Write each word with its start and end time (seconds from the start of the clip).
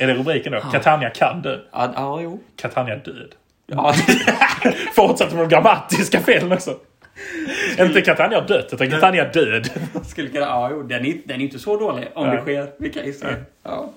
Är 0.00 0.06
det 0.06 0.14
rubriken 0.14 0.52
då? 0.52 0.60
Catania 0.60 1.10
kan 1.10 1.42
dö. 1.42 1.58
Ja, 1.72 1.92
ja 1.96 2.20
jo. 2.20 2.40
Catania 2.56 2.96
död. 2.96 3.34
Ja, 3.66 3.94
Fortsätter 4.94 5.36
med 5.36 5.44
de 5.44 5.48
grammatiska 5.48 6.20
felen 6.20 6.52
också. 6.52 6.76
Inte 7.78 8.00
Catania 8.00 8.40
dött, 8.40 8.68
utan 8.72 8.90
Catania 8.90 9.24
död. 9.24 9.70
skulle 10.04 10.28
kunna, 10.28 10.46
ja, 10.46 10.70
jo, 10.72 10.82
den, 10.82 11.06
är, 11.06 11.16
den 11.24 11.40
är 11.40 11.44
inte 11.44 11.58
så 11.58 11.76
dålig 11.76 12.08
om 12.14 12.26
Nej. 12.26 12.36
det 12.36 12.42
sker. 12.42 12.66
Vi 12.78 12.90
kan 12.90 13.06
ju 13.06 13.12
se. 13.12 13.26
Ja. 13.62 13.92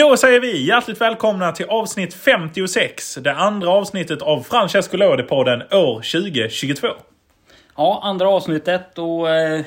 Då 0.00 0.16
säger 0.16 0.40
vi 0.40 0.66
hjärtligt 0.66 1.00
välkomna 1.00 1.52
till 1.52 1.66
avsnitt 1.66 2.14
56. 2.14 3.14
Det 3.14 3.32
andra 3.32 3.70
avsnittet 3.70 4.22
av 4.22 4.42
Francesco 4.42 4.96
Lodi-podden 4.96 5.74
år 5.74 5.94
2022. 5.94 6.88
ja, 7.76 8.00
andra 8.02 8.28
avsnittet 8.28 8.98
och 8.98 9.30
eh, 9.30 9.64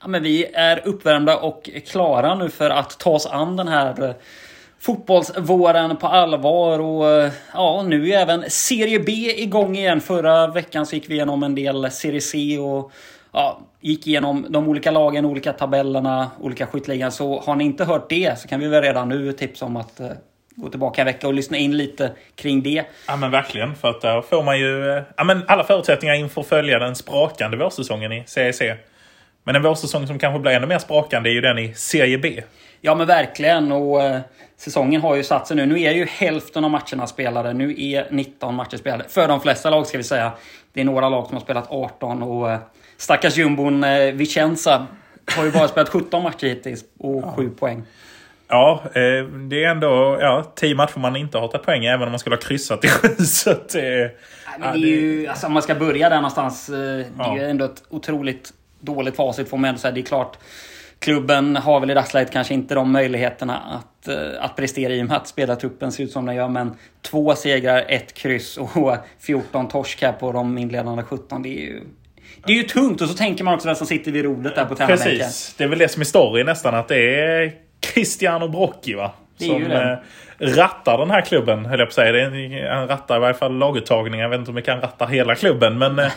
ja, 0.00 0.08
men 0.08 0.22
vi 0.22 0.44
är 0.54 0.88
uppvärmda 0.88 1.36
och 1.36 1.70
klara 1.86 2.34
nu 2.34 2.50
för 2.50 2.70
att 2.70 2.98
ta 2.98 3.10
oss 3.10 3.26
an 3.26 3.56
den 3.56 3.68
här 3.68 4.04
eh, 4.04 4.14
fotbollsvåren 4.80 5.96
på 5.96 6.06
allvar. 6.06 6.78
Och 6.78 7.10
eh, 7.10 7.32
ja, 7.52 7.82
nu 7.82 8.08
är 8.08 8.18
även 8.18 8.50
Serie 8.50 9.00
B 9.00 9.12
igång 9.42 9.76
igen. 9.76 10.00
Förra 10.00 10.46
veckan 10.46 10.86
så 10.86 10.94
gick 10.94 11.10
vi 11.10 11.14
igenom 11.14 11.42
en 11.42 11.54
del 11.54 11.90
Serie 11.90 12.20
C 12.20 12.58
och 12.58 12.92
ja, 13.32 13.60
gick 13.80 14.06
igenom 14.06 14.46
de 14.48 14.68
olika 14.68 14.90
lagen, 14.90 15.24
olika 15.24 15.52
tabellerna, 15.52 16.30
olika 16.40 16.66
skytteligan. 16.66 17.12
Så 17.12 17.40
har 17.40 17.56
ni 17.56 17.64
inte 17.64 17.84
hört 17.84 18.08
det 18.08 18.38
så 18.38 18.48
kan 18.48 18.60
vi 18.60 18.68
väl 18.68 18.82
redan 18.82 19.08
nu 19.08 19.32
tipsa 19.32 19.66
om 19.66 19.76
att 19.76 20.00
eh, 20.00 20.08
gå 20.56 20.68
tillbaka 20.68 21.00
en 21.00 21.06
vecka 21.06 21.28
och 21.28 21.34
lyssna 21.34 21.56
in 21.56 21.76
lite 21.76 22.12
kring 22.34 22.62
det. 22.62 22.84
Ja 23.06 23.16
men 23.16 23.30
verkligen, 23.30 23.74
för 23.74 23.88
att 23.88 24.00
där 24.00 24.22
får 24.22 24.42
man 24.42 24.58
ju 24.58 24.90
eh, 24.90 25.02
ja, 25.16 25.24
men 25.24 25.42
alla 25.48 25.64
förutsättningar 25.64 26.14
inför 26.14 26.40
att 26.40 26.46
följa 26.46 26.78
den 26.78 26.96
sprakande 26.96 27.56
vårsäsongen 27.56 28.12
i 28.12 28.22
CEC. 28.26 28.62
Men 29.44 29.56
en 29.56 29.62
vårsäsong 29.62 30.06
som 30.06 30.18
kanske 30.18 30.40
blir 30.40 30.52
ännu 30.52 30.66
mer 30.66 30.78
sprakande 30.78 31.30
är 31.30 31.32
ju 31.32 31.40
den 31.40 31.58
i 31.58 31.74
Serie 31.74 32.18
B. 32.18 32.42
Ja 32.80 32.94
men 32.94 33.06
verkligen 33.06 33.72
och 33.72 34.02
eh, 34.02 34.20
säsongen 34.56 35.00
har 35.00 35.16
ju 35.16 35.22
satt 35.22 35.46
sig 35.46 35.56
nu. 35.56 35.66
Nu 35.66 35.82
är 35.82 35.92
ju 35.92 36.04
hälften 36.04 36.64
av 36.64 36.70
matcherna 36.70 37.06
spelade. 37.06 37.52
Nu 37.52 37.74
är 37.78 38.06
19 38.10 38.54
matcher 38.54 38.76
spelade. 38.76 39.04
För 39.08 39.28
de 39.28 39.40
flesta 39.40 39.70
lag 39.70 39.86
ska 39.86 39.98
vi 39.98 40.04
säga. 40.04 40.32
Det 40.72 40.80
är 40.80 40.84
några 40.84 41.08
lag 41.08 41.26
som 41.26 41.34
har 41.34 41.40
spelat 41.40 41.70
18 41.70 42.22
och 42.22 42.50
eh, 42.50 42.58
stackars 42.98 43.36
jumbon 43.36 43.84
eh, 43.84 44.12
Vicenza 44.12 44.86
har 45.36 45.44
ju 45.44 45.50
bara 45.50 45.68
spelat 45.68 45.88
17 45.88 46.22
matcher 46.22 46.46
hittills 46.46 46.84
och 46.98 47.24
7 47.36 47.50
poäng. 47.50 47.82
Ja, 48.48 48.82
eh, 48.84 49.24
det 49.48 49.64
är 49.64 49.68
ändå 49.70 50.18
ja, 50.20 50.52
10 50.54 50.74
matcher 50.74 50.98
man 50.98 51.16
inte 51.16 51.38
har 51.38 51.48
tagit 51.48 51.66
poäng 51.66 51.84
även 51.84 52.02
om 52.02 52.10
man 52.12 52.18
skulle 52.18 52.36
ha 52.36 52.40
kryssat 52.40 52.84
i 52.84 52.88
sju. 52.88 53.08
Så 53.24 53.50
att, 53.50 53.74
men 54.58 54.80
det 54.80 54.86
är 54.86 55.00
ju, 55.00 55.26
alltså, 55.26 55.46
om 55.46 55.52
man 55.52 55.62
ska 55.62 55.74
börja 55.74 56.08
där 56.08 56.16
någonstans. 56.16 56.68
eh, 56.68 56.74
Det 56.74 56.80
är 56.80 57.04
Ja. 57.18 57.36
ju 57.36 57.44
ändå 57.50 57.64
ett 57.64 57.82
otroligt 57.88 58.52
dåligt 58.80 59.16
facit 59.16 59.48
får 59.48 59.56
man 59.56 59.68
ändå 59.68 59.78
säga. 59.80 59.92
Det 59.92 60.00
är 60.00 60.04
klart. 60.04 60.36
Klubben 60.98 61.56
har 61.56 61.80
väl 61.80 61.90
i 61.90 61.94
dagsläget 61.94 62.32
kanske 62.32 62.54
inte 62.54 62.74
de 62.74 62.92
möjligheterna 62.92 63.56
att, 63.58 64.08
eh, 64.08 64.44
att 64.44 64.56
prestera 64.56 64.92
i 64.92 65.02
och 65.02 65.06
med 65.06 65.16
att 65.16 65.28
spelartruppen 65.28 65.92
ser 65.92 66.04
ut 66.04 66.12
som 66.12 66.26
den 66.26 66.36
gör. 66.36 66.48
Men 66.48 66.74
två 67.02 67.34
segrar, 67.34 67.84
ett 67.88 68.14
kryss 68.14 68.56
och 68.56 68.70
14 69.20 69.68
torsk 69.68 70.02
här 70.02 70.12
på 70.12 70.32
de 70.32 70.58
inledande 70.58 71.02
17. 71.02 71.42
Det 71.42 71.48
är 71.48 71.60
ju, 71.60 71.80
det 72.48 72.52
är 72.52 72.56
ju 72.56 72.62
tungt. 72.62 73.00
Och 73.00 73.08
så 73.08 73.14
tänker 73.14 73.44
man 73.44 73.54
också 73.54 73.68
vem 73.68 73.74
som 73.74 73.86
sitter 73.86 74.12
vid 74.12 74.24
rodret 74.24 74.54
där 74.54 74.64
på 74.64 74.74
tränarbänken. 74.74 75.18
Precis. 75.18 75.54
Det 75.58 75.64
är 75.64 75.68
väl 75.68 75.78
det 75.78 75.88
som 75.88 76.00
är 76.00 76.04
story 76.04 76.44
nästan. 76.44 76.74
Att 76.74 76.88
det 76.88 77.20
är 77.20 77.52
Cristiano 77.80 78.48
Brocchi 78.48 78.94
va? 78.94 79.10
Som 79.38 79.64
det. 79.64 80.00
eh, 80.38 80.46
rattar 80.54 80.98
den 80.98 81.10
här 81.10 81.20
klubben, 81.20 81.66
höll 81.66 81.78
jag 81.78 81.88
på 81.88 81.90
att 81.90 81.94
säga. 81.94 82.74
Han 82.74 82.88
rattar 82.88 83.16
i 83.16 83.20
varje 83.20 83.34
fall 83.34 83.58
laguttagningar. 83.58 84.24
Jag 84.24 84.30
vet 84.30 84.38
inte 84.38 84.50
om 84.50 84.54
vi 84.54 84.62
kan 84.62 84.80
ratta 84.80 85.06
hela 85.06 85.34
klubben. 85.34 85.78
Men, 85.78 85.98
eh, 85.98 86.10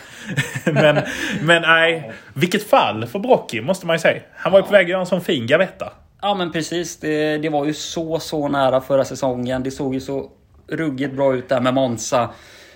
men, 0.65 0.99
men 1.41 1.61
nej. 1.61 2.11
Vilket 2.33 2.69
fall 2.69 3.05
för 3.05 3.19
Brocchi, 3.19 3.61
måste 3.61 3.85
man 3.85 3.95
ju 3.95 3.99
säga. 3.99 4.21
Han 4.35 4.51
var 4.51 4.59
ju 4.59 4.65
på 4.65 4.71
väg 4.71 4.85
att 4.85 4.89
göra 4.89 4.99
en 4.99 5.05
sån 5.05 5.21
fin 5.21 5.47
gavetta. 5.47 5.93
Ja 6.21 6.35
men 6.35 6.51
precis. 6.51 6.99
Det, 6.99 7.37
det 7.37 7.49
var 7.49 7.65
ju 7.65 7.73
så, 7.73 8.19
så 8.19 8.47
nära 8.47 8.81
förra 8.81 9.05
säsongen. 9.05 9.63
Det 9.63 9.71
såg 9.71 9.93
ju 9.93 9.99
så 9.99 10.29
ruggigt 10.67 11.13
bra 11.13 11.35
ut 11.35 11.49
där 11.49 11.61
med 11.61 11.73
Monza. 11.73 12.29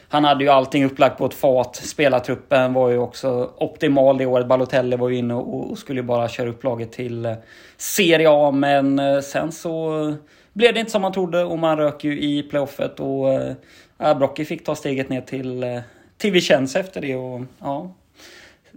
Han 0.10 0.24
hade 0.24 0.44
ju 0.44 0.50
allting 0.50 0.86
upplagt 0.86 1.18
på 1.18 1.26
ett 1.26 1.34
fat. 1.34 1.76
Spelartruppen 1.76 2.74
var 2.74 2.90
ju 2.90 2.98
också 2.98 3.52
optimal 3.58 4.18
det 4.18 4.26
året. 4.26 4.48
Balotelli 4.48 4.96
var 4.96 5.10
ju 5.10 5.18
inne 5.18 5.34
och, 5.34 5.78
skulle 5.78 6.00
ju 6.00 6.06
bara 6.06 6.30
köra 6.30 6.50
upp 6.50 6.64
laget 6.64 6.92
till 6.92 7.26
eh, 7.26 7.34
Serie 7.78 8.28
A. 8.30 8.52
Men 8.52 9.00
eh, 9.00 9.20
sen 9.20 9.52
så 9.52 10.14
blev 10.54 10.74
det 10.74 10.80
inte 10.80 10.92
som 10.92 11.02
man 11.02 11.14
trodde 11.14 11.44
och 11.44 11.60
man 11.60 11.78
rök 11.78 12.04
ju 12.04 12.20
i 12.22 12.44
playoffet. 12.44 13.00
Och 13.00 13.34
eh, 13.34 13.54
äh, 14.00 14.18
Brocchi 14.18 14.46
fick 14.46 14.66
ta 14.66 14.76
steget 14.76 15.10
ner 15.10 15.22
till, 15.22 15.82
till 16.18 16.32
Vicenza 16.32 16.80
efter 16.80 17.02
det. 17.02 17.16
Och, 17.16 17.42
ja. 17.60 17.92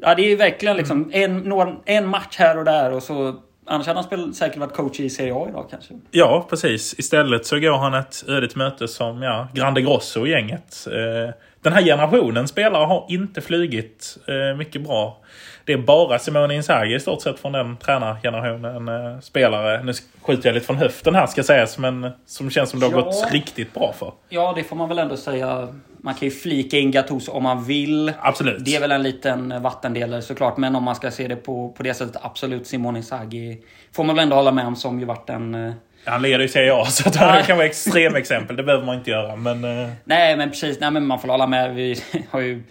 Ja, 0.03 0.15
det 0.15 0.23
är 0.23 0.29
ju 0.29 0.37
verkligen 0.37 0.77
liksom 0.77 1.11
en, 1.13 1.39
några, 1.39 1.77
en 1.85 2.09
match 2.09 2.37
här 2.39 2.59
och 2.59 2.65
där 2.65 2.93
och 2.93 3.03
så... 3.03 3.37
Annars 3.71 3.87
hade 3.87 3.97
han 3.99 4.05
spel, 4.05 4.35
säkert 4.35 4.57
varit 4.59 4.73
coach 4.75 5.01
i 5.01 5.11
Serie 5.11 5.35
A 5.35 5.47
idag 5.49 5.67
kanske. 5.71 5.95
Ja, 6.11 6.47
precis. 6.51 6.95
Istället 6.99 7.47
så 7.47 7.59
går 7.59 7.79
han 7.79 7.95
ett 7.95 8.13
till 8.27 8.51
möte 8.55 8.89
som 8.89 9.23
ja, 9.23 9.49
Grande 9.55 9.83
Grosso 9.83 10.27
i 10.27 10.31
gänget. 10.31 10.87
Eh, 10.87 11.35
den 11.63 11.73
här 11.73 11.83
generationen 11.83 12.49
spelare 12.49 12.85
har 12.85 13.07
inte 13.09 13.41
flugit 13.41 14.19
eh, 14.27 14.57
mycket 14.57 14.83
bra. 14.83 15.19
Det 15.65 15.73
är 15.73 15.79
bara 15.79 16.19
Simone 16.19 16.55
Inzaghi 16.55 16.95
i 16.95 17.01
stort 17.01 17.23
sett 17.23 17.39
från 17.39 17.53
den 17.53 17.77
tränargenerationen 17.77 18.89
eh, 18.89 19.21
spelare. 19.21 19.83
Nu 19.83 19.93
skjuter 20.23 20.49
jag 20.49 20.55
lite 20.55 20.67
från 20.67 20.77
höften 20.77 21.15
här 21.15 21.27
ska 21.27 21.43
sägas, 21.43 21.79
men 21.79 22.11
som 22.27 22.51
känns 22.51 22.71
som 22.71 22.81
det 22.81 22.87
har 22.87 22.93
Ja. 22.93 23.01
gått 23.01 23.33
riktigt 23.33 23.75
bra 23.75 23.93
för. 23.99 24.13
Ja, 24.29 24.53
det 24.57 24.65
får 24.65 24.77
man 24.77 24.89
väl 24.89 24.99
ändå 24.99 25.17
säga. 25.17 25.69
Man 26.09 26.15
kan 26.15 26.29
ju 26.29 26.35
flika 26.35 26.79
in 26.79 26.91
Gattuso 26.91 27.33
om 27.33 27.43
man 27.43 27.65
vill. 27.65 28.13
Absolut. 28.21 28.65
Det 28.65 28.77
är 28.77 28.81
väl 28.81 28.93
en 28.93 29.03
liten 29.03 29.63
vattendelare 29.63 30.23
såklart. 30.23 30.57
Men 30.57 30.77
om 30.77 30.83
man 30.85 30.95
ska 30.95 31.11
se 31.11 31.29
det 31.29 31.37
på, 31.37 31.69
på 31.77 31.83
det 31.83 31.95
sättet, 31.95 32.17
absolut 32.23 32.67
Simone 32.67 32.99
Inzaghi 32.99 33.59
får 33.93 34.05
man 34.05 34.17
väl 34.17 34.23
ändå 34.23 34.37
hålla 34.37 34.53
med 34.53 34.67
om 34.67 34.77
som 34.77 35.01
ju 35.01 35.05
varit 35.07 35.31
en... 35.31 35.55
eh, 35.55 35.73
Han 36.05 36.23
leder 36.23 36.39
ju 36.41 36.49
Serie 36.49 36.75
A, 36.75 36.85
så 36.85 37.09
att 37.09 37.17
han 37.17 37.43
kan 37.43 37.57
vara 37.57 37.67
extremexempel. 37.67 38.57
Det 38.57 38.63
behöver 38.63 38.87
man 38.87 38.99
inte 38.99 39.11
göra, 39.11 39.37
men... 39.37 39.65
Eh, 39.65 39.89
Nej, 40.05 40.37
men 40.37 40.51
precis. 40.51 40.81
Nej, 40.81 40.91
men 40.91 41.07
man 41.07 41.19
får 41.21 41.29
hålla 41.29 41.47
med. 41.47 41.75
Vi 41.75 41.97
har 42.31 42.41
ju... 42.41 42.63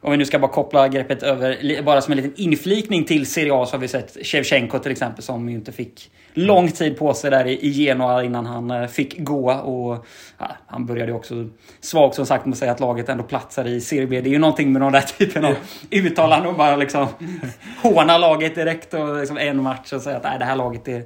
Om 0.00 0.10
vi 0.10 0.16
nu 0.16 0.24
ska 0.24 0.38
bara 0.38 0.50
koppla 0.50 0.88
greppet 0.88 1.22
över, 1.22 1.82
bara 1.82 2.00
som 2.00 2.12
en 2.12 2.16
liten 2.16 2.34
inflikning 2.36 3.04
till 3.04 3.26
Serie 3.26 3.54
A 3.54 3.66
så 3.66 3.74
har 3.76 3.80
vi 3.80 3.88
sett 3.88 4.16
Shevchenko 4.26 4.78
till 4.78 4.92
exempel 4.92 5.22
som 5.24 5.48
ju 5.48 5.54
inte 5.54 5.72
fick 5.72 6.10
lång 6.34 6.70
tid 6.70 6.98
på 6.98 7.14
sig 7.14 7.30
där 7.30 7.46
i 7.46 7.68
Genoa 7.70 8.24
innan 8.24 8.46
han 8.46 8.70
eh, 8.70 8.86
fick 8.86 9.18
gå. 9.18 9.52
Och 9.52 10.06
ja, 10.38 10.46
Han 10.66 10.86
började 10.86 11.12
också 11.12 11.48
svagt 11.80 12.14
som 12.14 12.26
sagt 12.26 12.46
med 12.46 12.52
att 12.52 12.58
säga 12.58 12.72
att 12.72 12.80
laget 12.80 13.08
ändå 13.08 13.24
platsar 13.24 13.66
i 13.66 13.80
Serie 13.80 14.06
B. 14.06 14.20
Det 14.20 14.28
är 14.28 14.32
ju 14.32 14.38
någonting 14.38 14.72
med 14.72 14.82
den 14.82 14.92
där 14.92 15.00
typen 15.00 15.44
av 15.44 15.54
uttalanden 15.90 16.50
och 16.50 16.56
bara 16.56 16.76
liksom 16.76 17.06
håna 17.82 18.18
laget 18.18 18.54
direkt 18.54 18.94
och 18.94 19.16
liksom 19.16 19.38
en 19.38 19.62
match 19.62 19.92
och 19.92 20.02
säga 20.02 20.16
att 20.16 20.24
nej, 20.24 20.38
det 20.38 20.44
här 20.44 20.56
laget 20.56 20.88
är, 20.88 21.04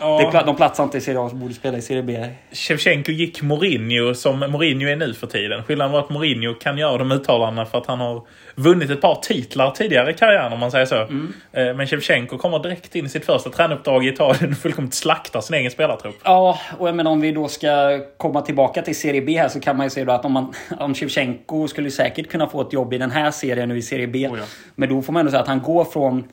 ja. 0.00 0.30
det, 0.32 0.42
de 0.46 0.56
platsar 0.56 0.84
inte 0.84 0.98
i 0.98 1.00
Serie 1.00 1.20
A 1.20 1.28
så 1.28 1.36
borde 1.36 1.54
spela 1.54 1.78
i 1.78 1.82
Serie 1.82 2.02
B. 2.02 2.28
Shevchenko 2.52 3.12
gick 3.12 3.42
Mourinho 3.42 4.14
som 4.14 4.38
Mourinho 4.38 4.88
är 4.88 4.96
nu 4.96 5.14
för 5.14 5.26
tiden. 5.26 5.62
Skillnaden 5.62 5.92
var 5.92 6.00
att 6.00 6.10
Mourinho 6.10 6.54
kan 6.54 6.78
göra 6.78 6.98
de 6.98 7.12
uttalandena 7.12 7.66
för 7.66 7.78
att 7.78 7.86
han 7.86 8.00
har 8.00 8.22
vunnit 8.54 8.90
ett 8.90 9.00
par 9.00 9.14
titlar 9.14 9.70
tidigare 9.70 10.10
i 10.10 10.14
karriären 10.14 10.52
om 10.52 10.60
man 10.60 10.70
säger 10.70 10.86
så. 10.86 11.00
Eh, 11.00 11.74
Men 11.74 11.86
Shevchenko 11.86 12.38
kommer 12.38 12.58
direkt 12.58 12.94
in 12.94 13.06
i 13.06 13.08
sitt 13.08 13.24
första 13.24 13.50
tränuppdrag 13.50 14.04
i 14.04 14.08
Italien 14.08 14.50
och 14.50 14.58
fullkomligt 14.58 14.94
slaktar 14.94 15.40
sin 15.40 15.56
egen 15.56 15.70
spelartrupp. 15.70 16.16
Ja, 16.24 16.58
och 16.78 16.88
jag 16.88 16.94
menar 16.94 17.10
om 17.10 17.20
vi 17.20 17.32
då 17.32 17.48
ska 17.48 18.00
komma 18.16 18.40
tillbaka 18.40 18.82
till 18.82 18.96
Serie 18.96 19.22
B 19.22 19.38
här 19.38 19.48
så 19.48 19.60
kan 19.60 19.76
man 19.76 19.86
ju 19.86 19.90
säga 19.90 20.12
att 20.12 20.24
om, 20.24 20.32
man, 20.32 20.54
om 20.78 20.94
Shevchenko 20.94 21.68
skulle 21.68 21.90
säkert 21.90 22.30
kunna 22.30 22.48
få 22.48 22.60
ett 22.60 22.72
jobb 22.72 22.92
i 22.92 22.98
den 22.98 23.10
här 23.10 23.30
serien 23.30 23.68
nu 23.68 23.76
i 23.78 23.82
Serie 23.82 24.06
B. 24.06 24.28
Oh 24.28 24.38
ja. 24.38 24.44
Men 24.74 24.88
då 24.88 25.02
får 25.02 25.12
man 25.12 25.20
ändå 25.20 25.30
säga 25.30 25.42
att 25.42 25.48
han 25.48 25.62
går 25.62 25.84
från 25.84 26.24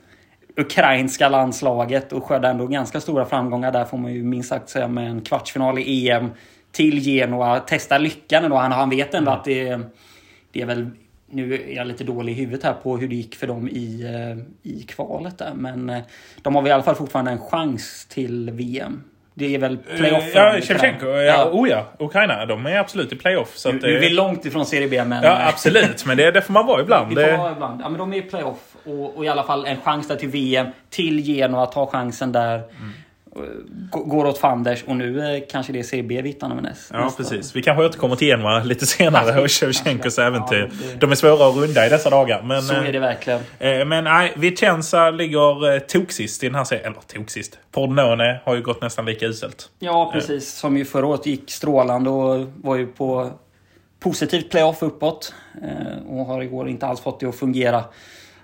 ukrainska 0.58 1.30
landslaget 1.30 2.14
och 2.14 2.24
skördar 2.24 2.50
ändå 2.50 2.68
ganska 2.68 3.02
stora 3.02 3.26
framgångar 3.26 3.72
där 3.72 3.86
får 3.86 3.98
man 3.98 4.14
ju 4.14 4.24
minst 4.24 4.50
sagt 4.50 4.70
säga 4.70 4.88
med 4.88 5.10
en 5.10 5.22
kvartsfinal 5.22 5.80
i 5.80 6.10
EM 6.10 6.32
till 6.72 7.00
Genoa. 7.00 7.60
Testa 7.60 7.98
lyckan 7.98 8.44
ändå. 8.44 8.56
Han, 8.56 8.72
han 8.72 8.90
vet 8.90 9.14
ändå 9.14 9.32
att 9.32 9.44
det, 9.44 9.80
det 10.52 10.62
är 10.62 10.66
väl 10.66 10.90
nu 11.34 11.54
är 11.54 11.76
jag 11.76 11.88
lite 11.88 12.04
dålig 12.04 12.34
i 12.34 12.36
huvudet 12.36 12.64
här 12.64 12.74
på 12.74 12.98
hur 12.98 13.08
det 13.08 13.16
gick 13.16 13.36
för 13.36 13.48
dem 13.48 13.70
i, 13.70 14.04
eh, 14.04 14.72
i 14.72 14.84
kvalet 14.84 15.38
där. 15.38 15.54
Men 15.56 15.90
eh, 15.90 16.02
de 16.42 16.56
har 16.56 16.62
väl 16.62 16.70
i 16.70 16.74
alla 16.74 16.84
fall 16.84 16.96
fortfarande 16.96 17.32
en 17.32 17.40
chans 17.40 18.06
till 18.10 18.52
VM. 18.52 19.04
Det 19.36 19.56
är 19.56 19.60
väl 19.60 19.78
playoff. 19.78 20.24
för 20.32 20.40
dem 20.40 20.54
Ja, 20.56 20.62
Shevchenko. 20.62 21.06
där. 21.06 21.22
Ja, 21.22 21.50
oh 21.52 21.70
ja. 21.70 21.86
Ukraina, 22.00 22.46
de 22.46 22.66
är 22.66 22.78
absolut 22.80 23.12
i 23.14 23.16
playoff. 23.16 23.52
Så 23.58 23.70
att, 23.70 23.76
är 23.76 23.88
vi 24.00 24.00
det, 24.00 24.14
långt 24.14 24.46
ifrån 24.46 24.66
Serie 24.66 24.88
B 24.88 25.04
men... 25.06 25.24
ja, 25.24 25.48
absolut. 25.48 26.06
Men 26.06 26.18
det, 26.18 26.32
det 26.32 26.42
får 26.42 26.54
man 26.54 26.66
vara 26.66 26.82
ibland. 26.82 27.10
Vi 27.10 27.16
får 27.16 27.22
Det, 27.22 27.38
vara 27.38 27.52
ibland. 27.52 27.82
Ja, 27.84 27.90
men 27.90 27.98
de 28.00 28.14
är 28.14 28.18
i 28.18 28.22
playoff 28.22 28.58
och, 28.86 29.18
och 29.18 29.26
i 29.26 29.28
alla 29.28 29.44
fall 29.44 29.66
en 29.66 29.78
chans 29.82 30.08
där 30.08 30.16
till 30.16 30.30
VM. 30.30 30.68
Till 30.90 31.20
Genoa, 31.20 31.66
ta 31.66 31.86
chansen 31.88 32.32
där. 32.32 32.58
G- 32.60 32.64
Går 33.92 34.26
åt 34.26 34.38
fanders 34.38 34.84
och 34.84 34.96
nu 34.96 35.36
eh, 35.36 35.44
kanske 35.50 35.74
det 35.74 35.80
är 35.80 35.84
Serie 35.84 36.04
B 36.04 36.22
vi 36.22 36.30
hittar 36.30 36.50
näst. 36.62 36.90
Ja, 36.94 37.06
nästa. 37.06 37.24
precis. 37.24 37.56
Vi 37.56 37.62
kanske 37.62 37.86
återkommer 37.86 38.16
till 38.16 38.28
Genoa 38.28 38.64
lite 38.64 38.86
senare 38.86 39.42
och 39.42 39.52
Shevchenkos 39.52 40.18
Ja, 40.18 40.24
äventyr. 40.24 40.70
det- 40.92 41.00
De 41.00 41.12
är 41.12 41.16
svåra 41.16 41.50
att 41.50 41.56
runda 41.56 41.86
i 41.86 41.90
dessa 41.90 42.10
dagar. 42.10 42.42
Men, 42.44 42.62
Så 42.62 42.74
är 42.74 42.92
det 42.92 43.00
verkligen. 43.00 43.40
eh, 43.60 43.86
men 43.86 44.04
nej, 44.04 44.34
Vicenza 44.38 45.10
ligger 45.10 45.74
eh, 45.74 45.80
toksist 45.80 46.44
i 46.44 46.48
den 46.48 46.56
här 46.56 46.64
serien. 46.64 46.86
Eller 46.86 47.02
toksist. 47.20 47.60
Pordenone 47.72 48.40
har 48.46 48.56
ju 48.56 48.62
gått 48.62 48.82
nästan 48.82 49.06
lika 49.06 49.26
uselt. 49.26 49.70
Ja, 49.80 50.10
precis. 50.14 50.54
Som 50.54 50.78
ju 50.78 50.86
förra 50.86 51.06
året 51.08 51.26
gick 51.26 51.52
strålande 51.52 52.10
och 52.10 52.46
var 52.62 52.76
ju 52.76 52.88
på 52.88 53.30
positivt 54.00 54.52
playoff 54.52 54.84
uppåt. 54.84 55.34
Eh, 55.64 56.08
och 56.18 56.26
har 56.26 56.42
igår 56.42 56.70
inte 56.70 56.86
alls 56.88 57.02
fått 57.02 57.20
det 57.20 57.26
att 57.26 57.36
fungera. 57.36 57.84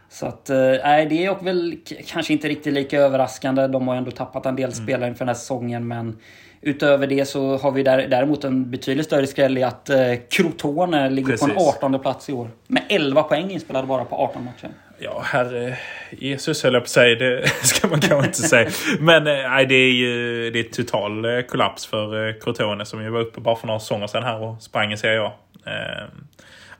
Så 0.09 0.25
att, 0.25 0.49
eh, 0.49 0.57
nej, 0.83 1.05
det 1.05 1.25
är 1.25 1.43
väl 1.43 1.77
kanske 2.07 2.33
inte 2.33 2.47
riktigt 2.47 2.73
lika 2.73 2.99
överraskande. 2.99 3.67
De 3.67 3.87
har 3.87 3.95
ju 3.95 3.97
ändå 3.97 4.11
tappat 4.11 4.45
en 4.45 4.55
del 4.55 4.73
spelare 4.73 5.09
inför 5.09 5.19
den 5.19 5.27
här 5.27 5.35
säsongen, 5.35 5.87
men 5.87 6.17
utöver 6.61 7.07
det 7.07 7.25
så 7.25 7.57
har 7.57 7.71
vi 7.71 7.83
där, 7.83 8.07
däremot 8.07 8.43
en 8.43 8.71
betydligt 8.71 9.05
större 9.05 9.27
skräll 9.27 9.57
i 9.57 9.63
att 9.63 9.89
eh, 9.89 9.97
Crotone 10.29 11.09
ligger 11.09 11.37
på 11.37 11.45
en 11.45 11.51
Precis. 11.51 11.75
18 11.77 11.99
plats 11.99 12.29
i 12.29 12.33
år. 12.33 12.49
Med 12.67 12.83
11 12.89 13.23
poäng 13.23 13.51
inspelade 13.51 13.87
bara 13.87 14.05
på 14.05 14.15
18 14.15 14.45
matcher. 14.45 14.69
Ja, 15.01 15.21
herre 15.25 15.77
Jesus 16.11 16.63
höll 16.63 16.73
jag 16.73 16.81
på 16.81 16.85
att 16.85 16.89
säga. 16.89 17.15
Det 17.15 17.47
ska 17.63 17.87
man 17.87 18.01
kanske 18.01 18.27
inte 18.27 18.41
säga. 18.41 18.69
Men 18.99 19.27
eh, 19.27 19.49
nej, 19.49 19.65
det 19.65 19.75
är 19.75 19.91
ju 19.91 20.51
det 20.51 20.59
är 20.59 20.63
total 20.63 21.25
eh, 21.25 21.41
kollaps 21.41 21.85
för 21.85 22.39
Crotone 22.41 22.85
som 22.85 23.03
ju 23.03 23.09
var 23.09 23.19
uppe 23.19 23.41
bara 23.41 23.55
för 23.55 23.67
några 23.67 23.79
säsonger 23.79 24.07
sedan 24.07 24.23
här 24.23 24.43
och 24.43 24.61
sprang 24.61 24.91
i 24.91 24.97
Serie 24.97 25.21
A. 25.21 25.31
Eh, 25.65 26.05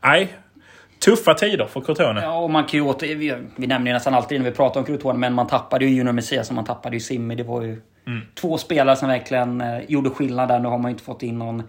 Nej, 0.04 0.34
tuffa 1.06 1.34
tider 1.34 1.66
för 1.66 1.81
Crotone. 1.81 2.22
Ja, 2.22 2.38
och 2.38 2.50
man 2.50 2.63
kan 2.63 2.80
ju 2.80 2.86
åter, 2.86 3.16
vi, 3.16 3.36
vi 3.56 3.68
nämner 3.68 3.88
ju 3.88 3.94
nästan 3.94 4.13
alltid 4.13 4.42
när 4.42 4.50
vi 4.50 4.56
pratar 4.56 4.80
om 4.80 4.86
Crotone, 4.86 5.19
men 5.19 5.34
man 5.34 5.48
tappade 5.48 5.86
ju 5.86 5.92
Junior 5.92 6.13
Messias 6.13 6.50
och 6.50 6.56
man 6.56 6.66
tappade 6.66 6.96
ju 6.96 7.00
Simmi. 7.00 7.36
Det 7.36 7.44
var 7.44 7.62
ju 7.62 7.81
två 8.36 8.57
spelare 8.57 8.96
som 8.96 9.10
verkligen 9.10 9.62
eh, 9.62 9.80
gjorde 9.88 10.10
skillnad 10.10 10.48
där. 10.50 10.60
Nu 10.60 10.68
har 10.68 10.78
man 10.78 10.92
ju 10.92 10.94
inte 10.94 11.04
fått 11.04 11.24
in 11.24 11.40
någon 11.40 11.63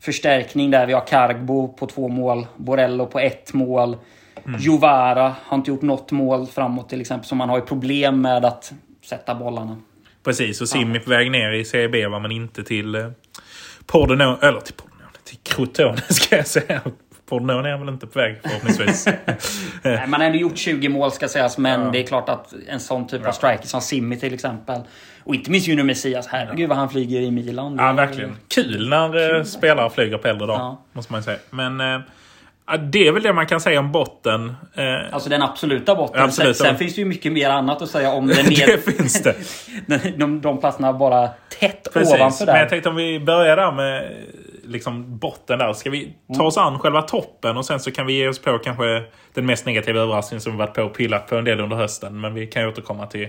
förstärkning 0.00 0.70
där. 0.70 0.86
Vi 0.86 0.92
har 0.92 1.06
Cargbo 1.06 1.68
på 1.68 1.86
två 1.86 2.08
mål, 2.08 2.46
Borello 2.56 3.06
på 3.06 3.18
ett 3.18 3.52
mål. 3.52 3.96
Jovara 4.58 5.34
har 5.44 5.56
inte 5.56 5.70
gjort 5.70 5.82
något 5.82 6.12
mål 6.12 6.46
framåt 6.46 6.88
till 6.88 7.00
exempel, 7.00 7.28
så 7.28 7.34
man 7.34 7.48
har 7.48 7.56
ju 7.56 7.64
problem 7.64 8.20
med 8.20 8.44
att 8.44 8.72
sätta 9.04 9.34
bollarna. 9.34 9.76
Precis, 10.24 10.60
och 10.60 10.68
Simmi 10.68 10.98
på 10.98 11.10
väg 11.10 11.30
ner 11.30 11.52
i 11.52 11.64
Serie 11.64 11.88
B 11.88 12.06
var 12.06 12.20
man 12.20 12.32
inte 12.32 12.64
till 12.64 12.94
eh, 12.94 13.10
Pordenone, 13.86 14.38
eller 14.42 14.60
till 14.60 14.74
Pordenone, 14.74 15.12
till 15.24 15.38
Crotone 15.42 15.96
ska 16.08 16.36
jag 16.36 16.46
säga. 16.46 16.80
Pordenone 17.38 17.70
är 17.72 17.76
väl 17.78 17.88
inte 17.88 18.06
på 18.06 18.18
väg 18.18 18.36
förhoppningsvis. 18.42 19.08
Nej, 19.82 20.04
man 20.06 20.20
har 20.20 20.26
ändå 20.26 20.38
gjort 20.38 20.56
20 20.58 20.88
mål 20.88 21.10
ska 21.12 21.28
sägas, 21.28 21.58
men 21.58 21.92
det 21.92 21.98
är 21.98 22.06
klart 22.06 22.28
att 22.28 22.54
en 22.68 22.80
sån 22.80 23.06
typ 23.06 23.26
av 23.26 23.32
striker 23.32 23.66
som 23.66 23.80
Simmi 23.80 24.16
till 24.20 24.34
exempel. 24.34 24.80
Och 25.24 25.34
inte 25.34 25.50
minst 25.50 25.68
Junior 25.68 25.84
Messias. 25.84 26.26
Herregud 26.26 26.68
vad 26.68 26.78
han 26.78 26.88
flyger 26.90 27.20
i 27.20 27.30
Milan. 27.30 27.76
Ja, 27.78 27.92
verkligen. 27.92 28.36
Kul 28.54 28.88
när 28.88 29.36
eh, 29.38 29.42
spelare 29.44 29.90
flyger 29.90 30.18
på 30.18 30.28
äldre 30.28 30.46
dagar, 30.46 30.58
Ja. 30.60 30.84
måste 30.92 31.12
man 31.12 31.20
ju 31.20 31.24
säga. 31.24 31.38
Men 31.50 31.80
eh, 31.80 32.00
ja, 32.66 32.76
det 32.76 33.06
är 33.08 33.12
väl 33.12 33.22
det 33.22 33.32
man 33.32 33.46
kan 33.46 33.60
säga 33.60 33.78
om 33.80 33.92
botten. 33.92 34.54
Eh, 34.74 34.84
Alltså 35.14 35.28
den 35.30 35.42
absoluta 35.42 35.94
botten. 35.94 36.22
Absoluta 36.22 36.54
sen, 36.54 36.66
sen 36.66 36.76
finns 36.76 36.94
det 36.94 37.00
ju 37.00 37.04
mycket 37.06 37.32
mer 37.32 37.50
annat 37.50 37.82
att 37.82 37.88
säga 37.88 38.12
om 38.12 38.26
den 38.26 38.36
det 38.44 38.84
finns 38.96 39.22
det. 39.22 39.34
de, 39.86 39.98
de, 40.18 40.40
de 40.40 40.60
platserna 40.60 40.92
bara 40.92 41.28
tätt 41.60 41.88
Precis. 41.92 42.14
ovanför 42.14 42.46
Men 42.46 42.54
jag 42.54 42.64
där. 42.64 42.68
tänkte 42.70 42.88
om 42.88 42.96
vi 42.96 43.20
börjar 43.20 43.56
där 43.56 43.72
med 43.72 44.12
liksom 44.66 45.18
botten 45.18 45.58
där. 45.58 45.72
Ska 45.72 45.90
vi 45.90 46.14
ta 46.36 46.42
oss 46.42 46.56
an 46.56 46.78
själva 46.78 47.02
toppen 47.02 47.56
och 47.56 47.66
sen 47.66 47.80
så 47.80 47.90
kan 47.90 48.06
vi 48.06 48.12
ge 48.12 48.28
oss 48.28 48.38
på 48.38 48.58
kanske 48.58 49.02
den 49.34 49.46
mest 49.46 49.66
negativa 49.66 50.00
överraskningen 50.00 50.40
som 50.40 50.52
vi 50.52 50.58
varit 50.58 50.74
på 50.74 50.82
och 50.82 50.94
pillat 50.94 51.26
på 51.26 51.36
en 51.36 51.44
del 51.44 51.60
under 51.60 51.76
hösten. 51.76 52.20
Men 52.20 52.34
vi 52.34 52.46
kan 52.46 52.62
ju 52.62 52.68
återkomma 52.68 53.06
till 53.06 53.28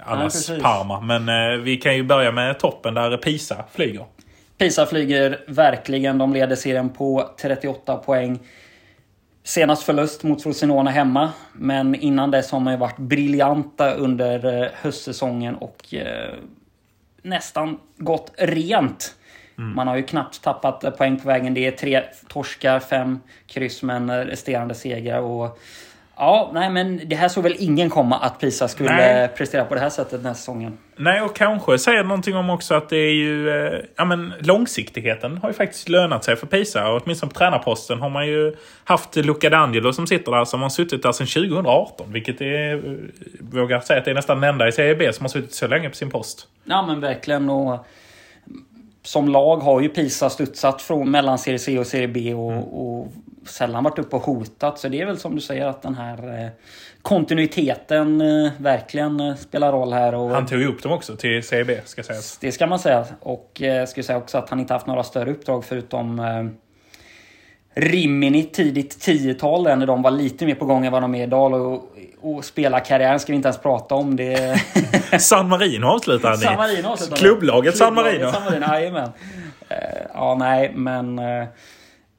allas 0.00 0.46
precis. 0.46 0.62
Parma. 0.62 1.00
Men 1.00 1.28
eh, 1.28 1.58
vi 1.58 1.76
kan 1.76 1.96
ju 1.96 2.02
börja 2.02 2.32
med 2.32 2.58
toppen 2.58 2.94
där 2.94 3.16
Pisa 3.16 3.64
flyger. 3.72 4.04
Pisa 4.58 4.86
flyger 4.86 5.40
verkligen. 5.48 6.18
De 6.18 6.32
leder 6.32 6.56
serien 6.56 6.90
på 6.90 7.30
38 7.40 7.96
poäng. 7.96 8.38
Senast 9.44 9.82
förlust 9.82 10.22
mot 10.22 10.42
Frosinone 10.42 10.90
hemma. 10.90 11.32
Men 11.52 11.94
innan 11.94 12.30
dess 12.30 12.50
har 12.50 12.60
man 12.60 12.72
ju 12.72 12.78
varit 12.78 12.98
briljanta 12.98 13.94
under 13.94 14.62
eh, 14.62 14.68
höstsäsongen 14.74 15.54
och 15.54 15.94
eh, 15.94 16.34
nästan 17.22 17.78
gått 17.96 18.32
rent. 18.36 19.14
Man 19.56 19.88
har 19.88 19.96
ju 19.96 20.02
knappt 20.02 20.42
tappat 20.42 20.98
poäng 20.98 21.20
på 21.20 21.28
vägen. 21.28 21.54
Det 21.54 21.66
är 21.66 21.70
tre 21.70 22.02
torskar, 22.28 22.80
fem 22.80 23.20
kryss 23.46 23.82
men 23.82 24.24
resterande 24.26 24.74
segrar. 24.74 25.20
Och 25.20 25.58
Ja, 26.18 26.50
nej 26.54 26.70
men 26.70 27.00
det 27.04 27.16
här 27.16 27.28
såg 27.28 27.42
väl 27.42 27.56
ingen 27.58 27.90
komma 27.90 28.18
att 28.18 28.40
Pisa 28.40 28.68
skulle 28.68 28.90
Nej. 28.90 29.28
prestera 29.28 29.64
på 29.64 29.74
det 29.74 29.80
här 29.80 29.88
sättet 29.88 30.10
den 30.10 30.26
här 30.26 30.34
säsongen. 30.34 30.78
Nej, 30.96 31.22
och 31.22 31.36
kanske 31.36 31.78
säger 31.78 32.04
någonting 32.04 32.36
om 32.36 32.50
också 32.50 32.74
att 32.74 32.88
det 32.88 32.96
är 32.96 33.12
ju... 33.12 33.50
Eh, 33.50 33.80
ja, 33.96 34.04
men 34.04 34.32
långsiktigheten 34.40 35.38
har 35.38 35.48
ju 35.48 35.52
faktiskt 35.52 35.88
lönat 35.88 36.24
sig 36.24 36.36
för 36.36 36.46
Pisa. 36.46 36.88
Och 36.88 37.02
åtminstone 37.02 37.32
på 37.32 37.38
tränarposten 37.38 38.00
har 38.00 38.10
man 38.10 38.26
ju 38.26 38.56
haft 38.84 39.16
Luca 39.16 39.48
D'Angelo 39.48 39.92
som 39.92 40.06
sitter 40.06 40.32
där 40.32 40.44
som 40.44 40.62
har 40.62 40.68
suttit 40.68 41.02
där 41.02 41.12
sedan 41.12 41.26
2018. 41.26 42.12
Vilket 42.12 42.40
är, 42.40 42.74
eh, 42.74 42.80
vågar 43.40 43.80
säga 43.80 43.98
att 43.98 44.04
det 44.04 44.10
är 44.10 44.14
nästan 44.14 44.40
den 44.40 44.50
enda 44.50 44.68
i 44.68 44.72
Serie 44.72 44.94
B 44.94 45.12
som 45.12 45.24
har 45.24 45.28
suttit 45.28 45.54
så 45.54 45.66
länge 45.66 45.88
på 45.88 45.96
sin 45.96 46.10
post. 46.10 46.48
Ja 46.64 46.86
men 46.86 47.00
verkligen. 47.00 47.50
Och 47.50 47.86
som 49.06 49.28
lag 49.28 49.56
har 49.56 49.80
ju 49.80 49.88
Pisa 49.88 50.30
studsat 50.30 50.82
från 50.82 51.10
mellan 51.10 51.38
Serie 51.38 51.58
C 51.58 51.78
och 51.78 51.86
Serie 51.86 52.08
B 52.08 52.34
och, 52.34 52.82
och 52.82 53.08
sällan 53.44 53.84
varit 53.84 53.98
uppe 53.98 54.16
och 54.16 54.22
hotat. 54.22 54.78
Så 54.78 54.88
det 54.88 55.00
är 55.00 55.06
väl 55.06 55.18
som 55.18 55.34
du 55.34 55.40
säger 55.40 55.66
att 55.66 55.82
den 55.82 55.94
här 55.94 56.44
eh, 56.44 56.48
kontinuiteten 57.02 58.20
eh, 58.20 58.52
verkligen 58.58 59.20
eh, 59.20 59.34
spelar 59.34 59.72
roll 59.72 59.92
här. 59.92 60.14
Och 60.14 60.30
Han 60.30 60.46
tog 60.46 60.60
ju 60.60 60.66
upp 60.66 60.82
dem 60.82 60.92
också 60.92 61.16
till 61.16 61.42
Serie 61.42 61.64
B, 61.64 61.78
ska 61.84 62.02
sägas. 62.02 62.38
Det 62.38 62.52
ska 62.52 62.66
man 62.66 62.78
säga. 62.78 63.04
Och 63.20 63.50
jag 63.54 63.88
skulle 63.88 64.04
säga 64.04 64.18
också 64.18 64.38
att 64.38 64.50
han 64.50 64.60
inte 64.60 64.72
haft 64.72 64.86
några 64.86 65.02
större 65.02 65.30
uppdrag 65.30 65.64
förutom 65.64 66.20
Rimini 67.74 68.42
tidigt 68.42 69.06
10-tal 69.06 69.64
där 69.64 69.76
när 69.76 69.86
de 69.86 70.02
var 70.02 70.10
lite 70.10 70.46
mer 70.46 70.54
på 70.54 70.64
gång 70.64 70.86
än 70.86 70.92
vad 70.92 71.02
de 71.02 71.14
är 71.14 71.22
idag. 71.22 71.52
Och, 71.52 71.96
och 72.26 72.44
spelarkarriären 72.44 73.20
ska 73.20 73.32
vi 73.32 73.36
inte 73.36 73.48
ens 73.48 73.62
prata 73.62 73.94
om. 73.94 74.16
Det 74.16 74.60
San 75.18 75.48
Marino 75.48 75.86
avslutar 75.86 76.28
han 76.28 76.38
i. 76.38 76.42
San 76.42 76.56
Marino 76.56 76.88
avslutar 76.88 77.16
det. 77.16 77.20
Klubblaget 77.20 77.76
San 77.76 77.94
Marino. 77.94 78.32
San 78.32 78.44
Marino, 78.44 78.66
jajamän. 78.66 79.10
Eh, 79.68 79.76
Ja, 80.14 80.34
nej, 80.34 80.72
men 80.74 81.18
eh, 81.18 81.46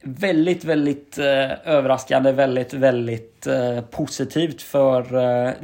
väldigt, 0.03 0.63
väldigt 0.63 1.17
eh, 1.17 1.51
överraskande. 1.65 2.31
Väldigt, 2.31 2.73
väldigt 2.73 3.47
positivt 3.91 4.61
för 4.61 5.03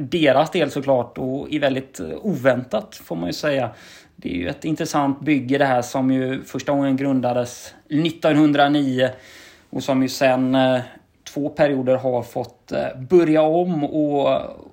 deras 0.02 0.50
del 0.50 0.70
såklart 0.70 1.18
och 1.18 1.48
i 1.48 1.58
väldigt 1.58 2.00
oväntat 2.22 2.96
får 3.04 3.16
man 3.16 3.26
ju 3.26 3.32
säga. 3.32 3.70
Det 4.16 4.28
är 4.28 4.36
ju 4.36 4.48
ett 4.48 4.64
intressant 4.64 5.20
bygge 5.20 5.58
det 5.58 5.64
här 5.64 5.82
som 5.82 6.10
ju 6.10 6.44
första 6.44 6.72
gången 6.72 6.96
grundades 6.96 7.74
1909 7.88 9.10
och 9.70 9.82
som 9.82 10.02
ju 10.02 10.08
sen 10.08 10.56
två 11.34 11.48
perioder 11.48 11.96
har 11.96 12.22
fått 12.22 12.72
eh, 12.72 13.00
börja 13.10 13.42
om 13.42 13.84
och, 13.84 14.26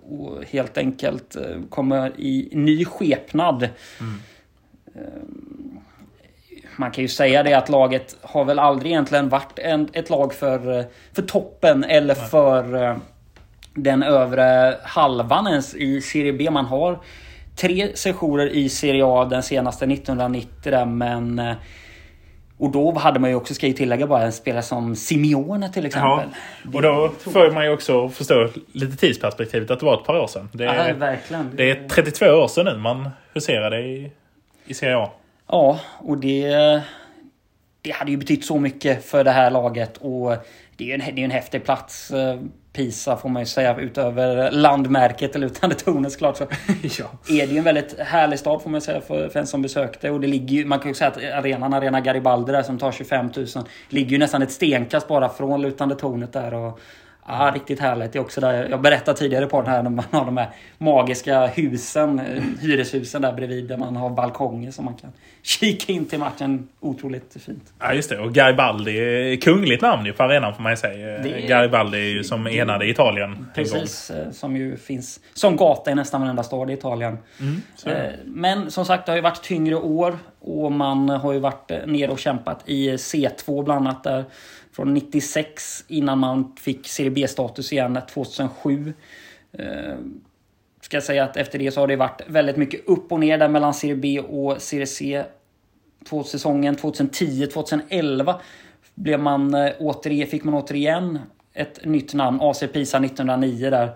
och 0.10 0.44
helt 0.52 0.78
enkelt 0.78 1.36
eh, 1.36 1.62
kommer 1.69 2.12
i 2.19 2.50
ny 2.52 2.86
skepnad. 2.86 3.63
Eh, 3.63 5.02
Man 6.75 6.92
kan 6.92 7.02
ju 7.02 7.08
säga 7.08 7.44
det 7.44 7.54
att 7.54 7.69
laget 7.69 8.16
har 8.22 8.46
väl 8.46 8.60
aldrig 8.60 8.92
egentligen 8.92 9.30
varit 9.30 9.60
en, 9.60 9.90
ett 9.94 10.10
lag 10.10 10.34
för, 10.34 10.86
för 11.13 11.22
toppen 11.22 11.84
eller 11.84 12.16
för 12.16 12.84
eh, 12.84 12.98
den 13.75 14.04
övre 14.04 14.78
halvan 14.83 15.47
ens 15.47 15.76
i 15.76 16.02
Serie 16.02 16.33
B. 16.33 16.50
Man 16.52 16.66
har 16.66 17.00
tre 17.56 17.95
sessioner 17.95 18.47
i 18.47 18.69
Serie 18.69 19.06
A, 19.06 19.26
den 19.26 19.44
senaste 19.44 19.85
1990 19.85 20.71
där, 20.71 20.85
men 20.85 21.42
och 22.61 22.71
då 22.71 22.91
hade 22.94 23.19
man 23.19 23.30
ju 23.30 23.35
också, 23.35 23.53
ska 23.53 23.68
jag 23.68 23.75
tillägga, 23.75 24.07
bara 24.07 24.23
en 24.23 24.31
spelare 24.31 24.61
som 24.63 24.95
Simeone 24.95 25.69
till 25.73 25.83
Ja, 25.83 25.87
exempel. 25.87 26.30
och 26.75 26.81
då 26.81 27.11
får 27.19 27.51
man 27.51 27.65
ju 27.65 27.71
också 27.73 28.09
förstå 28.09 28.49
lite 28.71 28.97
tidsperspektivet 28.97 29.71
att 29.71 29.80
det 29.80 29.85
var 29.85 29.99
ett 30.01 30.06
par 30.06 30.19
år 30.19 30.27
sedan. 30.27 30.49
Det 30.53 30.63
Ja, 30.63 30.71
är, 30.71 30.94
verkligen. 30.94 31.49
det 31.56 31.71
är 31.71 31.87
32 31.87 32.25
år 32.25 32.47
sedan 32.47 32.65
nu 32.65 32.77
man 32.77 33.09
huserade 33.33 33.80
i, 33.81 34.11
i 34.65 34.73
Serie 34.73 34.97
A. 34.97 35.09
Ja, 35.47 35.80
och 35.99 36.18
det... 36.18 36.81
Det 37.83 37.91
hade 37.91 38.11
ju 38.11 38.18
betytt 38.18 38.45
så 38.45 38.59
mycket 38.59 39.06
för 39.06 39.23
det 39.23 39.31
här 39.31 39.51
laget 39.51 39.97
och 39.97 40.35
det 40.77 40.83
är 40.83 40.87
ju 40.87 40.94
en, 40.94 41.15
det 41.15 41.21
är 41.21 41.25
en 41.25 41.31
häftig 41.31 41.63
plats. 41.65 42.11
Pisa 42.73 43.18
får 43.18 43.30
man 43.30 43.42
ju 43.42 43.45
säga 43.45 43.78
utöver 43.78 44.51
landmärket 44.51 45.35
eller 45.35 45.47
utan 45.47 45.69
det 45.69 45.75
tornet 45.75 46.11
såklart. 46.11 46.37
Så 46.37 46.47
ja. 46.99 47.06
är 47.30 47.47
det 47.47 47.54
ju 47.54 47.57
en 47.57 47.63
väldigt 47.63 47.99
härlig 47.99 48.40
stad 48.40 48.61
får 48.61 48.69
man 48.69 48.81
säga 48.81 49.01
för, 49.01 49.30
för 49.30 49.40
en 49.40 49.47
som 49.47 49.61
besökte. 49.61 50.09
Och 50.09 50.21
det 50.21 50.28
ligger 50.28 50.56
ju, 50.56 50.66
man 50.66 50.80
kan 50.80 50.87
ju 50.87 50.95
säga 50.95 51.07
att 51.07 51.18
arenan, 51.18 51.73
Arena 51.73 52.01
Garibaldi 52.01 52.51
där 52.51 52.63
som 52.63 52.78
tar 52.78 52.92
25 52.92 53.30
000, 53.35 53.47
ligger 53.90 54.11
ju 54.11 54.18
nästan 54.18 54.42
ett 54.42 54.51
stenkast 54.51 55.07
bara 55.07 55.30
från 55.30 55.61
lutande 55.61 55.95
tornet 55.95 56.33
där. 56.33 56.54
Och, 56.54 56.80
Ja, 57.28 57.51
riktigt 57.56 57.80
härligt. 57.80 58.13
Det 58.13 58.19
är 58.19 58.21
också 58.21 58.42
där 58.42 58.69
jag 58.69 58.81
berättade 58.81 59.18
tidigare 59.18 59.45
på 59.45 59.61
den 59.61 59.71
här 59.71 59.83
när 59.83 59.90
man 59.90 60.06
har 60.11 60.25
de 60.25 60.37
här 60.37 60.49
magiska 60.78 61.45
husen, 61.47 62.19
eh, 62.19 62.44
hyreshusen 62.61 63.21
där 63.21 63.33
bredvid 63.33 63.68
där 63.68 63.78
man 63.78 63.95
har 63.95 64.09
balkonger 64.09 64.71
som 64.71 64.85
man 64.85 64.94
kan 64.94 65.09
kika 65.44 65.94
in 65.94 66.06
till 66.06 66.19
matchen. 66.19 66.68
Otroligt 66.80 67.37
fint. 67.45 67.73
Ja, 67.80 67.94
just 67.94 68.09
det. 68.09 68.19
Och 68.19 68.33
Garibaldi, 68.33 69.37
kungligt 69.37 69.81
namn 69.81 70.06
ju 70.06 70.13
på 70.13 70.23
arenan 70.23 70.56
får 70.56 70.63
man 70.63 70.71
ju 70.71 70.75
säga. 70.78 71.21
Det 71.21 71.30
är- 71.44 71.47
Garibaldi 71.47 72.23
som 72.23 72.47
enade 72.47 72.90
Italien. 72.90 73.47
Precis, 73.56 74.11
eh, 74.11 74.31
som 74.31 74.56
ju 74.57 74.78
finns 74.78 75.19
som 75.33 75.56
gata 75.56 75.92
i 75.92 75.95
nästan 75.95 76.21
varenda 76.21 76.44
stad 76.44 76.69
i 76.69 76.73
Italien. 76.73 77.18
det. 77.83 77.92
Eh, 78.07 78.13
Men 78.25 78.71
som 78.71 78.85
sagt, 78.85 79.06
det 79.06 79.11
har 79.11 79.18
ju 79.18 79.21
varit 79.21 79.42
tyngre 79.44 79.75
år 79.75 80.18
och 80.40 80.71
man 80.71 81.09
har 81.09 81.33
ju 81.33 81.40
varit 81.40 81.71
eh, 81.71 81.78
nere 81.85 82.11
och 82.11 82.19
kämpat 82.19 82.59
i 82.66 82.90
C2 82.97 83.63
bland 83.63 83.87
annat 83.87 84.04
där 84.04 84.25
från 84.75 84.94
96 84.94 85.83
innan 85.87 86.18
man 86.19 86.56
fick 86.59 86.87
Serie 86.87 87.11
B-status 87.11 87.73
igen 87.73 87.99
2007. 88.13 88.94
Eh, 89.57 89.95
Ska 90.81 90.97
jag 90.97 91.04
säga 91.04 91.23
att 91.23 91.37
efter 91.37 91.59
det 91.59 91.71
så 91.71 91.80
har 91.80 91.87
det 91.87 91.95
varit 91.95 92.21
väldigt 92.28 92.57
mycket 92.57 92.87
upp 92.87 93.11
och 93.11 93.19
ner 93.19 93.37
där 93.37 93.47
mellan 93.47 93.73
Serie 93.73 93.95
B 93.95 94.19
och 94.19 94.61
Serie 94.61 94.85
C. 94.87 95.23
Två 96.09 96.23
säsongen 96.23 96.75
2010-2011 96.75 98.35
blev 98.95 99.19
man, 99.19 99.54
eh, 99.54 99.71
återigen, 99.80 100.28
fick 100.28 100.44
man 100.44 100.54
återigen 100.54 101.19
ett 101.54 101.85
nytt 101.85 102.13
namn, 102.13 102.40
AC 102.42 102.59
Pisa 102.68 102.99
1909 102.99 103.69
där. 103.69 103.92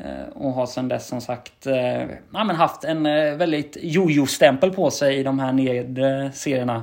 Eh, 0.00 0.28
Och 0.34 0.52
har 0.52 0.66
sedan 0.66 0.88
dess 0.88 1.06
som 1.08 1.20
sagt 1.20 1.66
ja, 2.32 2.44
men 2.44 2.56
haft 2.56 2.84
en 2.84 3.02
väldigt 3.38 3.76
jojo-stämpel 3.80 4.70
på 4.70 4.90
sig 4.90 5.16
i 5.16 5.22
de 5.22 5.38
här 5.38 5.52
nedre 5.52 6.32
serierna. 6.32 6.82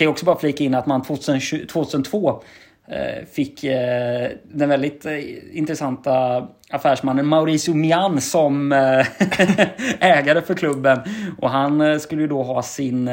Kan 0.00 0.04
ju 0.04 0.10
också 0.10 0.24
bara 0.24 0.38
flika 0.38 0.64
in 0.64 0.74
att 0.74 0.86
man 0.86 1.02
2020, 1.02 1.66
2002 1.66 2.42
eh, 2.88 3.24
fick 3.32 3.64
eh, 3.64 4.30
den 4.42 4.68
väldigt 4.68 5.06
eh, 5.06 5.58
intressanta 5.58 6.46
affärsmannen 6.70 7.26
Mauricio 7.26 7.74
Mian 7.74 8.20
som 8.20 8.72
ägare 10.00 10.42
för 10.42 10.54
klubben. 10.54 10.98
Och 11.38 11.50
han 11.50 12.00
skulle 12.00 12.22
ju 12.22 12.28
då 12.28 12.42
ha 12.42 12.62
sin 12.62 13.10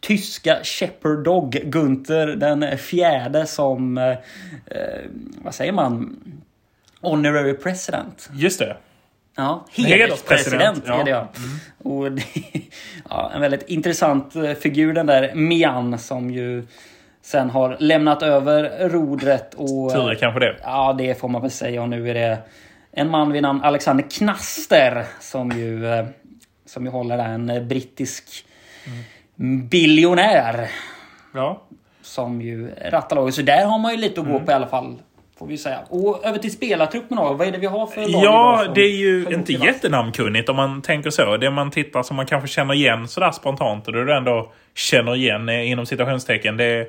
tyska 0.00 0.58
shepherd 0.62 1.24
dog 1.24 1.50
Gunther 1.50 2.26
den 2.26 2.78
fjärde 2.78 3.46
som, 3.46 3.94
vad 5.42 5.54
säger 5.54 5.72
man, 5.72 6.16
honorary 7.00 7.54
president. 7.54 8.30
Just 8.32 8.58
det. 8.58 8.76
Ja, 9.40 9.64
Hederspresident, 9.70 10.84
ja. 10.86 11.00
är 11.00 11.04
det 11.04 11.10
ja. 11.10 11.28
Och 11.78 12.12
det, 12.12 12.22
ja. 13.10 13.30
En 13.34 13.40
väldigt 13.40 13.68
intressant 13.68 14.36
eh, 14.36 14.52
figur 14.52 14.92
den 14.94 15.06
där 15.06 15.34
Mian 15.34 15.98
som 15.98 16.30
ju 16.30 16.66
sen 17.22 17.50
har 17.50 17.76
lämnat 17.80 18.22
över 18.22 18.88
rodret 18.88 19.54
och... 19.54 19.92
Tur 19.92 20.14
kanske 20.14 20.40
det. 20.40 20.56
Ja, 20.62 20.92
det 20.98 21.20
får 21.20 21.28
man 21.28 21.42
väl 21.42 21.50
säga. 21.50 21.82
Och 21.82 21.88
nu 21.88 22.10
är 22.10 22.14
det 22.14 22.38
en 22.92 23.10
man 23.10 23.32
vid 23.32 23.42
namn 23.42 23.60
Alexander 23.62 24.04
Knaster 24.10 25.04
som 25.20 25.50
ju, 25.50 25.86
eh, 25.86 26.06
som 26.66 26.84
ju 26.84 26.90
håller 26.90 27.18
en 27.18 27.68
brittisk 27.68 28.24
biljonär 29.70 30.70
Ja. 31.34 31.62
som 32.02 32.42
ju 32.42 32.70
rattar 32.84 33.16
laget. 33.16 33.34
Så 33.34 33.42
där 33.42 33.64
har 33.66 33.78
man 33.78 33.92
ju 33.92 33.98
lite 33.98 34.20
att 34.20 34.26
Mm. 34.26 34.38
gå 34.38 34.44
på 34.46 34.52
i 34.52 34.54
alla 34.54 34.66
fall. 34.66 34.98
Får 35.40 35.46
vi 35.46 35.58
säga. 35.58 35.78
Och 35.88 36.26
över 36.26 36.38
till 36.38 36.52
spelartruppen 36.52 37.16
då. 37.16 37.32
Vad 37.34 37.48
är 37.48 37.52
det 37.52 37.58
vi 37.58 37.66
har 37.66 37.86
för 37.86 38.00
lag 38.00 38.08
Ja, 38.24 38.62
som- 38.64 38.74
det 38.74 38.80
är 38.80 38.96
ju 38.96 39.26
inte 39.32 39.52
jättenamnkunnigt 39.52 40.48
om 40.48 40.56
man 40.56 40.82
tänker 40.82 41.10
så. 41.10 41.36
Det 41.36 41.50
man 41.50 41.70
tittar 41.70 42.02
som 42.02 42.16
man 42.16 42.26
kanske 42.26 42.48
känner 42.48 42.74
igen 42.74 43.08
sådär 43.08 43.30
spontant 43.30 43.86
och 43.86 43.92
det 43.92 44.04
du 44.04 44.12
ändå 44.16 44.52
känner 44.74 45.16
igen 45.16 45.48
eh, 45.48 45.70
inom 45.70 45.86
citationstecken. 45.86 46.56
Det 46.56 46.64
är 46.64 46.86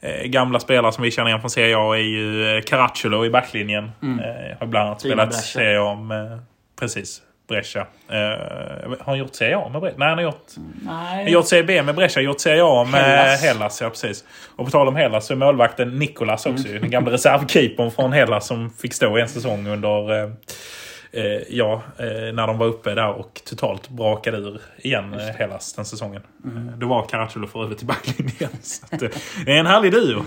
eh, 0.00 0.24
gamla 0.26 0.60
spelare 0.60 0.92
som 0.92 1.04
vi 1.04 1.10
känner 1.10 1.28
igen 1.28 1.40
från 1.40 1.50
Serie 1.50 1.76
A 1.78 1.94
är 1.96 2.00
ju 2.02 2.56
eh, 2.56 2.62
Caracciolo 2.62 3.24
i 3.24 3.30
backlinjen. 3.30 3.84
Eh, 4.02 4.58
har 4.60 4.66
bland 4.66 4.88
annat 4.88 5.02
Fina 5.02 5.14
spelat. 5.14 5.34
Serie 5.34 5.80
A 5.80 5.94
med, 5.94 6.38
precis, 6.80 7.22
Brescia. 7.48 7.86
Eh, 8.08 8.16
har 8.16 9.04
han 9.06 9.18
gjort 9.18 9.34
Serie 9.34 9.56
A 9.56 9.68
med 9.72 9.80
Brescia? 9.80 9.98
Nej, 9.98 10.08
han 10.08 10.18
har 10.18 10.24
gjort 10.24 10.46
Nej. 10.82 11.30
gjort 11.32 11.46
Serie 11.46 11.64
B 11.64 11.82
med 11.82 11.94
Brescia, 11.94 12.22
gjort 12.22 12.40
Serie 12.40 12.62
A 12.64 12.84
med 12.84 13.00
Hellas. 13.04 13.42
Hellas. 13.42 13.80
ja, 13.80 13.90
precis. 13.90 14.24
Och 14.56 14.64
på 14.64 14.70
tal 14.70 14.88
om 14.88 14.96
Hellas 14.96 15.26
så 15.26 15.32
är 15.32 15.36
målvakten 15.36 15.98
Nicolas 15.98 16.46
också 16.46 16.68
ju. 16.68 16.78
Den 16.78 16.90
gamla 16.90 17.10
reservkeepern 17.12 17.90
från 17.90 18.12
Hellas 18.12 18.46
som 18.46 18.70
fick 18.70 18.94
stå 18.94 19.16
en 19.18 19.28
säsong 19.28 19.66
under... 19.66 20.22
Eh, 20.22 20.30
eh, 21.12 21.42
ja, 21.50 21.82
eh, 21.98 22.06
när 22.34 22.46
de 22.46 22.58
var 22.58 22.66
uppe 22.66 22.94
där 22.94 23.08
och 23.08 23.42
totalt 23.46 23.88
brakade 23.88 24.36
ur 24.36 24.60
igen 24.78 25.14
eh, 25.14 25.20
Hellas 25.20 25.72
den 25.72 25.84
säsongen. 25.84 26.22
Mm. 26.44 26.68
Eh, 26.68 26.74
Då 26.74 26.86
var 26.86 27.02
Caracciolo 27.06 27.46
för 27.46 27.62
övrigt 27.64 27.82
i 27.82 27.84
backlinjen. 27.84 28.50
Eh, 28.92 28.98
det 29.46 29.52
är 29.52 29.56
en 29.60 29.66
härlig 29.66 29.92
duo. 29.92 30.22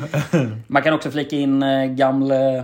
Man 0.68 0.82
kan 0.84 0.94
också 0.94 1.12
flika 1.12 1.36
in 1.36 1.64
gamle, 1.96 2.64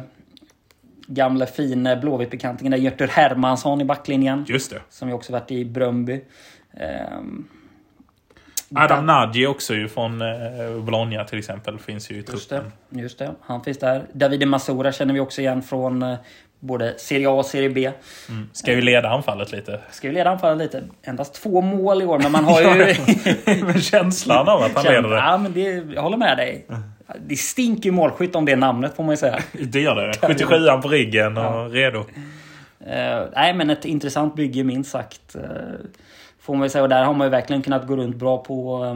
gamle 1.08 1.46
fin 1.46 1.84
Blåvitt-bekantingen 2.02 2.72
där 2.72 2.78
Hermansson 3.08 3.82
i 3.82 3.86
backlinjen. 3.86 4.46
Just 4.48 4.70
det. 4.70 4.82
Som 4.90 5.08
ju 5.10 5.14
också 5.16 5.32
varit 5.34 5.52
i 5.52 5.66
Bröndby. 5.66 6.22
Ehm, 6.78 7.48
Adam 8.76 9.06
Nagy 9.06 9.48
också 9.48 9.74
ju 9.74 9.88
från 9.88 10.22
eh, 10.22 10.28
Bologna 10.82 11.24
till 11.24 11.40
exempel. 11.40 11.80
Finns 11.80 12.12
ju 12.12 12.16
i 12.16 12.18
Just 12.18 12.50
det, 12.50 12.56
truppen. 12.56 12.72
just 12.90 13.20
det. 13.20 13.32
Han 13.42 13.64
finns 13.64 13.78
där. 13.78 14.06
Davide 14.14 14.46
Masura 14.46 14.92
känner 14.92 15.14
vi 15.14 15.20
också 15.20 15.42
igen 15.42 15.62
från 15.62 16.04
eh, 16.04 16.16
både 16.60 17.00
Serie 17.00 17.30
A 17.30 17.32
och 17.32 17.46
Serie 17.46 17.70
B. 17.70 17.92
Ska 18.52 18.72
ju 18.72 18.82
leda 18.82 19.10
anfallet 19.10 19.52
lite. 19.52 19.80
Ska 19.92 20.08
ju 20.08 20.14
leda 20.14 20.30
anfallet 20.30 20.58
lite. 20.58 20.84
Endast 21.04 21.34
två 21.34 21.62
mål 21.62 22.02
i 22.02 22.06
år, 22.06 22.20
men 22.20 22.32
man 22.32 22.44
har 22.44 22.62
ju... 22.62 22.96
Med 23.66 23.84
känslan 23.84 24.50
av 24.50 24.62
att 24.64 24.76
han 24.76 24.84
leder 24.86 25.10
det. 25.10 25.16
ja, 25.16 25.38
men 25.38 25.54
det, 25.54 25.94
jag 25.94 26.02
håller 26.02 26.18
med 26.18 26.38
dig. 26.38 26.66
Det 27.28 27.36
stinker 27.36 27.92
målskytt 27.92 28.36
om 28.36 28.46
det 28.46 28.56
namnet 28.56 28.96
får 28.96 29.04
man 29.04 29.14
ju 29.14 29.18
säga. 29.18 29.40
Det 29.52 29.82
gör 29.82 29.96
det. 29.96 30.28
77 30.28 30.56
på 30.82 30.88
ryggen 30.88 31.38
och 31.38 31.72
redo. 31.72 32.00
Eh, 32.80 33.24
nej, 33.36 33.54
men 33.54 33.70
ett 33.70 33.86
intressant 33.86 34.36
bygge 34.36 34.64
minst 34.64 34.92
sagt. 34.92 35.36
Uh, 35.36 35.42
får 36.44 36.56
man 36.56 36.64
ju 36.64 36.70
säga. 36.70 36.82
Och 36.82 36.90
där 36.90 37.04
har 37.04 37.14
man 37.14 37.28
ju 37.28 37.32
verkligen 37.32 37.62
kunnat 37.62 37.88
gå 37.88 37.96
runt 37.96 38.16
bra 38.16 38.38
på, 38.38 38.86
eh, 38.86 38.96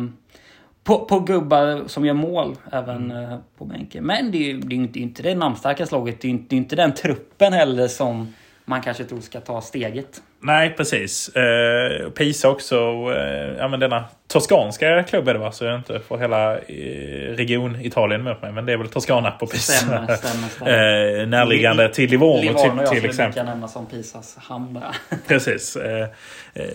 på, 0.84 1.06
på 1.06 1.20
gubbar 1.20 1.88
som 1.88 2.06
gör 2.06 2.14
mål 2.14 2.56
även 2.72 3.12
eh, 3.12 3.38
på 3.58 3.66
bänken. 3.66 4.04
Men 4.04 4.32
det 4.32 4.38
är 4.38 4.54
ju 4.54 4.60
det 4.60 4.76
är 4.76 4.78
inte, 4.78 5.00
inte 5.00 5.24
det 5.24 5.36
namnstarkaste 5.36 5.96
laget. 5.96 6.22
Det 6.22 6.28
är 6.28 6.30
ju 6.30 6.38
inte, 6.38 6.56
det 6.56 6.56
är 6.56 6.58
inte 6.58 6.76
den 6.76 6.94
truppen 6.94 7.54
heller 7.54 7.88
som 7.88 8.34
man 8.66 8.82
kanske 8.82 9.04
tror 9.04 9.20
ska 9.20 9.40
ta 9.40 9.62
steget. 9.62 10.22
Nej, 10.40 10.74
precis. 10.78 11.30
Eh, 11.30 12.10
Pisa 12.10 12.50
också. 12.50 12.76
Eh, 13.16 13.58
ja, 13.58 13.68
men 13.68 13.80
denna 13.80 14.06
toskanska 14.28 15.04
klubb 15.04 15.28
är 15.28 15.34
det 15.34 15.40
va? 15.40 15.52
Så 15.52 15.66
jag 15.66 15.76
inte 15.76 16.00
får 16.00 16.18
hela 16.18 16.58
eh, 16.58 17.36
region 17.36 17.82
Italien 17.82 18.24
mot 18.24 18.42
mig. 18.42 18.52
Men 18.52 18.66
det 18.66 18.74
är 18.74 18.78
väl 18.78 18.88
Toscana 18.88 19.32
på 19.32 19.48
Pisa. 19.48 19.74
Stämmer, 19.74 20.16
stämmer, 20.16 20.48
stämmer. 20.50 21.22
eh, 21.22 21.28
närliggande 21.28 21.94
till 21.94 22.10
Livorno, 22.10 22.42
Livorno 22.42 22.60
till, 22.60 22.82
jag 22.82 22.90
till 22.90 23.06
exempel. 23.06 23.30
lika 23.30 23.44
nämna 23.44 23.68
som 23.68 23.86
Pisas 23.86 24.38
hamn. 24.38 24.80
Precis. 25.28 25.76
Eh, 25.76 26.08
eh, 26.54 26.66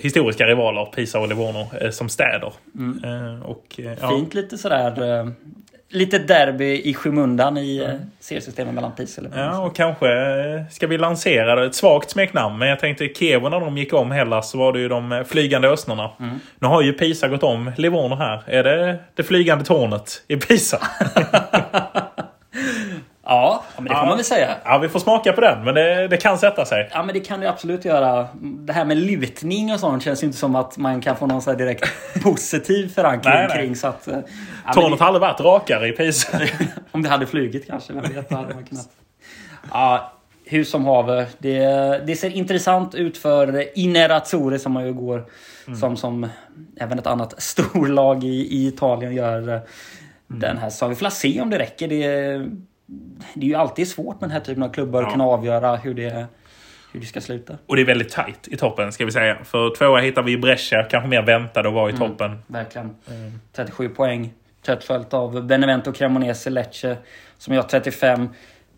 historiska 0.00 0.46
rivaler, 0.46 0.84
Pisa 0.84 1.18
och 1.18 1.28
Livorno, 1.28 1.70
eh, 1.80 1.90
som 1.90 2.08
städer. 2.08 2.52
Eh, 3.04 3.42
och, 3.42 3.64
ja. 3.76 3.90
Mm. 3.90 4.10
Fint 4.10 4.34
lite 4.34 4.58
sådär... 4.58 5.32
Lite 5.90 6.18
derby 6.18 6.82
i 6.84 6.94
skymundan 6.94 7.56
i 7.56 7.78
eh, 7.78 7.94
seriesystemet 8.20 8.74
mellan 8.74 8.92
Pisa 8.92 9.22
och. 9.22 9.28
Ja, 9.34 9.58
och 9.58 9.76
kanske 9.76 10.08
eh, 10.08 10.62
ska 10.70 10.86
vi 10.86 10.98
lansera 10.98 11.66
ett 11.66 11.74
svagt 11.74 12.10
smeknamn. 12.10 12.58
Men 12.58 12.68
jag 12.68 12.78
tänkte 12.78 13.08
Kevo 13.08 13.48
när 13.48 13.60
de 13.60 13.78
gick 13.78 13.92
om 13.92 14.10
Hellas 14.10 14.50
så 14.50 14.58
var 14.58 14.72
det 14.72 14.78
ju 14.78 14.88
de 14.88 15.12
eh, 15.12 15.24
flygande 15.24 15.68
östnorna. 15.68 16.10
Nu 16.58 16.68
har 16.68 16.82
ju 16.82 16.92
Pisa 16.92 17.28
gått 17.28 17.42
om 17.42 17.72
Livorno 17.76 18.14
här. 18.14 18.42
Är 18.46 18.64
det 18.64 18.98
det 19.14 19.22
flygande 19.22 19.64
tornet 19.64 20.22
i 20.28 20.36
Pisa? 20.36 20.78
Ja, 23.30 23.62
men 23.76 23.84
det 23.84 23.90
får 23.90 23.96
Ja. 23.98 24.06
man 24.06 24.16
väl 24.16 24.24
säga. 24.24 24.56
ja, 24.64 24.78
vi 24.78 24.88
får 24.88 25.00
smaka 25.00 25.32
på 25.32 25.40
den. 25.40 25.64
Men 25.64 25.74
det, 25.74 26.08
det 26.08 26.16
kan 26.16 26.38
sätta 26.38 26.64
sig. 26.64 26.88
Ja 26.92 27.02
men 27.02 27.14
det 27.14 27.20
kan 27.20 27.40
det 27.40 27.50
absolut 27.50 27.84
göra. 27.84 28.28
Det 28.40 28.72
här 28.72 28.84
med 28.84 28.96
lutning 28.96 29.72
och 29.72 29.80
sånt 29.80 30.02
känns 30.02 30.22
ju 30.22 30.26
inte 30.26 30.38
som 30.38 30.54
att 30.56 30.76
man 30.78 31.00
kan 31.00 31.16
få 31.16 31.26
någon 31.26 31.42
så 31.42 31.50
här 31.50 31.58
direkt 31.58 31.84
positiv 32.22 32.88
förankring 32.94 33.32
Nej, 33.34 33.46
nej. 33.48 33.58
kring. 33.58 33.76
Så 33.76 33.86
att, 33.86 34.08
eh, 34.08 34.18
ja, 34.66 34.72
Tornet 34.72 34.98
det, 34.98 35.04
aldrig 35.04 35.20
varit 35.20 35.40
rakare 35.40 35.88
i 35.88 35.92
Pisa. 35.92 36.38
om 36.90 37.02
det 37.02 37.08
hade 37.08 37.26
flugit 37.26 37.66
kanske, 37.66 37.92
vem 37.92 38.02
vet. 38.02 38.30
hade 38.32 38.54
man 38.54 38.64
kunnat. 38.64 38.88
Ja, 39.72 40.12
hur 40.44 40.64
som 40.64 40.84
haver. 40.84 41.26
Det, 41.38 41.58
det 42.06 42.16
ser 42.16 42.30
intressant 42.30 42.94
ut 42.94 43.18
för 43.18 43.78
Inerazzurri 43.78 44.58
som 44.58 44.72
man 44.72 44.86
ju 44.86 44.92
går 44.92 45.24
som, 45.80 45.96
som 45.96 46.26
även 46.80 46.98
ett 46.98 47.06
annat 47.06 47.34
storlag 47.42 48.24
i, 48.24 48.28
i 48.56 48.66
Italien 48.68 49.14
gör 49.14 49.48
eh, 49.54 49.60
den 50.26 50.58
här 50.58 50.70
säsongen. 50.70 50.94
Vi 50.94 50.96
får 51.04 51.10
se 51.10 51.40
om 51.40 51.50
det 51.50 51.58
räcker. 51.58 51.88
Det, 51.88 52.46
det 53.34 53.46
är 53.46 53.48
ju 53.50 53.54
alltid 53.54 53.88
svårt 53.88 54.20
med 54.20 54.30
den 54.30 54.34
här 54.34 54.40
typen 54.40 54.62
av 54.62 54.68
klubbar 54.68 55.00
att 55.02 55.06
Ja. 55.06 55.12
kunna 55.12 55.24
avgöra 55.24 55.76
hur 55.76 55.94
det, 55.94 56.26
hur 56.92 57.00
det 57.00 57.06
ska 57.06 57.20
sluta. 57.20 57.58
Och 57.66 57.76
det 57.76 57.82
är 57.82 57.86
väldigt 57.86 58.10
tajt 58.12 58.48
i 58.48 58.56
toppen 58.56 58.92
ska 58.92 59.04
vi 59.04 59.12
säga. 59.12 59.38
För 59.44 59.74
tvåa 59.76 60.00
hittar 60.00 60.22
vi 60.22 60.36
Brescia, 60.38 60.82
kanske 60.82 61.08
mer 61.08 61.22
väntade 61.22 61.68
att 61.68 61.74
vara 61.74 61.90
i 61.90 61.92
toppen. 61.96 62.38
Verkligen. 62.46 62.96
37 63.52 63.88
poäng. 63.88 64.32
Tätt 64.62 64.84
följt 64.84 65.14
av 65.14 65.46
Benevento, 65.46 65.92
Cremonese, 65.92 66.50
Lecce 66.50 66.96
som 67.38 67.54
har 67.56 67.62
35, 67.62 68.28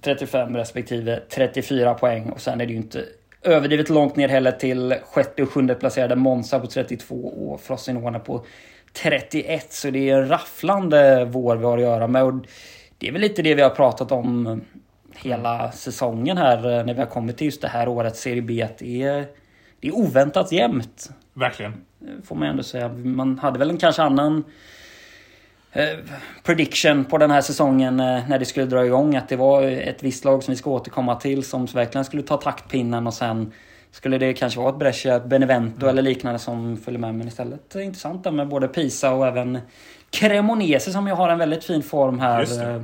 35 0.00 0.56
respektive 0.56 1.20
34 1.34 1.94
poäng. 1.94 2.30
Och 2.30 2.40
sen 2.40 2.60
är 2.60 2.66
det 2.66 2.72
ju 2.72 2.78
inte 2.78 3.04
överdrivet 3.42 3.88
långt 3.88 4.16
ner 4.16 4.28
heller 4.28 4.52
till 4.52 4.94
sjätte 5.04 5.42
och 5.42 5.50
sjunde 5.50 5.74
placerade 5.74 6.16
Monza 6.16 6.60
på 6.60 6.66
32 6.66 7.14
och 7.14 7.60
Frosinone 7.60 8.18
på 8.18 8.44
31. 8.92 9.72
Så 9.72 9.90
det 9.90 10.10
är 10.10 10.16
en 10.22 10.28
rafflande 10.28 11.24
vår 11.24 11.56
vi 11.56 11.64
har 11.64 11.76
att 11.78 11.82
göra 11.82 12.06
med. 12.06 12.22
Och 12.24 12.32
det 13.00 13.08
är 13.08 13.12
väl 13.12 13.20
lite 13.20 13.42
det 13.42 13.54
vi 13.54 13.62
har 13.62 13.70
pratat 13.70 14.12
om 14.12 14.60
hela 15.14 15.72
säsongen 15.72 16.36
här 16.36 16.56
eh, 16.56 16.84
när 16.84 16.94
vi 16.94 17.00
har 17.00 17.06
kommit 17.06 17.36
till 17.36 17.44
just 17.44 17.62
det 17.62 17.68
här 17.68 17.88
årets 17.88 18.20
Serie 18.20 18.42
B. 18.42 18.68
Det 18.78 19.02
är, 19.02 19.26
det 19.80 19.88
är 19.88 19.94
oväntat 19.94 20.52
jämnt. 20.52 21.10
Verkligen. 21.34 21.72
Får 22.24 22.36
man 22.36 22.48
ändå 22.48 22.62
säga. 22.62 22.88
Man 22.88 23.38
hade 23.38 23.58
väl 23.58 23.70
en 23.70 23.78
kanske 23.78 24.02
annan 24.02 24.44
eh, 25.72 25.98
prediction 26.42 27.04
på 27.04 27.18
den 27.18 27.30
här 27.30 27.40
säsongen 27.40 28.00
eh, 28.00 28.28
när 28.28 28.38
det 28.38 28.44
skulle 28.44 28.66
dra 28.66 28.86
igång. 28.86 29.16
Att 29.16 29.28
det 29.28 29.36
var 29.36 29.62
ett 29.62 30.02
visst 30.02 30.24
lag 30.24 30.42
som 30.42 30.52
vi 30.52 30.58
ska 30.58 30.70
återkomma 30.70 31.14
till 31.14 31.44
som 31.44 31.66
verkligen 31.66 32.04
skulle 32.04 32.22
ta 32.22 32.36
taktpinnen 32.36 33.06
och 33.06 33.14
sen 33.14 33.52
skulle 33.90 34.18
det 34.18 34.34
kanske 34.34 34.60
vara 34.60 34.70
ett 34.70 34.78
Brescia, 34.78 35.16
ett 35.16 35.24
Benevento 35.24 35.86
eller 35.86 36.02
liknande 36.02 36.38
som 36.38 36.76
följer 36.76 37.00
med. 37.00 37.14
Men 37.14 37.28
istället 37.28 37.74
intressant 37.74 38.32
med 38.32 38.48
både 38.48 38.68
Pisa 38.68 39.12
och 39.12 39.26
även 39.26 39.58
Cremonese 40.10 40.92
som 40.92 41.06
ju 41.06 41.12
har 41.12 41.28
en 41.28 41.38
väldigt 41.38 41.64
fin 41.64 41.82
form 41.82 42.20
här. 42.20 42.72
Eh, 42.74 42.82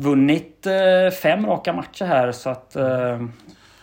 Vunnit 0.00 0.66
eh, 0.66 1.14
fem 1.22 1.46
raka 1.46 1.72
matcher 1.72 2.04
här 2.04 2.32
så 2.32 2.50
att... 2.50 2.76
Eh, 2.76 3.18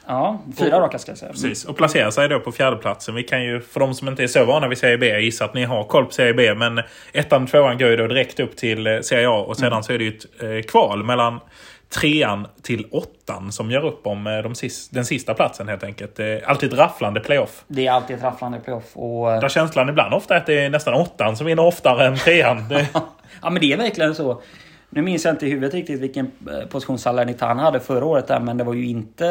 Ja, 0.07 0.41
fyra 0.59 0.79
raka 0.79 0.99
ska 0.99 1.11
jag 1.11 1.17
säga. 1.17 1.31
Precis, 1.31 1.65
och 1.65 1.77
placerar 1.77 2.11
sig 2.11 2.29
då 2.29 2.39
på 2.39 2.51
fjärdeplatsen. 2.51 3.15
Vi 3.15 3.23
kan 3.23 3.43
ju, 3.43 3.61
för 3.61 3.79
de 3.79 3.93
som 3.93 4.07
inte 4.07 4.23
är 4.23 4.27
så 4.27 4.45
vana 4.45 4.67
vid 4.67 4.77
Serie 4.77 4.97
B, 4.97 5.07
jag 5.09 5.21
gissar 5.21 5.45
att 5.45 5.53
ni 5.53 5.63
har 5.63 5.83
koll 5.83 6.05
på 6.05 6.11
Serie 6.11 6.33
B. 6.33 6.55
Men 6.55 6.81
ettan 7.13 7.43
och 7.43 7.49
tvåan 7.49 7.77
går 7.77 7.89
ju 7.89 7.95
då 7.97 8.07
direkt 8.07 8.39
upp 8.39 8.57
till 8.57 8.99
Serie 9.03 9.29
A 9.29 9.45
och 9.47 9.57
sedan 9.57 9.83
så 9.83 9.93
är 9.93 9.97
det 9.97 10.03
ju 10.03 10.17
ett 10.17 10.43
eh, 10.43 10.61
kval 10.71 11.03
mellan 11.03 11.39
trean 11.89 12.47
till 12.61 12.87
åttan 12.91 13.51
som 13.51 13.71
gör 13.71 13.85
upp 13.85 14.07
om 14.07 14.27
eh, 14.27 14.37
de 14.37 14.55
sis, 14.55 14.89
den 14.89 15.05
sista 15.05 15.33
platsen 15.33 15.67
helt 15.67 15.83
enkelt. 15.83 16.15
Det 16.15 16.25
är 16.25 16.45
alltid 16.49 16.73
ett 16.73 16.79
rafflande 16.79 17.19
playoff. 17.19 17.63
Det 17.67 17.87
är 17.87 17.91
alltid 17.91 18.15
ett 18.15 18.23
rafflande 18.23 18.59
playoff. 18.59 18.91
Och, 18.93 19.33
eh, 19.33 19.41
Där 19.41 19.49
känslan 19.49 19.89
ibland 19.89 20.13
ofta 20.13 20.33
är 20.33 20.37
att 20.37 20.45
det 20.45 20.65
är 20.65 20.69
nästan 20.69 20.93
åttan 20.93 21.37
som 21.37 21.45
vinner 21.45 21.65
oftare 21.65 22.05
än 22.05 22.17
trean. 22.17 22.67
Det, 22.69 22.87
ja 23.41 23.49
men 23.49 23.61
det 23.61 23.73
är 23.73 23.77
verkligen 23.77 24.15
så. 24.15 24.41
Nu 24.89 25.01
minns 25.01 25.25
jag 25.25 25.33
inte 25.33 25.45
i 25.45 25.49
huvudet 25.49 25.73
riktigt 25.73 25.99
vilken 25.99 26.31
eh, 26.51 26.67
position 26.67 26.99
Salernitana 26.99 27.61
hade 27.61 27.79
förra 27.79 28.05
året 28.05 28.27
där, 28.27 28.39
men 28.39 28.57
det 28.57 28.63
var 28.63 28.73
ju 28.73 28.85
inte... 28.85 29.27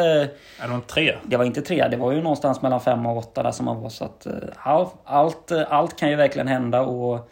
är 0.59 0.67
de 0.67 0.81
tre? 0.81 1.15
Det 1.23 1.37
var 1.37 1.45
inte 1.45 1.61
tre, 1.61 1.87
det 1.87 1.97
var 1.97 2.11
ju 2.11 2.21
någonstans 2.21 2.61
mellan 2.61 2.81
fem 2.81 3.05
och 3.05 3.17
åtta 3.17 3.43
där 3.43 3.51
som 3.51 3.65
man 3.65 3.81
var. 3.81 3.89
Så 3.89 4.05
att, 4.05 4.27
allt, 4.57 4.93
allt, 5.03 5.51
allt 5.51 5.99
kan 5.99 6.09
ju 6.09 6.15
verkligen 6.15 6.47
hända. 6.47 6.81
Och 6.81 7.31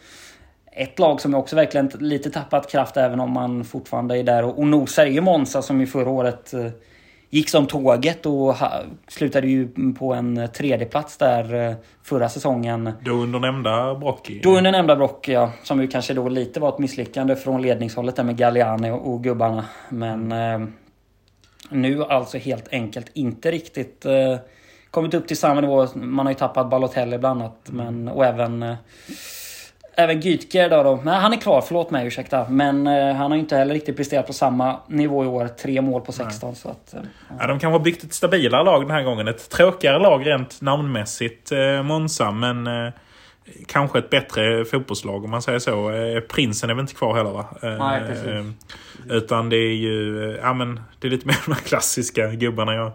ett 0.76 1.00
lag 1.00 1.22
som 1.22 1.36
också 1.36 1.56
verkligen 1.56 1.92
lite 2.00 2.30
tappat 2.30 2.72
kraft 2.72 2.98
även 2.98 3.20
om 3.20 3.32
man 3.32 3.64
fortfarande 3.64 4.18
är 4.18 4.24
där 4.24 4.44
och, 4.44 4.60
och 4.60 4.68
nosar 4.68 5.06
är 5.06 5.12
ju 5.12 5.22
Monza 5.22 5.62
som 5.62 5.80
ju 5.80 5.88
förra 5.88 6.10
året 6.10 6.54
eh, 6.54 6.68
gick 7.34 7.50
som 7.50 7.68
tåget 7.68 8.26
och 8.26 8.56
slutade 9.08 9.48
ju 9.48 9.94
på 10.00 10.14
en 10.14 10.50
tredje 10.54 10.86
plats 10.86 11.18
där 11.18 11.70
eh, 11.70 11.76
förra 12.04 12.30
säsongen. 12.30 12.92
Då 13.02 13.12
under 13.12 13.40
nämnda 13.40 13.96
Brocchi. 13.96 14.40
Då 14.44 14.58
under 14.58 14.72
nämnda 14.72 14.96
Brock, 14.96 15.28
ja, 15.28 15.52
som 15.64 15.82
ju 15.82 15.88
kanske 15.88 16.14
då 16.14 16.30
lite 16.30 16.60
var 16.60 16.70
ett 16.70 16.80
misslyckande 16.80 17.36
från 17.36 17.62
ledningshållet 17.62 18.16
där 18.16 18.24
med 18.24 18.38
Galliani 18.38 18.92
och, 18.92 19.14
och 19.14 19.24
gubbarna. 19.24 19.66
Men 19.90 20.32
eh, 20.32 20.68
nu 21.70 22.04
alltså 22.04 22.38
helt 22.38 22.68
enkelt 22.74 23.10
inte 23.14 23.52
riktigt 23.52 24.06
eh, 24.06 24.38
kommit 24.92 25.14
upp 25.14 25.28
till 25.28 25.38
samma 25.38 25.62
nivå. 25.62 25.88
Man 25.96 26.26
har 26.26 26.32
ju 26.32 26.40
tappat 26.40 26.70
Balotelli 26.70 27.18
bland 27.18 27.42
annat. 27.42 27.58
Men, 27.66 28.08
och 28.08 28.26
även 28.26 28.64
eh, 28.64 28.76
Även 29.96 30.20
Gytker 30.22 30.70
då, 30.70 30.84
då. 30.84 31.00
Nej, 31.04 31.20
han 31.20 31.34
är 31.34 31.38
kvar, 31.38 31.62
förlåt 31.62 31.92
mig, 31.92 32.08
ursäkta. 32.08 32.50
Men 32.50 32.88
eh, 32.88 33.16
han 33.16 33.32
har 33.32 33.38
inte 33.38 33.56
heller 33.58 33.74
riktigt 33.74 33.98
presterat 33.98 34.28
på 34.28 34.34
samma 34.34 34.80
nivå 34.88 35.24
i 35.24 35.28
år. 35.28 35.48
Tre 35.48 35.82
mål 35.82 36.02
på 36.02 36.12
16. 36.12 36.56
Så 36.56 36.70
att, 36.70 36.94
eh, 36.94 37.00
Ja, 37.40 37.48
de 37.48 37.60
kan 37.60 37.72
ha 37.72 37.80
byggt 37.80 38.04
ett 38.04 38.14
stabilare 38.14 38.64
lag 38.64 38.82
den 38.82 38.92
här 38.92 39.04
gången. 39.04 39.28
Ett 39.28 39.50
tråkigare 39.50 40.00
lag 40.00 40.28
rent 40.28 40.62
namnmässigt, 40.62 41.52
eh, 41.52 41.84
Monza. 41.84 42.32
Men 42.32 42.68
eh, 42.68 42.94
kanske 43.68 44.00
ett 44.00 44.10
bättre 44.10 44.66
fotbollslag 44.66 45.24
om 45.24 45.32
man 45.32 45.42
säger 45.42 45.60
så. 45.60 45.92
Eh, 45.92 46.20
prinsen 46.20 46.70
är 46.70 46.74
väl 46.74 46.82
inte 46.82 46.94
kvar 46.96 47.16
heller 47.16 47.32
va? 47.32 47.46
Eh, 47.62 47.78
Nej, 47.78 48.02
precis. 48.08 48.26
eh, 48.28 48.46
utan 49.10 49.50
det 49.50 49.58
är 49.58 49.76
ju 49.76 50.38
ja, 50.42 50.54
men 50.54 50.80
det 51.00 51.08
är 51.08 51.12
lite 51.12 51.28
mer 51.28 51.38
de 51.46 51.52
här 51.52 51.62
klassiska 51.62 52.28
gubbarna. 52.28 52.76
Jag 52.76 52.92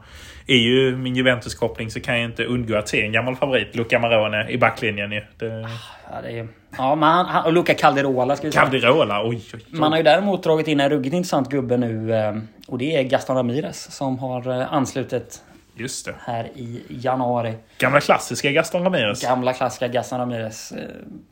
är 0.48 0.56
ju 0.58 0.96
min 0.96 1.14
Juventus-koppling 1.16 1.90
så 1.90 2.00
kan 2.00 2.14
jag 2.20 2.24
inte 2.24 2.44
undgå 2.44 2.76
att 2.76 2.88
se 2.88 3.02
en 3.02 3.12
gammal 3.12 3.36
favorit, 3.36 3.76
Luca 3.76 3.98
Marone, 3.98 4.48
i 4.50 4.58
backlinjen 4.58 5.12
ju. 5.12 5.20
Det, 5.38 5.68
ja, 6.12 6.20
det 6.22 6.38
är, 6.38 6.48
ja, 6.78 6.94
men 6.94 7.08
han, 7.26 7.44
och 7.44 7.52
Luca 7.52 7.74
Calderola 7.74 8.36
ska 8.36 8.46
vi 8.46 8.52
säga. 8.52 8.62
Calderola, 8.62 9.22
oj, 9.28 9.36
oj, 9.36 9.50
oj. 9.54 9.78
Man 9.78 9.90
har 9.92 9.96
ju 9.98 10.02
däremot 10.04 10.42
dragit 10.42 10.68
in 10.68 10.80
en 10.80 10.90
ruggigt 10.90 11.14
intressant 11.14 11.48
gubbe 11.50 11.76
nu. 11.76 12.14
eh, 12.14 12.36
Och 12.68 12.78
det 12.78 12.96
är 12.96 13.02
Gaston 13.02 13.36
Ramirez 13.36 13.90
som 13.96 14.18
har 14.18 14.60
eh, 14.60 14.72
anslutit 14.72 15.42
Just 15.76 16.04
det. 16.06 16.14
här 16.20 16.44
i 16.54 16.82
januari. 16.88 17.54
Gamla 17.78 18.00
klassiska 18.00 18.50
Gaston 18.52 18.82
Ramirez. 18.84 19.22
Gamla 19.22 19.52
klassiska 19.52 19.88
Gaston 19.88 20.18
Ramirez. 20.18 20.72
Eh, 20.72 20.78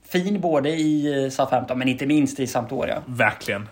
Fin 0.08 0.40
både 0.40 0.68
i 0.70 1.28
Southampton 1.32 1.78
men 1.78 1.88
inte 1.88 2.06
minst 2.06 2.40
i 2.40 2.46
Sampdoria. 2.46 3.02
Verkligen. 3.06 3.68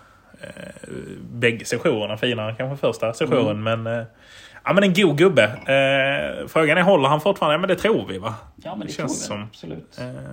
Bägge 1.30 1.64
sessionerna 1.64 2.16
finare 2.16 2.54
kanske 2.58 2.76
första 2.86 3.12
sessionen. 3.12 3.66
Mm. 3.66 3.82
Men, 3.82 4.04
ja, 4.64 4.72
men 4.72 4.84
en 4.84 4.92
god 4.94 5.18
gubbe. 5.18 5.42
Eh, 5.44 6.48
frågan 6.48 6.78
är, 6.78 6.82
håller 6.82 7.08
han 7.08 7.20
fortfarande? 7.20 7.54
Ja, 7.54 7.58
men 7.58 7.68
det 7.68 7.76
tror 7.76 8.06
vi 8.06 8.18
va? 8.18 8.34
Ja 8.56 8.76
men 8.76 8.86
det, 8.86 8.92
känns 8.92 9.26
tror 9.26 9.36
som. 9.36 9.38
jag. 9.38 9.46
Absolut. 9.48 9.98
Eh, 9.98 10.32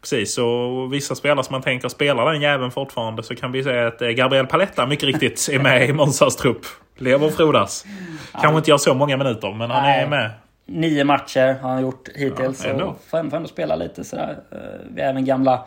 precis, 0.00 0.38
och 0.38 0.92
vissa 0.92 1.14
spelare 1.14 1.44
som 1.44 1.52
man 1.54 1.62
tänker 1.62 1.88
spelar 1.88 2.32
den 2.32 2.40
jäveln 2.42 2.70
fortfarande 2.70 3.22
så 3.22 3.34
kan 3.34 3.52
vi 3.52 3.62
säga 3.62 3.86
att 3.86 4.02
eh, 4.02 4.08
Gabriel 4.08 4.46
Paletta 4.46 4.86
mycket 4.86 5.04
riktigt 5.04 5.48
är 5.52 5.58
med 5.58 5.88
i 5.88 5.92
Monzas 5.92 6.36
trupp. 6.36 6.66
Lever 6.98 7.26
och 7.26 7.32
frodas. 7.32 7.86
Kanske 8.32 8.56
inte 8.56 8.70
gör 8.70 8.78
så 8.78 8.94
många 8.94 9.16
minuter, 9.16 9.52
men 9.52 9.70
han 9.70 9.82
Nej. 9.82 10.02
är 10.02 10.08
med. 10.08 10.30
Nio 10.66 11.04
matcher 11.04 11.56
har 11.62 11.70
han 11.70 11.82
gjort 11.82 12.08
hittills. 12.14 12.64
Ja, 12.64 12.70
ändå. 12.70 12.84
och 12.84 13.04
får 13.10 13.18
ändå 13.18 13.48
spela 13.48 13.76
lite 13.76 14.04
sådär. 14.04 14.36
Eh, 14.52 14.58
Vi 14.94 15.00
är 15.02 15.10
även 15.10 15.24
gamla, 15.24 15.64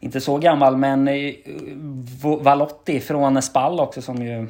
inte 0.00 0.20
så 0.20 0.38
gammal, 0.38 0.76
men 0.76 1.08
eh, 1.08 1.34
Valotti 2.40 3.00
från 3.00 3.42
Spall 3.42 3.80
också 3.80 4.02
som 4.02 4.16
ju 4.22 4.46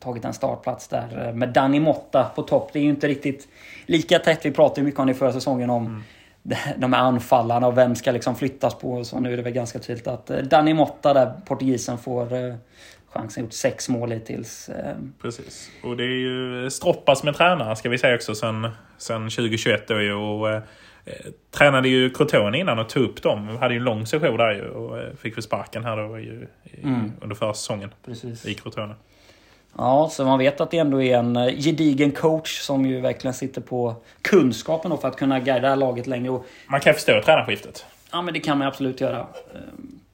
tagit 0.00 0.24
en 0.24 0.34
startplats 0.34 0.88
där 0.88 1.26
eh, 1.26 1.34
med 1.34 1.48
Danny 1.48 1.80
Motta 1.80 2.30
på 2.34 2.42
topp. 2.42 2.70
Det 2.72 2.78
är 2.78 2.82
ju 2.82 2.88
inte 2.88 3.08
riktigt 3.08 3.48
lika 3.86 4.18
tätt. 4.18 4.46
Vi 4.46 4.50
pratade 4.50 4.82
mycket 4.82 5.00
om 5.00 5.06
det 5.06 5.14
förra 5.14 5.32
säsongen 5.32 5.70
om 5.70 5.86
Mm. 5.86 6.02
de 6.76 6.92
här 6.92 7.00
anfallarna 7.00 7.66
och 7.66 7.78
vem 7.78 7.94
ska 7.96 8.10
liksom 8.12 8.36
flyttas 8.36 8.74
på. 8.74 9.04
Så 9.04 9.20
nu 9.20 9.32
är 9.32 9.36
det 9.36 9.42
väl 9.42 9.52
ganska 9.52 9.78
tydligt 9.78 10.06
att 10.06 10.30
eh, 10.30 10.38
Danny 10.38 10.74
Motta 10.74 11.14
där, 11.14 11.32
portugisen, 11.46 11.98
får 11.98 12.34
eh, 12.34 12.54
chansen. 13.12 13.44
Gjort 13.44 13.52
sex 13.52 13.88
mål 13.88 14.10
hittills. 14.10 14.70
Precis. 15.22 15.70
Och 15.84 15.96
det 15.96 16.04
är 16.04 16.18
ju 16.18 16.70
Stroppa 16.70 17.14
som 17.14 17.28
är 17.28 17.32
tränare 17.32 17.76
ska 17.76 17.88
vi 17.88 17.98
säga 17.98 18.14
också 18.14 18.34
sen, 18.34 18.68
sen 18.98 19.30
2021 19.30 19.88
då 19.88 20.00
ju. 20.00 20.14
Och, 20.14 20.62
tränade 21.50 21.88
ju 21.88 22.10
Crotone 22.10 22.58
innan 22.58 22.78
och 22.78 22.88
tog 22.88 23.02
upp 23.02 23.22
dem. 23.22 23.56
Hade 23.56 23.74
ju 23.74 23.78
en 23.78 23.84
lång 23.84 24.06
session 24.06 24.36
där 24.36 24.50
ju 24.54 24.68
och 24.68 25.18
fick 25.18 25.36
väl 25.36 25.42
sparken 25.42 25.84
här 25.84 25.96
då 25.96 26.18
ju, 26.18 26.46
i, 26.64 26.82
Mm. 26.82 27.12
under 27.20 27.36
förra 27.36 27.54
säsongen 27.54 27.90
Precis. 28.04 28.46
i 28.46 28.54
Crotone. 28.54 28.94
Ja, 29.78 30.08
så 30.12 30.24
man 30.24 30.38
vet 30.38 30.60
att 30.60 30.70
det 30.70 30.78
ändå 30.78 31.02
är 31.02 31.16
en 31.18 31.36
eh, 31.36 31.54
gedigen 31.56 32.10
coach 32.12 32.60
som 32.60 32.86
ju 32.86 33.00
verkligen 33.00 33.34
sitter 33.34 33.60
på 33.60 33.94
kunskapen 34.22 34.98
för 34.98 35.08
att 35.08 35.16
kunna 35.16 35.40
guida 35.40 35.74
laget 35.74 36.06
längre. 36.06 36.40
Man 36.66 36.80
kan 36.80 36.94
förstå 36.94 37.22
tränarskiftet. 37.24 37.86
ja, 38.12 38.22
men 38.22 38.34
det 38.34 38.40
kan 38.40 38.58
man 38.58 38.66
absolut 38.68 39.00
göra. 39.00 39.18
Eh, 39.18 39.60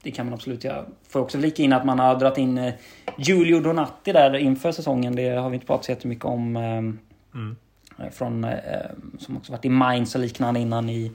Det 0.03 0.11
kan 0.11 0.25
man 0.25 0.33
absolut 0.33 0.63
göra. 0.63 0.85
Får 1.09 1.19
också 1.19 1.39
flika 1.39 1.63
in 1.63 1.73
att 1.73 1.85
man 1.85 1.99
har 1.99 2.15
dragit 2.15 2.37
in 2.37 2.57
eh, 2.57 2.73
Giulio 3.17 3.59
Donati 3.59 4.11
där 4.13 4.35
inför 4.35 4.71
säsongen. 4.71 5.15
Det 5.15 5.29
har 5.29 5.49
vi 5.49 5.55
inte 5.55 5.67
pratat 5.67 5.85
så 5.85 5.91
jättemycket 5.91 6.25
om. 6.25 6.55
eh, 6.57 8.09
Från, 8.11 8.43
eh, 8.43 8.51
som 9.19 9.37
också 9.37 9.51
varit 9.51 9.65
i 9.65 9.69
Mainz 9.69 10.15
och 10.15 10.21
liknande 10.21 10.59
innan 10.59 10.89
i... 10.89 11.11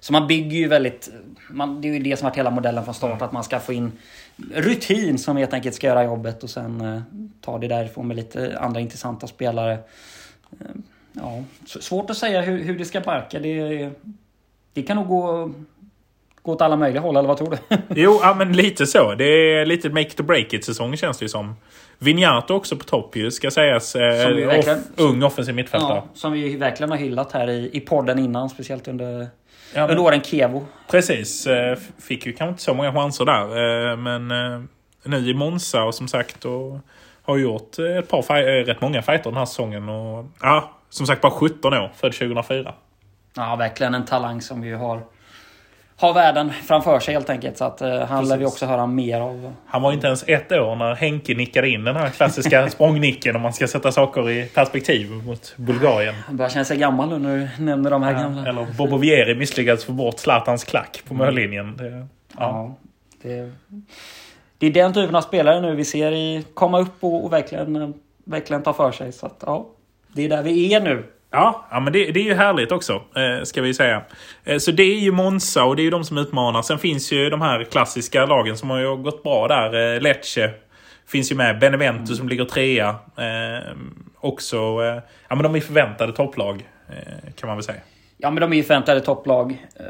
Så 0.00 0.12
man 0.12 0.26
bygger 0.26 0.56
ju 0.58 0.68
väldigt... 0.68 1.10
Man, 1.50 1.80
det 1.80 1.88
är 1.88 1.92
ju 1.92 1.98
det 1.98 2.16
som 2.16 2.26
varit 2.26 2.38
hela 2.38 2.50
modellen 2.50 2.84
från 2.84 2.94
start. 2.94 3.22
Att 3.22 3.32
man 3.32 3.44
ska 3.44 3.60
få 3.60 3.72
in 3.72 3.92
rutin 4.54 5.18
som 5.18 5.36
helt 5.36 5.52
enkelt 5.54 5.74
ska 5.74 5.86
göra 5.86 6.04
jobbet 6.04 6.42
och 6.42 6.50
sen 6.50 6.80
eh, 6.80 7.00
ta 7.40 7.58
det 7.58 7.68
därifrån 7.68 8.08
med 8.08 8.16
lite 8.16 8.58
andra 8.60 8.80
intressanta 8.80 9.26
spelare. 9.26 9.72
Eh, 10.60 10.66
ja, 11.12 11.42
svårt 11.80 12.10
att 12.10 12.16
säga 12.16 12.40
hur, 12.40 12.64
hur 12.64 12.78
det 12.78 12.84
ska 12.84 13.00
barka. 13.00 13.38
Det, 13.38 13.90
det 14.72 14.82
kan 14.82 14.96
nog 14.96 15.08
gå, 15.08 15.50
gå 16.42 16.52
åt 16.52 16.62
alla 16.62 16.76
möjliga 16.76 17.02
håll, 17.02 17.16
eller 17.16 17.28
vad 17.28 17.36
tror 17.38 17.50
du? 17.68 17.76
Jo, 18.02 18.18
ja, 18.22 18.34
men 18.38 18.52
lite 18.52 18.86
så. 18.86 19.14
Det 19.14 19.24
är 19.24 19.66
lite 19.66 19.88
make 19.90 20.10
to 20.10 20.22
break 20.22 20.52
it 20.52 20.64
säsong 20.64 20.96
känns 20.96 21.18
det 21.18 21.24
ju 21.24 21.28
som. 21.28 21.54
Vignato 21.98 22.54
också 22.54 22.76
på 22.76 22.84
topp 22.84 23.16
ju, 23.16 23.30
ska 23.30 23.50
sägas. 23.50 23.96
Eh, 23.96 24.22
Som 24.22 24.38
ju 24.38 24.46
verkligen- 24.46 24.78
off, 24.78 24.84
ung 24.96 25.22
offensiv 25.22 25.54
mittfältare. 25.54 25.94
ja, 25.96 26.04
som 26.14 26.32
vi 26.32 26.56
verkligen 26.56 26.90
har 26.90 26.96
hyllat 26.98 27.32
här 27.32 27.50
i, 27.50 27.70
i 27.72 27.80
podden 27.80 28.18
innan, 28.18 28.50
speciellt 28.50 28.88
under, 28.88 29.26
Ja, 29.74 29.82
under 29.82 29.94
men, 29.94 30.04
åren 30.04 30.22
Kevo. 30.22 30.66
precis. 30.90 31.46
Eh, 31.46 31.78
fick 31.98 32.26
ju 32.26 32.32
kanske 32.32 32.50
inte 32.50 32.62
så 32.62 32.74
många 32.74 32.92
chanser 32.92 33.24
där. 33.24 33.90
Eh, 33.90 33.96
men 33.96 34.30
eh, 34.30 34.60
nu 35.02 35.30
i 35.30 35.34
Monza 35.34 35.84
och 35.84 35.94
som 35.94 36.08
sagt 36.08 36.44
och 36.44 36.78
har 37.22 37.36
gjort 37.36 37.78
ett 37.78 38.08
par, 38.08 38.64
rätt 38.64 38.80
många 38.80 39.02
fighter 39.02 39.30
den 39.30 39.36
här 39.38 39.44
säsongen. 39.44 39.88
Och, 39.88 40.26
ja, 40.40 40.70
som 40.90 41.06
sagt 41.06 41.22
bara 41.22 41.32
17 41.32 41.74
år, 41.74 41.90
född 41.96 42.12
2004. 42.12 42.74
Ja, 43.36 43.56
verkligen 43.56 43.94
en 43.94 44.04
talang 44.04 44.40
som 44.40 44.60
vi 44.60 44.72
har, 44.72 45.02
har 45.96 46.14
världen 46.14 46.52
framför 46.52 47.00
sig 47.00 47.14
helt 47.14 47.30
enkelt. 47.30 47.58
Så 47.58 47.64
att 47.64 47.80
eh, 47.80 47.98
han 47.98 48.28
lär 48.28 48.36
vi 48.36 48.44
Precis. 48.44 48.54
också 48.54 48.66
höra 48.66 48.86
mer 48.86 49.20
av. 49.20 49.54
Han 49.66 49.82
var 49.82 49.92
inte 49.92 50.06
ens 50.06 50.24
ett 50.28 50.52
år 50.52 50.76
när 50.76 50.94
Henke 50.94 51.34
nickade 51.34 51.68
in 51.68 51.84
den 51.84 51.96
här 51.96 52.10
klassiska 52.10 52.68
språngnicken 52.70 53.36
om 53.36 53.42
man 53.42 53.52
ska 53.52 53.68
sätta 53.68 53.92
saker 53.92 54.30
i 54.30 54.46
perspektiv 54.46 55.10
mot 55.10 55.54
Bulgarien. 55.56 56.14
Han 56.26 56.36
börjar 56.36 56.50
känna 56.50 56.64
sig 56.64 56.76
gammal 56.76 57.08
nu 57.08 57.18
när 57.18 57.36
du 57.38 57.64
nämner 57.64 57.90
de 57.90 58.02
här 58.02 58.12
gamla. 58.12 58.48
Eller 58.48 58.66
Bobo 58.78 58.96
Vieri 58.96 59.34
misslyckades 59.34 59.84
få 59.84 59.92
bort 59.92 60.18
Zlatans 60.18 60.64
klack 60.64 61.02
på 61.08 61.14
mållinjen. 61.14 61.76
Det, 61.76 61.90
ja. 61.90 62.06
Ja, 62.38 62.74
det, 63.22 63.50
det 64.58 64.66
är 64.66 64.70
den 64.70 64.92
typen 64.92 65.14
av 65.14 65.20
spelare 65.20 65.60
nu 65.60 65.74
vi 65.74 65.84
ser 65.84 66.12
i, 66.12 66.44
komma 66.54 66.80
upp 66.80 67.04
och, 67.04 67.24
och 67.24 67.32
verkligen, 67.32 67.94
verkligen 68.24 68.62
ta 68.62 68.72
för 68.72 68.92
sig. 68.92 69.12
Så 69.12 69.26
att, 69.26 69.42
ja, 69.46 69.66
det 70.12 70.24
är 70.24 70.28
där 70.28 70.42
vi 70.42 70.74
är 70.74 70.80
nu. 70.80 71.04
Ja, 71.34 71.66
ja 71.70 71.80
men 71.80 71.92
det, 71.92 72.12
det 72.12 72.20
är 72.20 72.24
ju 72.24 72.34
härligt 72.34 72.72
också, 72.72 72.92
eh, 72.92 73.44
ska 73.44 73.62
vi 73.62 73.74
säga. 73.74 74.02
Eh, 74.44 74.58
så 74.58 74.70
det 74.70 74.82
är 74.82 74.98
ju 74.98 75.12
Monza 75.12 75.64
och 75.64 75.76
det 75.76 75.82
är 75.82 75.84
ju 75.84 75.90
de 75.90 76.04
som 76.04 76.18
utmanar. 76.18 76.62
Sen 76.62 76.78
finns 76.78 77.12
ju 77.12 77.30
de 77.30 77.40
här 77.40 77.64
klassiska 77.64 78.26
lagen 78.26 78.56
som 78.56 78.70
har 78.70 78.78
ju 78.78 78.96
gått 78.96 79.22
bra 79.22 79.48
där. 79.48 79.94
Eh, 79.94 80.00
Lecce 80.00 80.50
finns 81.06 81.32
ju 81.32 81.36
med. 81.36 81.58
Benevento 81.58 82.14
som 82.14 82.28
ligger 82.28 82.44
trea. 82.44 82.88
Eh, 83.16 83.76
också, 84.20 84.56
eh, 84.56 85.02
ja 85.28 85.36
men 85.36 85.42
de 85.42 85.54
är 85.54 85.60
förväntade 85.60 86.12
topplag, 86.12 86.68
eh, 86.88 87.32
kan 87.36 87.46
man 87.46 87.56
väl 87.56 87.64
säga. 87.64 87.80
Ja, 88.16 88.30
men 88.30 88.40
de 88.40 88.52
är 88.52 88.56
ju 88.56 88.62
förväntade 88.62 89.00
topplag. 89.00 89.66
Eh, 89.76 89.84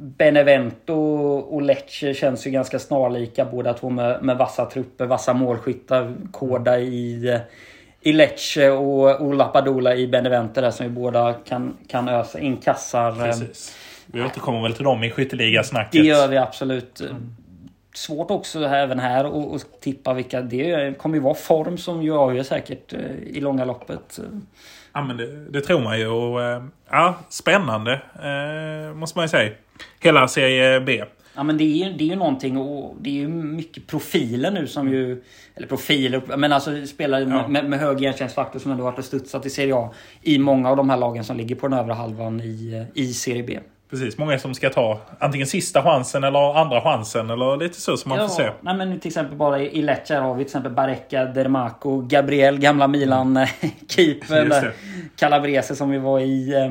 Benevento 0.00 0.94
och 1.38 1.62
Lecce 1.62 2.14
känns 2.14 2.46
ju 2.46 2.50
ganska 2.50 2.78
snarlika 2.78 3.44
båda 3.44 3.74
två 3.74 3.90
med, 3.90 4.22
med 4.22 4.38
vassa 4.38 4.66
trupper, 4.66 5.06
vassa 5.06 5.34
målskyttar. 5.34 6.14
Koda 6.32 6.78
i, 6.78 7.28
eh, 7.28 7.34
i 7.34 7.40
Lecce 8.02 8.70
och, 8.70 9.20
och 9.20 9.34
Lapadula 9.34 9.94
i 9.94 10.06
Benevente 10.08 10.60
där 10.60 10.70
som 10.70 10.86
ju 10.86 10.92
båda 10.92 11.32
kan, 11.34 11.76
kan 11.88 12.08
ösa 12.08 12.38
in 12.40 12.56
kassar. 12.56 13.10
eh, 13.10 13.24
Precis. 13.24 13.76
Vi 14.06 14.22
återkommer 14.22 14.62
väl 14.62 14.74
till 14.74 14.84
dem 14.84 15.04
i 15.04 15.10
skytteligasnacket. 15.10 15.92
Det 15.92 15.98
gör 16.08 16.28
vi 16.28 16.36
absolut. 16.36 17.02
Svårt 17.94 18.30
också 18.30 18.64
även 18.64 18.98
här 18.98 19.54
att 19.54 19.80
tippa 19.80 20.14
vilka. 20.14 20.40
Det 20.40 20.98
kommer 20.98 21.14
ju 21.16 21.22
vara 21.22 21.34
form 21.34 21.78
som 21.78 22.02
ju 22.02 22.16
avgör 22.16 22.42
säkert 22.42 22.92
eh, 22.92 23.00
i 23.26 23.40
långa 23.40 23.64
loppet. 23.64 24.20
Ja, 24.92 25.02
men 25.02 25.16
det, 25.16 25.50
det 25.50 25.60
tror 25.60 25.80
man 25.80 25.98
ju. 25.98 26.06
Och, 26.08 26.42
eh, 26.42 26.62
ja, 26.90 27.14
spännande 27.28 28.00
måste 28.94 29.18
man 29.18 29.24
ju 29.24 29.28
säga. 29.28 29.52
Hela 30.00 30.28
serie 30.28 30.80
B. 30.80 31.04
Ja 31.38 31.44
men 31.44 31.58
det 31.58 31.64
är, 31.64 31.86
ju- 31.86 31.92
det 31.92 32.04
är 32.04 32.08
ju 32.08 32.16
någonting 32.16 32.56
och 32.58 32.94
det 33.00 33.10
är 33.10 33.14
ju 33.14 33.28
mycket 33.28 33.86
profiler 33.86 34.50
nu 34.50 34.66
som 34.66 34.88
ju... 34.88 35.22
Eller 35.54 35.66
profiler, 35.66 36.36
men 36.36 36.52
alltså 36.52 36.86
spelare 36.86 37.22
Ja. 37.22 37.48
med, 37.48 37.64
med 37.70 37.78
hög 37.78 38.00
igenkänningsfaktor 38.00 38.58
som 38.60 38.70
ändå 38.72 38.84
varit 38.84 38.98
och 38.98 39.04
studsat 39.04 39.46
i 39.46 39.50
Serie 39.50 39.74
A. 39.74 39.90
I 40.22 40.38
många 40.38 40.70
av 40.70 40.76
de 40.76 40.90
här 40.90 40.96
lagen 40.96 41.24
som 41.24 41.36
ligger 41.36 41.54
på 41.54 41.68
den 41.68 41.78
övre 41.78 41.92
halvan 41.92 42.40
i, 42.40 42.86
i 42.94 43.06
Serie 43.12 43.42
B. 43.42 43.58
Precis, 43.90 44.18
många 44.18 44.38
som 44.38 44.54
ska 44.54 44.70
ta 44.70 45.00
antingen 45.18 45.46
sista 45.46 45.82
chansen 45.82 46.24
eller 46.24 46.56
andra 46.58 46.80
chansen. 46.80 47.30
Eller 47.30 47.56
lite 47.56 47.80
så 47.80 47.96
som 47.96 48.08
man 48.08 48.18
får 48.18 48.28
se. 48.36 48.50
Nej, 48.60 48.76
men 48.76 49.00
till 49.00 49.08
exempel 49.08 49.36
bara 49.36 49.60
i 49.62 49.82
Lecce 49.82 50.14
har 50.14 50.34
vi 50.34 50.38
till 50.44 50.48
exempel 50.48 50.72
Barrecca, 50.72 51.24
Dermaco, 51.24 52.00
Gabriel, 52.00 52.58
gamla 52.58 52.88
Milan-keepern. 52.88 54.46
Just 54.48 54.60
det. 54.62 54.72
Calabrese 55.16 55.76
som 55.76 55.90
vi 55.90 55.98
var 55.98 56.20
i, 56.20 56.54
eh, 56.54 56.70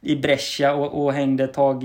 i 0.00 0.16
Brescia 0.16 0.74
och, 0.74 1.04
och 1.04 1.12
hängde 1.12 1.44
ett 1.44 1.54
tag. 1.54 1.84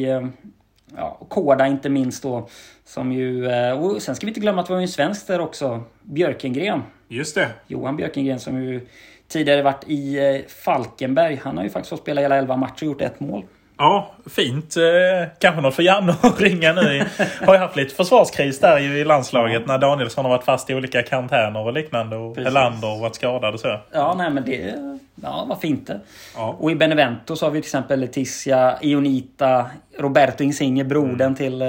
Ja, 0.96 1.18
Koda 1.28 1.68
inte 1.68 1.90
minst 1.90 2.24
då. 2.24 2.50
Som 2.86 3.12
ju, 3.12 3.48
eh, 3.48 3.84
och 3.84 4.02
sen 4.02 4.16
ska 4.16 4.26
vi 4.26 4.30
inte 4.30 4.40
glömma 4.40 4.62
att 4.62 4.70
vi 4.70 4.74
har 4.74 4.82
en 4.82 4.88
svensk 4.88 5.28
där 5.28 5.40
också. 5.40 5.84
Björkengren. 6.02 6.82
Just 7.08 7.36
det. 7.36 7.50
Johan 7.68 7.98
Björkengren 7.98 8.40
som 8.40 8.64
ju 8.64 8.88
tidigare 9.28 9.62
varit 9.62 9.84
i 9.88 10.18
eh, 10.18 10.48
Falkenberg. 10.48 11.40
Han 11.44 11.58
har 11.58 11.64
ju 11.64 11.70
faktiskt 11.70 11.90
fått 11.90 12.00
spela 12.00 12.22
hela 12.22 12.36
11 12.36 12.58
matcher 12.58 12.84
och 12.84 12.88
gjort 12.88 13.02
ett 13.02 13.20
mål. 13.20 13.44
Ja, 13.78 14.12
fint. 14.26 14.78
Eh, 14.78 15.30
kanske 15.40 15.62
något 15.62 15.76
för 15.76 15.84
Janne 15.84 16.16
att 16.22 16.40
ringa 16.42 16.74
nu. 16.74 17.06
Har 17.46 17.54
ju 17.54 17.60
haft 17.60 17.76
lite 17.76 17.96
försvarskris 17.96 18.60
där 18.60 18.80
i 18.80 19.06
landslaget 19.06 19.68
när 19.68 19.78
Danielsson 19.78 20.26
har 20.26 20.30
varit 20.30 20.44
fast 20.44 20.70
i 20.70 20.76
olika 20.76 21.04
karantäner 21.04 21.60
och 21.60 21.74
liknande. 21.74 22.16
Och. 22.16 22.38
Helander 22.38 23.02
varit 23.02 23.16
skadad 23.16 23.54
och 23.54 23.60
så. 23.60 23.80
Ja, 23.92 24.16
nej 24.18 24.30
men 24.30 24.46
det... 24.46 24.74
Ja, 25.22 25.46
varför 25.50 25.68
inte? 25.68 26.00
Ja. 26.36 26.56
Och 26.60 26.72
i 26.72 26.76
Benevento 26.76 27.36
så 27.36 27.46
har 27.46 27.52
vi 27.52 27.62
till 27.62 27.68
exempel 27.68 28.00
Letizia, 28.00 28.78
Ionita, 28.82 29.66
Roberto 29.98 30.44
Insigne, 30.44 30.84
brodern 30.84 31.36
till, 31.36 31.62
eh, 31.62 31.68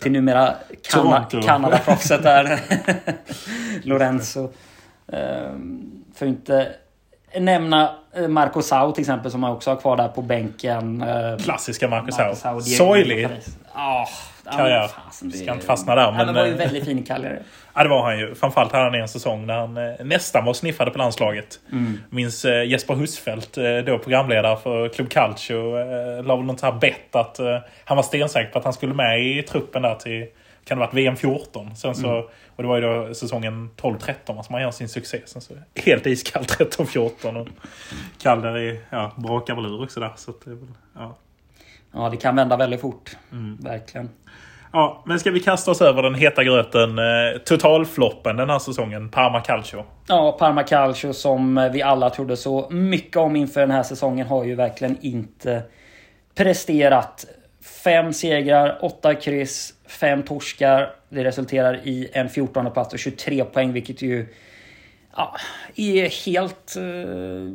till 0.00 0.12
numera 0.12 0.54
Kana-. 0.90 1.42
Kanadaproffset 1.42 2.22
där. 2.22 2.60
Lorenzo. 3.82 4.52
Ehm, 5.12 6.04
För 6.14 6.26
inte 6.26 6.68
nämna 7.40 7.94
eh, 8.16 8.28
Marco 8.28 8.62
Sau 8.62 8.92
till 8.92 9.02
exempel 9.02 9.30
som 9.30 9.40
man 9.40 9.50
också 9.52 9.70
har 9.70 9.76
kvar 9.76 9.96
där 9.96 10.08
på 10.08 10.22
bänken. 10.22 11.02
Eh, 11.02 11.36
Klassiska 11.44 11.88
Marcus 11.88 12.18
Marco 12.18 12.34
Sau, 12.34 12.60
Sorglig. 12.60 13.28
Paris. 13.28 13.56
Ja, 13.74 14.08
Karriär. 14.56 14.90
det- 15.22 15.36
Ska 15.38 15.52
inte 15.52 15.66
fastna 15.66 15.94
där, 15.94 16.12
men, 16.12 16.26
det 16.26 16.32
var 16.32 16.46
ju 16.46 16.52
eh, 16.52 16.58
väldigt 16.58 16.84
fin 16.84 17.02
karriär. 17.02 17.38
Ja, 17.76 17.82
det 17.82 17.88
var 17.88 18.02
han 18.04 18.18
ju. 18.18 18.34
Framförallt 18.34 18.72
hade 18.72 18.84
han 18.84 18.94
en 18.94 19.08
säsong 19.08 19.46
när 19.46 19.54
han 19.54 19.74
nästan 20.08 20.44
var 20.44 20.52
sniffade 20.52 20.90
på 20.90 20.98
landslaget. 20.98 21.60
Mm. 21.72 21.98
Minns 22.10 22.44
Jesper 22.44 22.94
Husfeldt, 22.94 23.54
då 23.86 23.98
programledare 23.98 24.56
för 24.56 24.88
Club 24.88 25.08
Calcio, 25.10 25.72
la 26.22 26.36
väl 26.36 26.44
något 26.44 26.60
så 26.60 26.66
här 26.66 26.72
bett 26.72 27.16
att 27.16 27.38
han 27.84 27.96
var 27.96 28.02
stensäker 28.02 28.50
på 28.52 28.58
att 28.58 28.64
han 28.64 28.72
skulle 28.72 28.94
med 28.94 29.20
i 29.26 29.42
truppen 29.42 29.82
där 29.82 29.94
till 29.94 30.26
kan 30.64 30.78
det 30.78 30.84
ha 30.84 30.86
varit 30.86 30.94
VM 30.94 31.16
14. 31.16 31.76
Sen 31.76 31.94
så, 31.94 32.08
Mm. 32.08 32.24
Och 32.56 32.62
det 32.62 32.68
var 32.68 32.76
ju 32.76 32.82
då 32.82 33.14
säsongen 33.14 33.70
12-13 33.76 34.42
som 34.42 34.54
han 34.54 34.62
gör 34.62 34.70
sin 34.70 34.88
succé. 34.88 35.20
Sen 35.24 35.42
så 35.42 35.54
helt 35.74 36.06
iskallt 36.06 36.58
13-14. 36.58 37.40
Och 37.40 37.48
Calder 38.22 38.56
är, 38.56 38.78
ja, 38.90 39.12
brakar 39.16 39.54
väl 39.54 39.66
ur 39.66 39.82
också 39.82 40.00
där. 40.00 40.12
Så 40.16 40.32
det 40.44 40.50
väl, 40.50 40.68
ja. 40.94 41.16
Ja, 41.92 42.08
det 42.10 42.16
kan 42.16 42.36
vända 42.36 42.56
väldigt 42.56 42.80
fort. 42.80 43.16
Mm. 43.32 43.56
Verkligen. 43.56 44.10
Ja, 44.72 45.02
men 45.06 45.20
ska 45.20 45.30
vi 45.30 45.40
kasta 45.40 45.70
oss 45.70 45.82
över 45.82 46.02
den 46.02 46.14
heta 46.14 46.44
gröten? 46.44 46.98
Eh, 46.98 47.38
totalfloppen 47.44 48.36
den 48.36 48.50
här 48.50 48.58
säsongen. 48.58 49.08
Parma 49.08 49.40
Calcio. 49.40 49.84
Ja, 50.08 50.36
Parma 50.38 50.62
Calcio 50.62 51.12
som 51.12 51.70
vi 51.72 51.82
alla 51.82 52.10
trodde 52.10 52.36
så 52.36 52.70
mycket 52.70 53.16
om 53.16 53.36
inför 53.36 53.60
den 53.60 53.70
här 53.70 53.82
säsongen 53.82 54.26
har 54.26 54.44
ju 54.44 54.54
verkligen 54.54 54.98
inte 55.00 55.62
presterat. 56.34 57.26
Fem 57.64 58.12
segrar, 58.12 58.78
åtta 58.82 59.14
kryss, 59.14 59.74
fem 59.86 60.22
torskar. 60.22 60.94
Det 61.08 61.24
resulterar 61.24 61.80
i 61.84 62.08
en 62.12 62.28
14 62.28 62.70
plats 62.72 62.92
och 62.92 62.98
23 62.98 63.44
poäng, 63.44 63.72
vilket 63.72 64.02
ju 64.02 64.26
ja, 65.16 65.36
är 65.76 66.24
helt... 66.26 66.76
eh, 66.76 67.54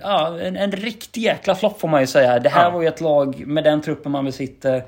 ja, 0.00 0.40
en, 0.40 0.56
en 0.56 0.72
riktig 0.72 1.20
jäkla 1.22 1.54
flopp 1.54 1.80
får 1.80 1.88
man 1.88 2.00
ju 2.00 2.06
säga. 2.06 2.38
Det 2.38 2.48
här 2.48 2.64
Ja. 2.64 2.70
var 2.70 2.82
ju 2.82 2.88
ett 2.88 3.00
lag 3.00 3.46
med 3.46 3.64
den 3.64 3.80
truppen 3.82 4.12
man 4.12 4.24
besitter. 4.24 4.84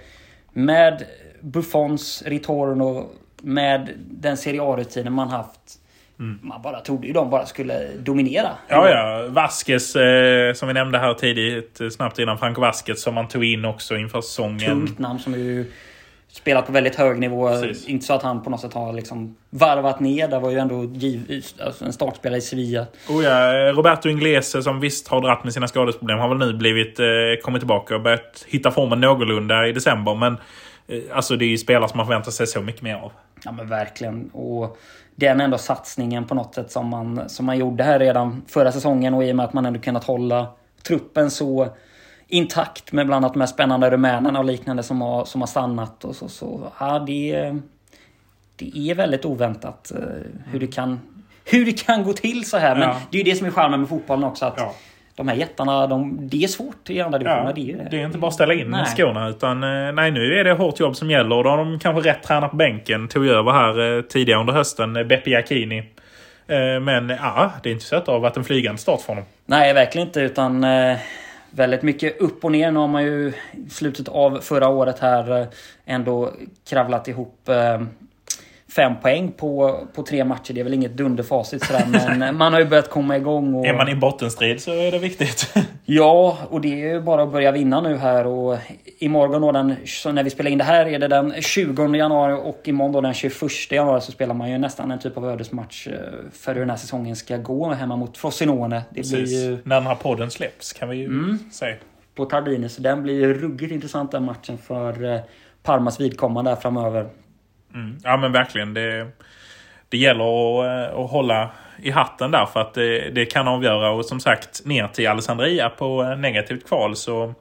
Med 0.53 1.05
Buffons 1.41 2.23
Ritorno, 2.27 3.11
med 3.43 3.91
den 3.97 4.37
Serie 4.37 4.63
A-rutinen 4.63 5.13
man 5.13 5.29
haft. 5.29 5.80
Man 6.21 6.63
bara 6.63 6.81
trodde 6.81 7.07
ju 7.07 7.13
de 7.13 7.31
bara 7.31 7.47
skulle 7.47 7.89
dominera. 7.99 8.49
Mm. 8.49 8.57
Ja, 8.69 8.91
ja. 8.91 9.27
Vasquez, 9.29 9.97
eh, 9.97 10.53
som 10.53 10.69
vi 10.69 10.75
nämnde 10.75 10.99
här 10.99 11.15
tidigt, 11.15 11.81
eh, 11.81 11.89
snabbt 11.89 12.19
innan. 12.19 12.39
Franco 12.39 12.61
Vasquez 12.61 13.03
som 13.03 13.15
man 13.15 13.29
tog 13.29 13.45
in 13.45 13.65
också 13.65 13.97
inför 13.97 14.21
säsongen. 14.21 14.87
Tungt 14.87 14.99
namn 14.99 15.19
som 15.19 15.35
ju 15.35 15.67
spelat 16.33 16.67
på 16.67 16.73
väldigt 16.73 16.97
hög 16.97 17.19
nivå. 17.19 17.49
Precis. 17.49 17.89
Inte 17.89 18.07
så 18.07 18.13
att 18.15 18.23
han 18.23 18.43
på 18.43 18.51
något 18.51 18.61
sätt 18.61 18.73
har 18.75 18.93
liksom 18.93 19.37
varvat 19.51 20.01
ner. 20.01 20.29
Det 20.29 20.39
var 20.39 20.51
ju 20.51 20.59
ändå 20.59 20.85
giv, 20.85 21.43
alltså 21.65 21.85
en 21.85 21.93
startspelare 21.93 22.39
i 22.39 22.41
Sevilla. 22.41 22.87
Oh 23.09 23.25
ja, 23.25 23.73
Roberto 23.73 24.09
Inglese 24.09 24.63
som 24.63 24.81
visst 24.81 25.09
har 25.09 25.21
dratt 25.21 25.45
med 25.45 25.53
sina 25.53 25.69
skadesproblem 25.69 26.19
har 26.19 26.29
väl 26.29 26.39
nu 26.39 26.53
blivit, 26.53 27.01
eh, 27.01 27.07
kommit 27.43 27.61
tillbaka 27.61 27.95
och 27.95 28.01
börjat 28.01 28.45
hitta 28.49 28.71
formen 28.71 29.01
någorlunda 29.01 29.67
i 29.67 29.73
december. 29.73 30.15
Men 30.15 30.37
eh, 30.89 31.03
alltså 31.13 31.37
det 31.37 31.45
är 31.45 31.49
ju 31.49 31.59
spelare 31.59 31.89
som 31.89 31.97
man 31.97 32.07
förväntar 32.07 32.31
sig 32.31 32.47
så 32.47 32.61
mycket 32.61 32.83
mer 32.83 32.95
av. 32.95 33.13
Ja 33.45 33.53
men 33.53 33.69
verkligen. 33.69 34.31
Och 34.31 34.79
den 35.15 35.41
ändå 35.41 35.59
satsningen 35.59 36.25
på 36.27 36.35
något 36.35 36.55
sätt 36.55 36.71
som 36.73 36.89
man, 36.89 37.29
som 37.29 37.47
man 37.47 37.59
gjorde 37.59 37.85
här 37.85 37.99
redan 37.99 38.43
förra 38.49 38.73
säsongen 38.73 39.15
och 39.15 39.25
i 39.25 39.33
och 39.33 39.37
med 39.37 39.45
att 39.47 39.53
man 39.53 39.67
ändå 39.67 39.81
kunnat 39.81 40.05
hålla 40.05 40.47
truppen 40.83 41.31
så 41.31 41.69
intakt 42.29 42.93
med 42.93 43.07
bland 43.07 43.25
annat 43.25 43.35
de 43.35 43.41
här 43.41 43.47
spännande 43.47 43.91
rumänerna 43.91 44.39
och 44.39 44.45
liknande 44.45 44.83
som 44.83 45.01
har, 45.01 45.25
som 45.25 45.41
har 45.41 45.47
stannat. 45.47 46.05
Och 46.05 46.17
så, 46.17 46.29
så, 46.29 46.73
ja, 46.81 46.99
det, 46.99 47.57
det 48.57 48.79
är 48.91 48.95
väldigt 48.95 49.25
oväntat 49.25 49.93
eh, 49.97 50.03
hur, 50.47 50.61
det 50.61 50.67
kan, 50.67 51.01
hur 51.45 51.65
det 51.67 51.85
kan 51.87 52.05
gå 52.05 52.13
till 52.13 52.45
så 52.51 52.57
här. 52.59 52.75
Men 52.75 52.89
Ja. 52.89 52.97
det 53.11 53.19
är 53.21 53.25
ju 53.25 53.31
det 53.31 53.37
som 53.37 53.47
är 53.47 53.51
charmen 53.51 53.81
med 53.81 53.89
fotbollen 53.89 54.25
också. 54.25 54.45
Att 54.47 54.55
Ja. 54.57 54.75
De 55.21 55.29
här 55.29 55.37
jättarna, 55.37 55.87
de, 55.87 56.29
det 56.29 56.45
är 56.45 56.49
svårt 56.49 56.91
i 56.91 57.01
andra 57.01 57.19
divisioner. 57.19 57.45
Ja, 57.45 57.53
det 57.53 57.73
är 57.73 57.77
det. 57.77 57.89
det 57.91 58.01
är 58.01 58.07
inte 58.07 58.19
bara 58.19 58.29
att 58.29 58.35
ställa 58.35 58.55
in 58.55 58.71
Nej. 58.71 58.85
skorna. 58.85 59.29
Utan 59.29 59.63
eh, 59.63 59.93
nej, 59.93 60.11
nu 60.11 60.35
är 60.35 60.45
det 60.45 60.53
hårt 60.53 60.81
jobb 60.81 60.97
som 60.97 61.11
gäller. 61.11 61.37
Och 61.37 61.45
då 61.45 61.51
har 61.51 61.57
de 61.57 61.79
kanske 61.79 62.11
rätt 62.11 62.23
tränare 62.23 62.51
på 62.51 62.57
bänken. 62.57 63.09
Tog 63.09 63.27
över 63.27 63.53
här 63.53 63.97
eh, 63.97 64.03
tidigare 64.03 64.41
under 64.41 64.53
hösten, 64.53 64.97
eh, 64.97 65.05
Beppe 65.05 65.31
Jacchini. 65.31 65.85
Men 66.83 67.09
ja, 67.09 67.53
det 67.63 67.69
är 67.69 67.73
inte 67.73 67.85
så 67.85 67.97
att 67.97 68.07
det 68.07 68.13
har 68.13 68.21
varit 68.21 68.37
en 68.37 68.45
flygande 68.45 68.81
start 68.81 69.01
för 69.01 69.09
honom. 69.09 69.25
Nej, 69.47 69.75
verkligen 69.75 70.07
inte. 70.09 70.21
Utan 70.21 70.67
väldigt 71.51 71.83
mycket 71.83 72.21
upp 72.21 72.45
och 72.45 72.53
ner. 72.53 72.71
Nu 72.71 72.79
har 72.79 72.89
man 72.89 73.03
ju 73.03 73.33
i 73.67 73.71
slutet 73.71 74.09
av 74.09 74.39
förra 74.43 74.69
året 74.69 74.99
här 74.99 75.47
ändå 75.85 76.31
kravlat 76.69 77.09
ihop 77.09 77.49
fem 78.77 78.93
poäng 79.03 79.33
på, 79.33 79.79
på 79.95 80.03
tre 80.03 80.25
matcher. 80.25 80.53
Det 80.55 80.61
är 80.61 80.65
väl 80.65 80.75
inget 80.75 80.97
dunderfacit 80.97 81.65
sådär, 81.65 81.85
men 82.19 82.37
man 82.39 82.53
har 82.53 82.61
ju 82.61 82.67
börjat 82.67 82.91
komma 82.91 83.17
igång. 83.17 83.55
Och, 83.55 83.67
Är 83.67 83.75
man 83.75 83.89
i 83.89 83.95
bottenstrid 83.95 84.61
så 84.63 84.71
är 84.73 84.93
det 84.93 84.99
viktigt. 84.99 85.55
Ja, 85.85 86.39
och 86.51 86.61
det 86.61 86.69
är 86.83 86.95
ju 86.95 87.01
bara 87.01 87.23
att 87.23 87.33
börja 87.33 87.53
vinna 87.53 87.81
nu 87.81 87.97
här. 87.97 88.27
Och 88.27 88.57
imorgon 88.99 89.43
då 89.43 89.53
den, 89.53 89.75
så 89.87 90.13
när 90.13 90.25
vi 90.25 90.31
spelar 90.31 90.51
in 90.51 90.59
det 90.59 90.65
här 90.65 90.87
är 90.87 90.99
det 90.99 91.09
den 91.09 91.33
20 91.43 91.95
januari 91.97 92.33
och 92.45 92.61
imorgon 92.69 92.93
då 92.93 93.01
den 93.01 93.15
21 93.15 93.33
januari 93.71 94.01
så 94.01 94.13
spelar 94.13 94.35
man 94.35 94.51
ju 94.51 94.59
nästan 94.59 94.91
en 94.91 94.99
typ 94.99 95.17
av 95.17 95.27
ödesmatch 95.29 95.87
eh, 95.87 95.93
för 96.33 96.53
hur 96.55 96.61
den 96.61 96.71
här 96.71 96.77
säsongen 96.77 97.17
ska 97.17 97.37
gå 97.37 97.73
hemma 97.73 97.97
mot 97.97 98.19
Frosinone. 98.19 98.83
Det 98.91 99.01
blir 99.09 99.21
Precis. 99.21 99.33
ju 99.45 99.59
När 99.65 99.77
den 99.77 99.87
här 99.87 99.95
podden 99.95 100.31
släpps 100.31 100.73
kan 100.73 100.89
vi 100.89 100.97
ju 100.97 101.05
Mm. 101.07 101.39
säga. 101.53 101.77
på 102.15 102.25
Tardini. 102.25 102.69
Så 102.69 102.83
den 102.83 103.03
blir 103.03 103.15
ju 103.15 103.35
ruggigt 103.35 103.73
intressant 103.73 104.13
den 104.13 104.25
matchen 104.25 104.59
för 104.59 105.15
eh, 105.15 105.21
Parmas 105.63 106.01
vidkommande 106.01 106.57
framöver. 106.57 107.09
Mm. 107.75 107.99
Ja 108.05 108.17
men 108.17 108.33
verkligen. 108.33 108.75
Det, 108.75 109.07
det 109.89 109.99
gäller 109.99 110.25
att, 110.25 110.93
eh, 110.93 110.99
att 111.01 111.11
hålla 111.11 111.51
i 111.83 111.91
hatten 111.91 112.31
där 112.31 112.47
för 112.47 112.61
att 112.61 112.75
det, 112.75 113.11
det 113.11 113.27
kan 113.27 113.49
avgöra. 113.49 113.91
Och 113.91 114.05
som 114.05 114.21
sagt 114.21 114.63
ner 114.65 114.89
till 114.89 115.09
Alessandria 115.09 115.69
på 115.69 116.03
eh, 116.03 116.17
negativt 116.19 116.69
kval 116.69 116.97
så... 116.97 117.35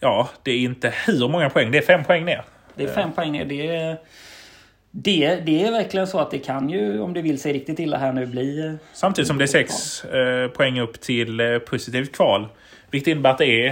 Ja, 0.00 0.28
det 0.42 0.50
är 0.50 0.58
inte 0.58 0.94
hur 1.06 1.28
många 1.28 1.50
poäng. 1.50 1.70
Det 1.70 1.78
är 1.78 1.82
fem 1.82 2.04
poäng 2.04 2.24
ner. 2.24 2.42
Det 2.74 2.84
är 2.84 2.88
fem 2.88 3.12
poäng 3.12 3.32
ner. 3.32 3.44
Det 3.44 3.66
är, 3.76 3.96
det, 4.90 5.36
det 5.36 5.64
är 5.64 5.70
verkligen 5.72 6.06
så 6.06 6.18
att 6.18 6.30
det 6.30 6.38
kan 6.38 6.68
ju, 6.70 7.00
om 7.00 7.14
det 7.14 7.22
vill 7.22 7.40
sig 7.40 7.52
riktigt 7.52 7.78
illa 7.78 7.98
här 7.98 8.12
nu, 8.12 8.26
bli... 8.26 8.66
eh, 8.66 8.72
Samtidigt 8.92 9.28
som 9.28 9.38
det 9.38 9.44
är 9.44 9.46
sex 9.46 10.04
eh, 10.04 10.48
poäng 10.48 10.80
upp 10.80 11.00
till 11.00 11.60
positivt 11.66 12.12
kval. 12.16 12.48
Vilket 12.90 13.08
innebär 13.08 13.30
att 13.30 13.38
det 13.38 13.66
är, 13.66 13.70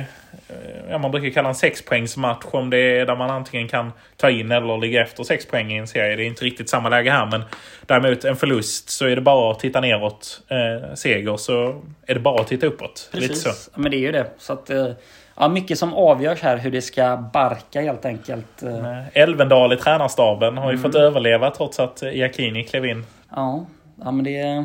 eh, 0.48 0.90
ja, 0.90 0.98
man 0.98 1.10
brukar 1.10 1.30
kalla 1.30 1.48
en 1.48 1.54
sexpoängsmatch 1.54 2.44
om 2.50 2.70
det 2.70 2.78
är 2.98 3.06
där 3.06 3.16
man 3.16 3.30
antingen 3.30 3.68
kan 3.68 3.92
ta 4.16 4.30
in 4.30 4.52
eller 4.52 4.78
ligga 4.78 5.02
efter 5.02 5.24
sex 5.24 5.46
poäng 5.46 5.72
i 5.72 5.76
en 5.76 5.86
serie. 5.86 6.16
Det 6.16 6.22
är 6.22 6.26
inte 6.26 6.44
riktigt 6.44 6.68
samma 6.70 6.88
läge 6.88 7.10
här 7.10 7.26
men 7.26 7.42
däremot 7.86 8.24
en 8.24 8.36
förlust 8.36 8.90
så 8.90 9.06
är 9.06 9.14
det 9.16 9.22
bara 9.22 9.50
att 9.52 9.60
titta 9.60 9.80
neråt. 9.80 10.40
Eh, 10.48 10.94
seger 10.94 11.36
så 11.36 11.82
är 12.06 12.14
det 12.14 12.20
bara 12.20 12.40
att 12.40 12.48
titta 12.48 12.66
uppåt. 12.66 13.08
Lite 13.12 13.34
så. 13.34 13.48
Precis, 13.48 13.70
men 13.74 13.90
det 13.90 13.96
är 13.96 14.00
ju 14.00 14.12
det. 14.12 14.26
Så 14.38 14.52
att, 14.52 14.70
eh, 14.70 14.88
ja, 15.36 15.48
mycket 15.48 15.78
som 15.78 15.94
avgörs 15.94 16.42
här 16.42 16.56
hur 16.56 16.70
det 16.70 16.82
ska 16.82 17.16
barka 17.32 17.80
helt 17.80 18.04
enkelt. 18.04 18.62
Eh, 18.62 19.22
Elvendal 19.22 19.72
i 19.72 19.76
tränarstaben 19.76 20.56
har 20.58 20.64
ju 20.72 20.78
Mm. 20.78 20.82
fått 20.82 20.94
överleva 20.94 21.50
trots 21.50 21.80
att 21.80 22.02
Iacchini 22.02 22.64
klev 22.64 22.84
in. 22.86 23.04
Ja, 23.30 23.66
ja 24.04 24.10
men 24.10 24.24
det, 24.24 24.64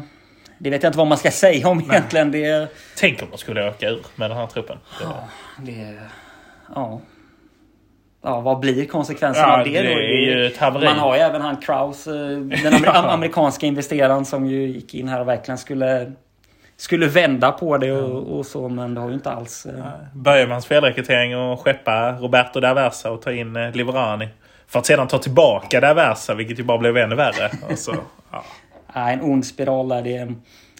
det 0.63 0.69
vet 0.69 0.83
jag 0.83 0.89
inte 0.89 0.97
vad 0.97 1.07
man 1.07 1.17
ska 1.17 1.31
säga 1.31 1.67
om 1.67 1.79
egentligen. 1.81 2.31
Det, 2.31 2.67
Tänk 2.97 3.21
om 3.21 3.27
de 3.31 3.37
skulle 3.37 3.61
öka 3.67 3.89
ur 3.89 4.05
med 4.15 4.29
den 4.29 4.37
här 4.37 4.47
truppen. 4.47 4.77
Det, 5.57 5.71
det, 5.71 5.99
ja. 6.75 7.01
Ja, 8.23 8.39
vad 8.39 8.59
blir 8.59 8.85
konsekvenserna 8.85 9.47
Ja, 9.47 9.59
av 9.59 9.65
det, 9.65 9.81
det 9.81 10.49
då? 10.49 10.59
haveri. 10.65 10.85
Man 10.85 10.99
har 10.99 11.15
ju 11.15 11.21
även 11.21 11.41
han 11.41 11.57
Kraus, 11.57 12.07
eh, 12.07 12.13
den 12.13 12.73
amer- 12.73 13.07
amerikanska 13.13 13.65
investeraren 13.65 14.25
som 14.25 14.45
ju 14.45 14.67
gick 14.67 14.93
in 14.93 15.07
här 15.07 15.19
och 15.21 15.27
verkligen 15.27 15.57
skulle 15.57 16.11
skulle 16.77 17.07
vända 17.07 17.51
på 17.51 17.77
det 17.77 17.91
och, 17.91 18.37
och 18.37 18.45
så, 18.45 18.69
men 18.69 18.93
det 18.95 19.01
har 19.01 19.07
ju 19.07 19.13
inte 19.13 19.31
alls... 19.31 19.65
eh, 19.65 19.85
Börjemans 20.13 20.65
felrekrytering 20.65 21.37
och 21.37 21.59
skeppa 21.59 22.11
Roberto 22.11 22.59
D'Aversa 22.59 23.07
och 23.07 23.21
ta 23.21 23.31
in 23.31 23.55
eh, 23.55 23.71
Liverani. 23.71 24.27
För 24.67 24.79
att 24.79 24.85
sedan 24.85 25.07
ta 25.07 25.17
tillbaka 25.17 25.79
D'Aversa, 25.79 26.35
vilket 26.35 26.59
ju 26.59 26.63
bara 26.63 26.77
blev 26.77 26.97
ännu 26.97 27.15
värre. 27.15 27.51
Alltså, 27.69 27.95
ja. 28.31 28.43
En 28.93 29.21
ond 29.21 29.45
spiral 29.45 29.87
där. 29.87 30.01
Det, 30.01 30.33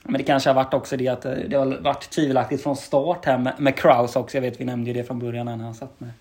men 0.04 0.14
det 0.14 0.24
kanske 0.24 0.50
har 0.50 0.56
varit 0.56 0.74
också 0.74 0.98
det 0.98 1.08
att 1.08 1.26
eh, 1.26 1.32
det 1.32 1.56
har 1.56 1.66
varit 1.66 2.10
tvivelaktigt 2.10 2.64
från 2.64 2.76
start 2.76 3.26
här 3.26 3.38
med, 3.38 3.54
med 3.58 3.76
Kraus 3.76 4.16
också. 4.16 4.38
Jag 4.38 4.42
vet, 4.42 4.62
vi 4.62 4.66
nämnde 4.66 4.92
ju 4.92 4.94
det 4.94 5.04
från 5.04 5.20
början 5.20 5.46
när 5.46 5.58
han 5.58 5.76
satt 5.76 6.00
med, 6.00 6.12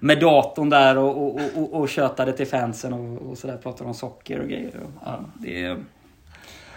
med 0.00 0.20
datorn 0.20 0.70
där 0.70 0.98
och, 0.98 1.26
och, 1.26 1.40
och, 1.54 1.80
och, 1.80 1.88
tjötade 1.88 2.32
till 2.32 2.46
fansen 2.46 2.92
och, 2.92 3.30
och 3.30 3.38
sådär. 3.38 3.56
Pratade 3.56 3.88
om 3.88 3.94
socker 3.94 4.40
och 4.40 4.48
grejer. 4.48 4.70
Ja, 5.04 5.20
det 5.34 5.76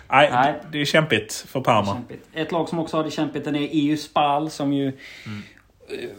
Nej, 0.10 0.30
Nej. 0.32 0.54
det 0.72 0.82
är 0.82 0.86
kämpigt 0.86 1.34
för 1.34 1.62
Parma. 1.62 1.94
kämpigt. 1.94 2.28
Ett 2.34 2.52
lag 2.52 2.70
som 2.70 2.80
också 2.80 2.98
har 2.98 3.04
det 3.04 3.12
kämpigt 3.12 3.46
den 3.46 3.56
är 3.56 3.68
EU 3.72 3.98
Spal 3.98 4.50
som 4.50 4.74
ju 4.74 4.88
eh, 4.88 4.94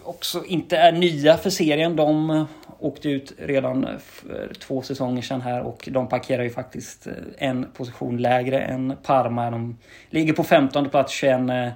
också 0.05 0.44
inte 0.44 0.77
är 0.77 0.92
nya 0.92 1.37
för 1.37 1.51
serien. 1.51 1.96
De 1.96 2.46
åkte 2.79 3.11
ut 3.11 3.33
redan 3.38 3.87
för 3.99 4.53
två 4.55 4.83
säsonger 4.83 5.23
sedan 5.23 5.41
här 5.41 5.62
och 5.62 5.88
de 5.93 6.09
parkerar 6.09 6.43
ju 6.43 6.51
faktiskt 6.51 7.07
eh, 7.07 7.12
en 7.38 7.67
position 7.73 8.17
lägre 8.17 8.61
än 8.61 8.97
Parma. 9.03 9.51
De 9.51 9.79
ligger 10.11 10.33
på 10.33 10.45
15 10.45 10.88
plats, 10.88 11.12
21 11.12 11.41
eh, 11.51 11.69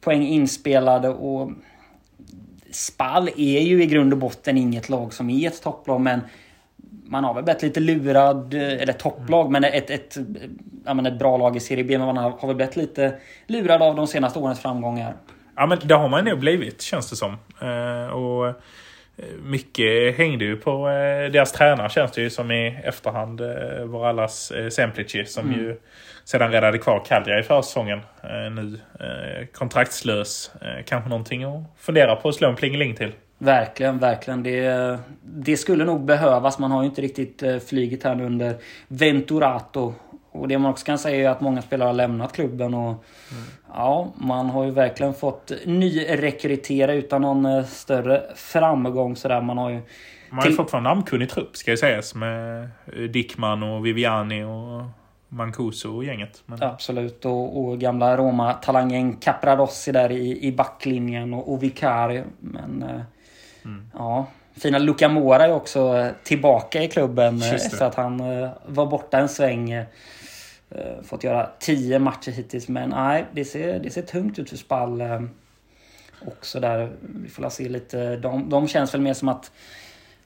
poäng 0.00 0.22
inspelade 0.22 1.08
och 1.08 1.50
Spal 2.70 3.28
är 3.36 3.60
ju 3.60 3.82
i 3.82 3.86
grund 3.86 4.12
och 4.12 4.18
botten 4.18 4.58
inget 4.58 4.88
lag 4.88 5.12
som 5.12 5.30
är 5.30 5.46
ett 5.46 5.62
topplag 5.62 6.00
men 6.00 6.20
man 7.06 7.24
har 7.24 7.34
väl 7.34 7.44
blivit 7.44 7.62
lite 7.62 7.80
lurad, 7.80 8.54
eh, 8.54 8.60
eller 8.62 8.92
topplag, 8.92 9.50
men 9.50 9.64
ett, 9.64 9.90
ett, 9.90 10.16
ja, 10.84 10.94
men 10.94 11.06
ett 11.06 11.18
bra 11.18 11.36
lag 11.36 11.56
i 11.56 11.60
Serie 11.60 11.84
B. 11.84 11.98
Men 11.98 12.06
man 12.06 12.16
har, 12.16 12.30
har 12.30 12.48
väl 12.48 12.56
blivit 12.56 12.76
lite 12.76 13.14
lurad 13.46 13.82
av 13.82 13.96
de 13.96 14.06
senaste 14.06 14.38
årens 14.38 14.60
framgångar. 14.60 15.14
Ja, 15.56 15.66
men 15.66 15.78
det 15.84 15.94
har 15.94 16.08
man 16.08 16.24
nog 16.24 16.38
blivit, 16.38 16.82
känns 16.82 17.10
det 17.10 17.16
som. 17.16 17.36
Och 18.12 18.62
mycket 19.42 20.16
hängde 20.16 20.44
ju 20.44 20.56
på 20.56 20.88
eh, 20.88 21.30
deras 21.30 21.52
tränare, 21.52 21.88
känns 21.88 22.12
det 22.12 22.22
ju 22.22 22.30
som 22.30 22.50
i 22.50 22.78
efterhand. 22.84 23.40
Eh, 23.40 23.84
var 23.84 24.08
allas 24.08 24.50
eh, 24.50 24.68
Semplici, 24.68 25.24
som 25.24 25.52
ju 25.52 25.76
sedan 26.24 26.52
räddade 26.52 26.78
kvar 26.78 27.04
Cagliari 27.06 27.40
i 27.40 27.42
försäsongen. 27.42 28.00
Eh, 28.22 28.52
nu 28.52 28.80
eh, 29.00 29.46
kontraktslös. 29.46 30.50
Eh, 30.62 30.84
kanske 30.84 31.08
någonting 31.08 31.44
att 31.44 31.62
fundera 31.78 32.16
på 32.16 32.28
att 32.28 32.34
slå 32.34 32.48
en 32.48 32.56
plingeling 32.56 32.94
till. 32.94 33.12
Verkligen, 33.38 33.98
verkligen. 33.98 34.42
Det, 34.42 34.98
det 35.22 35.56
skulle 35.56 35.84
nog 35.84 36.04
behövas. 36.04 36.58
Man 36.58 36.70
har 36.70 36.82
ju 36.82 36.88
inte 36.88 37.02
riktigt 37.02 37.42
eh, 37.42 37.58
flygit 37.58 38.04
här 38.04 38.14
nu 38.14 38.24
under 38.24 38.54
Venturato. 38.88 39.94
Och 40.34 40.48
det 40.48 40.58
man 40.58 40.70
också 40.70 40.86
kan 40.86 40.98
säga 40.98 41.30
är 41.30 41.32
att 41.32 41.40
många 41.40 41.62
spelare 41.62 41.86
har 41.86 41.94
lämnat 41.94 42.32
klubben. 42.32 42.74
Och, 42.74 43.04
Ja, 43.76 44.12
man 44.16 44.50
har 44.50 44.64
ju 44.64 44.70
verkligen 44.70 45.14
fått 45.14 45.52
nyrekrytera 45.64 46.92
utan 46.92 47.22
någon 47.22 47.46
eh, 47.46 47.64
större 47.64 48.22
framgång. 48.34 49.16
Så 49.16 49.28
där. 49.28 49.40
Man 49.40 49.58
har 49.58 49.70
ju 49.70 49.80
Man 50.30 50.38
har 50.38 50.50
ju 50.50 50.56
fortfarande 50.56 50.90
namnkunnig 50.90 51.30
trupp, 51.30 51.56
ska 51.56 51.70
ju 51.70 51.76
sägas. 51.76 52.14
Med 52.14 52.62
eh, 52.62 53.02
Dickman 53.02 53.62
och 53.62 53.86
Viviani 53.86 54.44
och 54.44 54.82
Mancuso 55.28 55.96
och 55.96 56.04
gänget. 56.04 56.42
Men, 56.46 56.62
Absolut. 56.62 57.24
Och, 57.24 57.64
och 57.64 57.78
gamla 57.78 58.16
Roma-talangen 58.16 59.16
Capradossi 59.16 59.92
där 59.92 60.12
i, 60.12 60.46
i 60.46 60.52
backlinjen 60.52 61.34
och, 61.34 61.52
och 61.52 61.62
Vicari. 61.62 62.22
Men 62.40 62.82
eh, 62.82 63.00
ja, 63.92 64.26
fina 64.56 64.78
Luca 64.78 65.08
Mora 65.08 65.44
är 65.44 65.52
också 65.52 66.10
tillbaka 66.22 66.82
i 66.82 66.88
klubben 66.88 67.42
efter 67.42 67.86
att 67.86 67.94
han 67.94 68.18
var 68.66 68.86
borta 68.86 69.18
en 69.18 69.28
sväng 69.28 69.84
eh, 70.74 71.02
Fått 71.02 71.24
göra 71.24 71.48
10 71.58 71.98
matcher 71.98 72.30
hittills. 72.32 72.68
Men 72.68 72.90
nej, 72.90 73.24
det 73.32 73.44
ser, 73.44 73.78
det 73.78 73.90
ser 73.90 74.02
tungt 74.02 74.38
ut 74.38 74.50
för 74.50 74.56
Spall. 74.56 75.00
eh, 75.00 75.22
Också 76.26 76.60
där. 76.60 76.92
Vi 77.00 77.28
får 77.28 77.48
se 77.48 77.68
lite. 77.68 78.16
De, 78.16 78.48
de 78.48 78.68
känns 78.68 78.94
väl 78.94 79.00
mer 79.00 79.14
som 79.14 79.28
att 79.28 79.52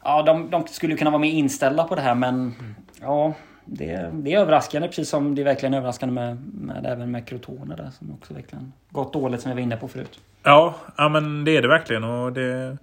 Ja, 0.03 0.23
de, 0.23 0.51
de 0.51 0.67
skulle 0.67 0.97
kunna 0.97 1.11
vara 1.11 1.21
mer 1.21 1.31
inställda 1.31 1.85
på 1.85 1.95
det 1.95 2.01
här 2.01 2.15
men 2.15 2.55
ja, 3.01 3.33
det, 3.65 4.11
det 4.13 4.33
är 4.35 4.39
överraskande 4.39 4.89
precis 4.89 5.09
som 5.09 5.35
det 5.35 5.43
är 5.43 5.45
verkligen 5.45 5.75
överraskande 5.75 6.15
med, 6.15 6.37
med 6.55 6.87
även 6.87 7.11
med 7.11 7.27
Crotone 7.29 7.77
där 7.77 7.91
som 7.99 8.13
också 8.13 8.35
verkligen 8.35 8.73
gått 8.91 9.13
dåligt 9.13 9.41
som 9.41 9.51
vi 9.51 9.55
var 9.55 9.63
inne 9.63 9.77
på 9.77 9.89
förut. 9.89 10.21
Ja, 10.43 10.75
ja 10.97 11.09
men 11.09 11.45
det 11.45 11.57
är 11.57 11.63
det 11.63 11.69
verkligen. 11.69 12.05
Och 12.05 12.33
det, 12.33 12.79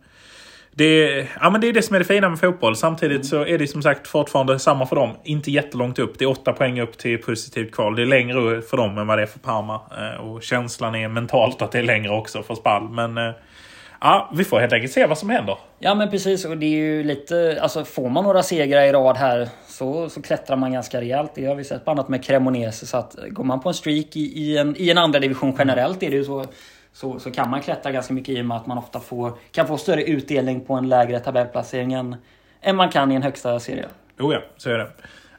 det, 0.78 1.28
ja, 1.42 1.50
men 1.50 1.62
det 1.62 1.68
är 1.68 1.74
det 1.74 1.82
som 1.82 1.96
är 1.96 2.00
det 2.00 2.06
fina 2.06 2.30
med 2.30 2.40
fotboll. 2.40 2.76
Samtidigt 2.76 3.26
så 3.26 3.46
är 3.46 3.58
det 3.58 3.68
som 3.68 3.82
sagt 3.82 4.08
fortfarande 4.08 4.60
samma 4.60 4.86
för 4.86 4.96
dem. 4.96 5.10
Inte 5.24 5.52
jättelångt 5.52 6.00
upp. 6.00 6.20
Det 6.20 6.26
är 6.26 6.30
åtta 6.30 6.54
poäng 6.54 6.82
upp 6.82 6.98
till 6.98 7.18
positivt 7.18 7.72
kval. 7.72 7.96
Det 7.96 8.02
är 8.02 8.06
längre 8.06 8.62
för 8.62 8.78
dem 8.78 8.98
än 8.98 9.08
vad 9.08 9.18
det 9.18 9.22
är 9.22 9.28
för 9.28 9.40
Parma. 9.40 9.82
Eh, 9.98 10.26
Och 10.26 10.44
känslan 10.44 10.96
är 10.96 11.08
mentalt 11.08 11.62
att 11.62 11.72
det 11.72 11.80
är 11.80 11.84
längre 11.84 12.12
också 12.12 12.44
för 12.44 12.56
Spall. 12.56 12.90
Men 12.90 13.18
eh, 13.18 13.34
ja, 14.02 14.32
vi 14.36 14.44
får 14.44 14.60
helt 14.60 14.74
enkelt 14.74 14.94
se 14.94 15.06
vad 15.06 15.18
som 15.18 15.30
händer. 15.30 15.58
Ja 15.80 15.96
men 15.96 16.10
precis 16.10 16.46
och 16.46 16.58
det 16.58 16.66
är 16.66 16.70
ju 16.78 17.04
lite, 17.04 17.60
alltså 17.62 17.86
får 17.86 18.10
man 18.10 18.24
några 18.24 18.44
segrar 18.44 18.82
i 18.82 18.92
rad 18.92 19.18
här 19.18 19.50
så, 19.68 20.10
så 20.10 20.22
klättrar 20.22 20.58
man 20.58 20.74
ganska 20.74 21.02
rejält. 21.02 21.32
Det 21.36 21.46
har 21.46 21.56
vi 21.56 21.64
sett 21.64 21.84
bland 21.84 22.00
annat 22.00 22.10
med 22.10 22.24
Cremonese 22.24 22.86
så 22.86 22.98
att 22.98 23.16
går 23.30 23.44
man 23.44 23.60
på 23.60 23.70
en 23.70 23.76
streak 23.76 24.16
i, 24.16 24.20
i, 24.20 24.58
en, 24.58 24.76
i 24.78 24.90
en 24.90 24.98
andra 24.98 25.20
division 25.20 25.56
generellt 25.58 26.04
är 26.04 26.10
det 26.10 26.16
ju 26.16 26.26
så 26.26 26.46
så, 26.96 27.20
så 27.20 27.32
kan 27.32 27.50
man 27.50 27.62
klättra 27.62 27.92
ganska 27.92 28.14
mycket 28.14 28.38
i 28.38 28.42
och 28.42 28.46
med 28.46 28.58
att 28.58 28.68
man 28.68 28.78
ofta 28.78 29.00
får, 29.00 29.32
kan 29.52 29.68
få 29.68 29.78
större 29.78 30.04
utdelning 30.04 30.66
på 30.66 30.74
en 30.74 30.90
lägre 30.90 31.20
tabellplacering 31.20 31.94
än, 31.94 32.16
än 32.62 32.76
man 32.76 32.90
kan 32.90 33.12
i 33.12 33.16
en 33.16 33.24
högsta 33.24 33.60
serie. 33.60 33.86
Oh 34.20 34.34
ja, 34.34 34.42
så 34.58 34.70
är 34.70 34.78
det. 34.78 34.88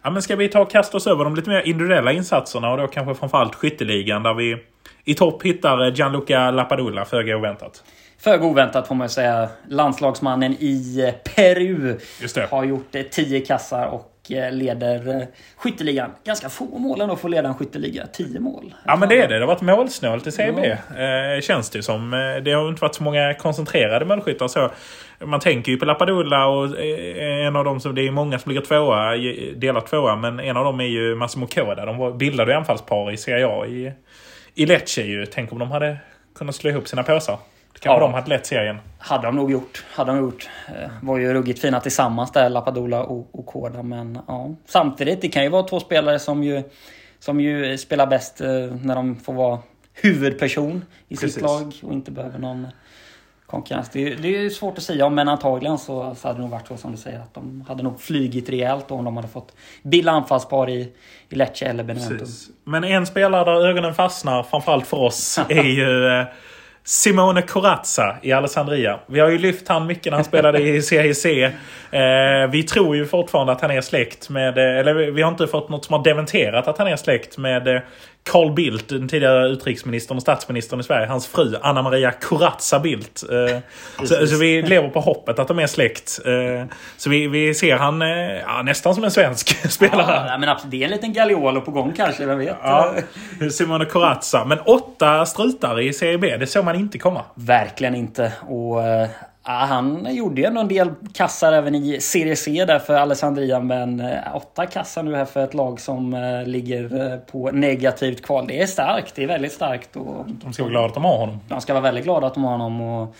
Ja, 0.02 0.10
men 0.10 0.22
ska 0.22 0.36
vi 0.36 0.48
ta 0.48 0.60
och 0.60 0.70
kasta 0.70 0.96
oss 0.96 1.06
över 1.06 1.24
de 1.24 1.36
lite 1.36 1.50
mer 1.50 1.60
individuella 1.60 2.12
insatserna 2.12 2.70
och 2.70 2.78
då 2.78 2.86
kanske 2.86 3.14
framförallt 3.14 3.54
skytteligan 3.54 4.22
där 4.22 4.34
vi 4.34 4.56
i 5.04 5.14
topp 5.14 5.42
hittar 5.42 5.90
Gianluca 5.90 6.50
Lapadula, 6.50 7.04
föga 7.04 7.36
oväntat. 7.36 7.84
Föga 8.18 8.46
oväntat 8.46 8.88
får 8.88 8.94
man 8.94 9.08
säga. 9.08 9.48
Landslagsmannen 9.68 10.56
i 10.58 11.00
eh, 11.00 11.34
Peru 11.34 11.98
har 12.50 12.64
gjort 12.64 12.94
eh, 12.94 13.02
10 13.02 13.40
kassar 13.40 13.86
och 13.86 14.15
eh, 14.30 14.52
leder 14.52 15.16
eh, 15.16 15.22
skytteligan. 15.56 16.10
Ganska 16.24 16.48
få 16.48 16.78
mål 16.78 17.00
ändå 17.00 17.16
för 17.16 17.28
att 17.28 17.30
leda 17.34 17.48
en 17.48 17.54
skytteliga. 17.54 18.06
10 18.06 18.40
mål. 18.40 18.74
Ja 18.84 18.96
men 18.96 19.08
det 19.08 19.20
är 19.22 19.28
det. 19.28 19.34
Det 19.34 19.40
har 19.40 19.46
varit 19.46 19.60
målsnålt 19.62 20.26
i 20.26 20.32
CB. 20.32 20.70
Eh, 20.70 21.40
känns 21.42 21.70
det 21.70 21.82
som. 21.82 22.14
Eh, 22.14 22.42
Det 22.42 22.52
har 22.52 22.68
inte 22.68 22.82
varit 22.82 22.94
så 22.94 23.02
många 23.02 23.34
koncentrerade 23.34 24.04
målskyttar 24.04 24.48
så. 24.48 24.70
Man 25.24 25.40
tänker 25.40 25.72
ju 25.72 25.78
på 25.78 25.84
Lapadula 25.84 26.46
och 26.46 26.80
en 27.46 27.56
av 27.56 27.64
dem 27.64 27.80
som... 27.80 27.94
Det 27.94 28.06
är 28.06 28.10
många 28.10 28.38
som 28.38 28.50
ligger 28.52 28.66
tvåa, 28.66 29.16
delat 29.56 29.86
tvåa. 29.86 30.16
Men 30.16 30.40
en 30.40 30.56
av 30.56 30.64
dem 30.64 30.80
är 30.80 30.84
ju 30.84 31.14
Massimo 31.14 31.46
Koda. 31.46 31.86
De 31.86 32.18
bildade 32.18 32.52
ju 32.52 32.58
anfallspar 32.58 33.12
i 33.12 33.16
Serie 33.16 33.46
A 33.46 33.66
i, 33.66 33.92
i 34.54 34.66
Lecce 34.66 35.02
ju. 35.02 35.26
Tänk 35.26 35.52
om 35.52 35.58
de 35.58 35.70
hade 35.70 35.96
kunnat 36.38 36.54
slå 36.54 36.70
ihop 36.70 36.88
sina 36.88 37.02
påsar. 37.02 37.38
Kanske 37.80 38.00
Ja. 38.02 38.06
de 38.06 38.14
hade 38.14 38.28
lett 38.28 38.46
serien. 38.46 38.76
Hade 38.98 39.26
de 39.26 39.36
nog 39.36 39.50
gjort. 39.52 39.84
Hade 39.94 40.10
de 40.12 40.18
gjort. 40.18 40.48
Eh, 40.68 40.90
Var 41.02 41.18
ju 41.18 41.34
ruggigt 41.34 41.60
fina 41.60 41.80
tillsammans 41.80 42.32
där, 42.32 42.48
Lapadula 42.50 43.02
och, 43.02 43.28
och 43.32 43.46
Koda. 43.46 43.82
Men 43.82 44.18
ja. 44.28 44.50
Samtidigt, 44.66 45.20
det 45.20 45.28
kan 45.28 45.42
ju 45.42 45.48
vara 45.48 45.62
två 45.62 45.80
spelare 45.80 46.18
som 46.18 46.44
ju, 46.44 46.62
som 47.18 47.40
ju 47.40 47.78
spelar 47.78 48.06
bäst 48.06 48.40
eh, 48.40 48.48
när 48.82 48.94
de 48.94 49.16
får 49.16 49.32
vara 49.32 49.58
huvudperson 50.02 50.84
i 51.08 51.14
Precis. 51.16 51.34
sitt 51.34 51.42
lag 51.42 51.72
och 51.82 51.92
inte 51.92 52.10
behöver 52.10 52.38
någon 52.38 52.66
konkurrens. 53.46 53.90
Det, 53.92 54.12
är- 54.12 54.16
det 54.16 54.28
är 54.36 54.40
ju 54.40 54.50
svårt 54.50 54.78
att 54.78 54.84
säga 54.84 55.06
om, 55.06 55.14
men 55.14 55.28
antagligen 55.28 55.78
så, 55.78 56.14
så 56.14 56.28
hade 56.28 56.38
det 56.38 56.42
nog 56.42 56.50
varit 56.50 56.68
så 56.68 56.76
som 56.76 56.92
du 56.92 56.98
säger. 56.98 57.18
Att 57.20 57.34
de 57.34 57.64
hade 57.68 57.82
nog 57.82 58.00
flygit 58.00 58.48
rejält 58.50 58.90
om 58.90 59.04
de 59.04 59.16
hade 59.16 59.28
fått 59.28 59.52
bilda 59.82 60.12
anfallspar 60.12 60.70
i, 60.70 60.92
i 61.28 61.34
Lecce 61.34 61.66
eller 61.66 61.84
Benevento. 61.84 62.18
Precis. 62.18 62.48
Men 62.64 62.84
en 62.84 63.06
spelare 63.06 63.44
där 63.44 63.66
ögonen 63.68 63.94
fastnar, 63.94 64.42
framförallt 64.42 64.86
för 64.86 64.96
oss, 64.96 65.38
är 65.48 65.62
ju 65.62 66.06
eh, 66.20 66.26
Simone 66.88 67.42
Corazza 67.42 68.16
i 68.22 68.32
Alessandria. 68.32 69.00
Vi 69.06 69.20
har 69.20 69.28
ju 69.28 69.38
lyft 69.38 69.68
han 69.68 69.86
mycket 69.86 70.06
när 70.06 70.16
han 70.16 70.24
spelade 70.24 70.60
i 70.60 70.82
CIC. 70.82 71.26
Eh, 71.26 71.50
vi 72.50 72.62
tror 72.62 72.96
ju 72.96 73.06
fortfarande 73.06 73.52
att 73.52 73.60
han 73.60 73.70
är 73.70 73.80
släkt 73.80 74.30
med, 74.30 74.58
eh, 74.58 74.78
eller 74.78 74.94
vi 74.94 75.22
har 75.22 75.30
inte 75.30 75.46
fått 75.46 75.68
något 75.68 75.84
som 75.84 75.92
har 75.92 76.04
dementerat 76.04 76.68
att 76.68 76.78
han 76.78 76.86
är 76.86 76.96
släkt 76.96 77.38
med 77.38 77.68
eh, 77.68 77.82
Carl 78.26 78.52
Bildt, 78.52 78.88
den 78.88 79.08
tidigare 79.08 79.48
utrikesministern 79.48 80.16
och 80.16 80.22
statsministern 80.22 80.80
i 80.80 80.82
Sverige, 80.82 81.06
hans 81.06 81.26
fru 81.26 81.54
Anna 81.62 81.82
Maria 81.82 82.12
Corazza 82.12 82.80
Bildt. 82.80 83.22
Eh, 83.22 83.58
så, 84.06 84.26
så 84.26 84.36
vi 84.36 84.62
lever 84.62 84.88
på 84.88 85.00
hoppet 85.00 85.38
att 85.38 85.48
de 85.48 85.58
är 85.58 85.66
släkt. 85.66 86.20
Eh, 86.24 86.66
så 86.96 87.10
vi, 87.10 87.26
vi 87.26 87.54
ser 87.54 87.76
han 87.76 88.02
eh, 88.02 88.08
ja, 88.46 88.62
nästan 88.62 88.94
som 88.94 89.04
en 89.04 89.10
svensk 89.10 89.70
spelare. 89.70 90.26
Ja, 90.28 90.38
men 90.38 90.48
absolut, 90.48 90.70
det 90.70 90.82
är 90.82 90.84
en 90.84 90.90
liten 90.90 91.12
Gagliolo 91.12 91.60
på 91.60 91.70
gång 91.70 91.92
kanske, 91.96 92.26
vem 92.26 92.38
vet? 92.38 92.56
Ja, 92.62 92.94
Simone 93.50 93.84
Corazza. 93.84 94.44
Men 94.44 94.58
åtta 94.60 95.26
strutar 95.26 95.80
i 95.80 95.92
Serie 95.92 96.18
B, 96.18 96.36
det 96.36 96.46
såg 96.46 96.64
man 96.64 96.76
inte 96.76 96.98
komma. 96.98 97.24
Verkligen 97.34 97.94
inte. 97.94 98.32
Och 98.48 98.80
han 99.52 100.14
gjorde 100.14 100.40
ju 100.40 100.46
ändå 100.46 100.60
en 100.60 100.68
del 100.68 100.90
kassar 101.14 101.52
även 101.52 101.74
i 101.74 102.00
Serie 102.00 102.36
C 102.36 102.64
där 102.64 102.78
för 102.78 102.94
Alessandria. 102.94 103.60
Men 103.60 104.00
eh, 104.00 104.36
åtta 104.36 104.66
kassar 104.66 105.02
nu 105.02 105.14
här 105.16 105.24
för 105.24 105.44
ett 105.44 105.54
lag 105.54 105.80
som 105.80 106.14
eh, 106.14 106.46
ligger 106.46 107.12
eh, 107.12 107.18
på 107.18 107.50
negativt 107.50 108.22
kval. 108.22 108.46
Det 108.46 108.62
är 108.62 108.66
starkt. 108.66 109.14
Det 109.14 109.22
är 109.22 109.26
väldigt 109.26 109.52
starkt. 109.52 109.96
Och 109.96 110.24
De 110.26 110.52
ska 110.52 110.62
vara 110.62 110.70
glada 110.70 110.86
att 110.86 110.94
de 110.94 111.04
har 111.04 111.18
honom. 111.18 111.40
de 111.48 111.60
ska 111.60 111.72
vara 111.72 111.82
väldigt 111.82 112.04
glada 112.04 112.26
att 112.26 112.34
de 112.34 112.44
har 112.44 112.52
honom. 112.52 112.80
Och, 112.80 113.14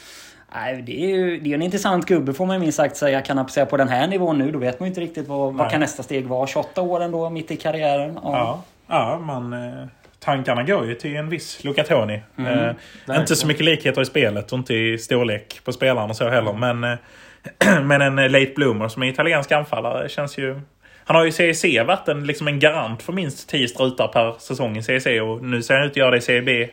nej, 0.55 0.83
det 0.83 1.05
är 1.05 1.09
ju 1.09 1.41
det 1.41 1.51
är 1.51 1.55
en 1.55 1.63
intressant 1.63 2.07
gubbe 2.07 2.33
får 2.35 2.47
man 2.47 2.61
minst 2.61 2.77
sagt 2.77 2.97
säga. 2.97 3.21
Kan 3.21 3.39
han 3.39 3.49
säga 3.49 3.67
på 3.67 3.77
den 3.77 3.89
här 3.89 4.07
nivån 4.07 4.39
nu, 4.39 4.53
då 4.53 4.59
vet 4.59 4.81
man 4.81 4.87
ju 4.87 4.91
inte 4.91 5.01
riktigt 5.01 5.29
vad, 5.29 5.39
vad 5.39 5.57
Nej. 5.57 5.71
kan 5.71 5.81
nästa 5.81 6.03
steg 6.03 6.27
vara. 6.27 6.47
28 6.47 6.83
år 6.83 7.01
ändå, 7.03 7.31
mitt 7.31 7.51
i 7.51 7.57
karriären. 7.57 8.19
Ja. 8.23 8.63
Ja, 8.87 9.11
ja 9.11 9.19
man, 9.19 9.55
tankarna 10.21 10.63
går 10.63 10.87
ju 10.87 10.95
till 10.95 11.17
en 11.17 11.29
viss 11.29 11.65
Luca 11.65 11.85
Toni. 11.85 12.23
Mm, 12.39 12.77
eh, 13.09 13.17
inte 13.21 13.37
så 13.37 13.47
mycket 13.47 13.65
likheter 13.65 14.03
i 14.03 14.05
spelet 14.05 14.53
och 14.53 14.59
inte 14.59 14.75
i 14.75 14.99
storlek 14.99 15.61
på 15.65 15.73
spelaren 15.73 16.11
och 16.11 16.17
så 16.17 16.29
heller. 16.29 16.53
Men, 16.53 16.85
eh, 16.85 16.99
men 17.83 18.03
en 18.03 18.19
eh, 18.19 18.31
late 18.31 18.53
bloomer 18.57 18.89
som 18.89 19.03
är 19.03 19.07
italiensk 19.07 19.53
anfallare 19.53 20.09
känns 20.09 20.39
ju... 20.39 20.61
Han 21.05 21.17
har 21.17 21.25
ju 21.25 21.29
i 21.29 21.55
CEC 21.55 21.87
varit 21.87 22.09
en, 22.09 22.27
liksom 22.27 22.49
en 22.49 22.59
garant 22.59 23.03
för 23.03 23.13
minst 23.13 23.49
10 23.49 23.69
strutar 23.69 24.09
per 24.09 24.35
säsong 24.39 24.77
i 24.77 24.83
CEC 24.83 25.07
och 25.07 25.45
nu 25.45 25.63
ser 25.63 25.75
han 25.75 25.85
ut 25.85 25.91
att 25.91 25.97
göra 25.97 26.11
det 26.11 26.17
i 26.17 26.21
Serie 26.21 26.43
B 26.43 26.69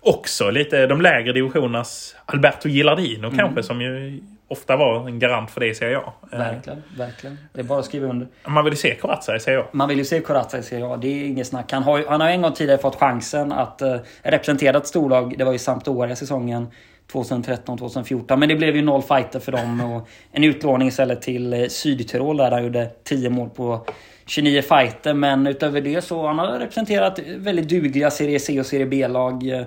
också. 0.00 0.50
Lite 0.50 0.86
de 0.86 1.00
lägre 1.00 1.32
divisionernas 1.32 2.16
Alberto 2.26 2.68
Gilardino 2.68 3.26
Mm. 3.26 3.38
kanske 3.38 3.62
som 3.62 3.80
ju 3.80 4.20
ofta 4.48 4.76
var 4.76 5.08
en 5.08 5.18
garant 5.18 5.50
för 5.50 5.60
det 5.60 5.66
i 5.66 5.74
Serie 5.74 5.98
A. 5.98 6.12
Eh, 6.32 6.38
Verkligen, 6.38 6.82
verkligen. 6.96 7.38
Det 7.52 7.60
är 7.60 7.64
bara 7.64 7.78
att 7.78 7.84
skriva 7.84 8.06
under. 8.08 8.28
Man 8.46 8.64
vill 8.64 8.72
ju 8.72 8.76
se 8.76 8.94
Corazza 8.94 9.36
i 9.36 9.40
Serie 9.40 9.60
A. 9.60 9.64
Man 9.72 9.88
vill 9.88 9.98
ju 9.98 10.04
se 10.04 10.20
Corazza 10.20 10.58
i 10.58 10.62
Serie 10.62 10.86
A, 10.86 10.96
det 10.96 11.08
är 11.08 11.26
inget 11.26 11.46
snack. 11.46 11.72
Han 11.72 11.82
har, 11.82 12.04
han 12.08 12.20
har 12.20 12.28
en 12.28 12.42
gång 12.42 12.52
tidigare 12.52 12.80
fått 12.80 12.96
chansen 12.96 13.52
att 13.52 13.82
uh, 13.82 13.96
representera 14.22 14.76
ett 14.76 14.86
storlag. 14.86 15.34
Det 15.38 15.44
var 15.44 15.52
ju 15.52 15.58
Sampdoria 15.58 16.16
säsongen 16.16 16.68
2013-2014. 17.12 18.36
Men 18.36 18.48
det 18.48 18.54
blev 18.56 18.76
ju 18.76 18.82
noll 18.82 19.02
fighter 19.02 19.40
för 19.40 19.52
dem. 19.52 19.80
Och 19.80 20.08
en 20.32 20.44
utlåning 20.44 20.88
istället 20.88 21.22
till 21.22 21.52
eh, 21.52 21.66
Sydtirol 21.68 22.36
där 22.36 22.50
han 22.50 22.62
gjorde 22.64 22.90
10 23.04 23.30
mål 23.30 23.48
på 23.50 23.86
29 24.26 24.62
fighter. 24.62 25.14
Men 25.14 25.46
utöver 25.46 25.80
det 25.80 26.02
så 26.04 26.26
han 26.26 26.38
har 26.38 26.58
representerat 26.58 27.18
väldigt 27.36 27.68
dugliga 27.68 28.10
Serie 28.10 28.40
C 28.40 28.60
och 28.60 28.66
Serie 28.66 28.86
B-lag. 28.86 29.48
eh, 29.50 29.62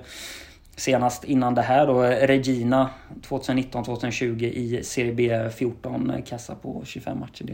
Senast 0.81 1.23
innan 1.23 1.55
det 1.55 1.61
här 1.61 1.87
då, 1.87 2.01
Regina 2.03 2.89
2019-2020 3.21 4.43
i 4.43 4.83
Serie 4.83 5.13
B 5.13 5.49
14 5.57 6.09
eh, 6.09 6.23
kassa 6.23 6.55
på 6.55 6.81
25 6.85 7.19
matcher. 7.19 7.43
Det 7.45 7.53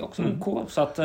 är- 0.00 0.04
också 0.04 0.22
OK. 0.40 0.70
Så 0.70 0.80
att, 0.80 0.98
eh, 0.98 1.04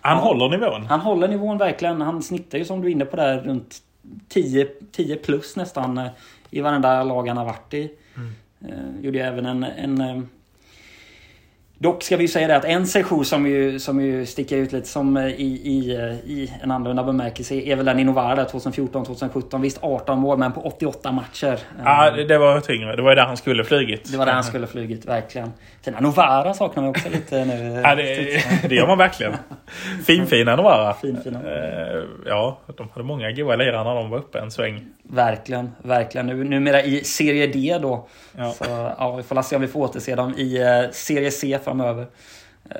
Han 0.00 0.16
Ja. 0.16 0.22
håller 0.24 0.48
nivån. 0.48 0.86
han 0.86 1.00
håller 1.00 1.28
nivån 1.28 1.58
verkligen. 1.58 2.00
Han 2.00 2.22
snittar 2.22 2.58
ju 2.58 2.64
som 2.64 2.80
du 2.80 2.88
är 2.88 2.92
inne 2.92 3.04
på 3.04 3.16
där 3.16 3.40
runt 3.40 3.76
10, 4.28 4.66
10 4.92 5.16
plus 5.16 5.56
nästan 5.56 5.98
eh, 5.98 6.06
i 6.50 6.60
varenda 6.60 7.02
lag 7.02 7.28
han 7.28 7.36
har 7.36 7.44
varit 7.44 7.74
i. 7.74 7.90
Eh, 8.68 9.00
gjorde 9.04 9.20
även 9.20 9.46
en, 9.46 9.64
en 9.64 10.28
Dock 11.80 12.02
ska 12.02 12.16
vi 12.16 12.28
säga 12.28 12.48
det 12.48 12.56
att 12.56 12.64
en 12.64 12.86
session 12.86 13.24
som 13.24 13.46
ju, 13.46 13.78
som 13.78 14.00
ju 14.00 14.26
sticker 14.26 14.56
ut 14.56 14.72
lite 14.72 14.88
som 14.88 15.16
eh, 15.16 15.26
i, 15.26 15.60
i, 15.64 15.96
eh, 15.96 16.30
i 16.30 16.52
en 16.62 16.70
annorlunda 16.70 17.04
bemärkelse 17.04 17.54
är 17.54 17.76
väl 17.76 17.86
den 17.86 17.98
i 17.98 18.04
Novara 18.04 18.34
där 18.34 18.44
2014-2017. 18.44 19.60
Visst 19.60 19.78
18 19.82 20.18
mål 20.18 20.38
men 20.38 20.52
på 20.52 20.60
88 20.60 21.12
matcher. 21.12 21.58
Ja, 21.84 22.10
det, 22.10 22.38
var 22.38 22.60
tyngre. 22.60 22.96
Det 22.96 23.02
var 23.02 23.16
där 23.16 23.26
han 23.26 23.36
skulle 23.36 23.64
flugit. 23.64 24.12
Det 24.12 24.18
var 24.18 24.26
där 24.26 24.32
han 24.32 24.44
skulle 24.44 24.66
flugit, 24.66 25.06
verkligen. 25.06 25.52
Sen 25.80 25.94
Novara 26.00 26.54
saknar 26.54 26.82
man 26.82 26.90
också 26.90 27.08
lite 27.08 27.44
nu. 27.44 27.80
Ja, 27.84 27.94
det, 27.94 28.42
det 28.68 28.74
gör 28.74 28.86
man 28.86 28.98
verkligen. 28.98 29.36
Finfina 30.06 30.56
Novara. 30.56 30.94
Finfina. 30.94 31.38
Eh, 31.38 32.02
Ja, 32.26 32.58
de 32.76 32.88
hade 32.92 33.04
många 33.04 33.32
goa 33.32 33.56
lirare 33.56 33.84
när 33.84 33.94
de 33.94 34.10
var 34.10 34.18
uppe 34.18 34.38
en 34.38 34.50
sväng. 34.50 34.86
Verkligen, 35.02 35.72
verkligen. 35.82 36.26
Nu, 36.26 36.44
numera 36.44 36.82
i 36.82 37.04
Serie 37.04 37.46
D 37.46 37.78
då. 37.82 38.08
Ja. 38.36 38.50
Så 38.50 38.64
ja, 38.98 39.16
vi 39.16 39.22
får 39.22 39.42
se 39.42 39.56
om 39.56 39.62
vi 39.62 39.68
får 39.68 39.80
återse 39.80 40.14
dem 40.14 40.34
i 40.34 40.58
Serie 40.92 41.30
C 41.30 41.58
framöver. 41.68 42.06
Eh, 42.70 42.76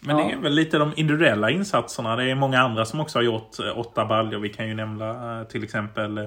Men 0.00 0.18
Ja. 0.18 0.24
det 0.24 0.32
är 0.32 0.36
väl 0.36 0.52
lite 0.52 0.78
de 0.78 0.92
individuella 0.96 1.50
insatserna. 1.50 2.16
Det 2.16 2.30
är 2.30 2.34
många 2.34 2.60
andra 2.60 2.84
som 2.84 3.00
också 3.00 3.18
har 3.18 3.22
gjort 3.24 3.58
eh, 3.58 3.78
åtta 3.78 4.04
baljor. 4.04 4.40
Vi 4.40 4.48
kan 4.48 4.68
ju 4.68 4.74
nämna 4.74 5.38
eh, 5.40 5.46
till 5.46 5.64
exempel 5.64 6.18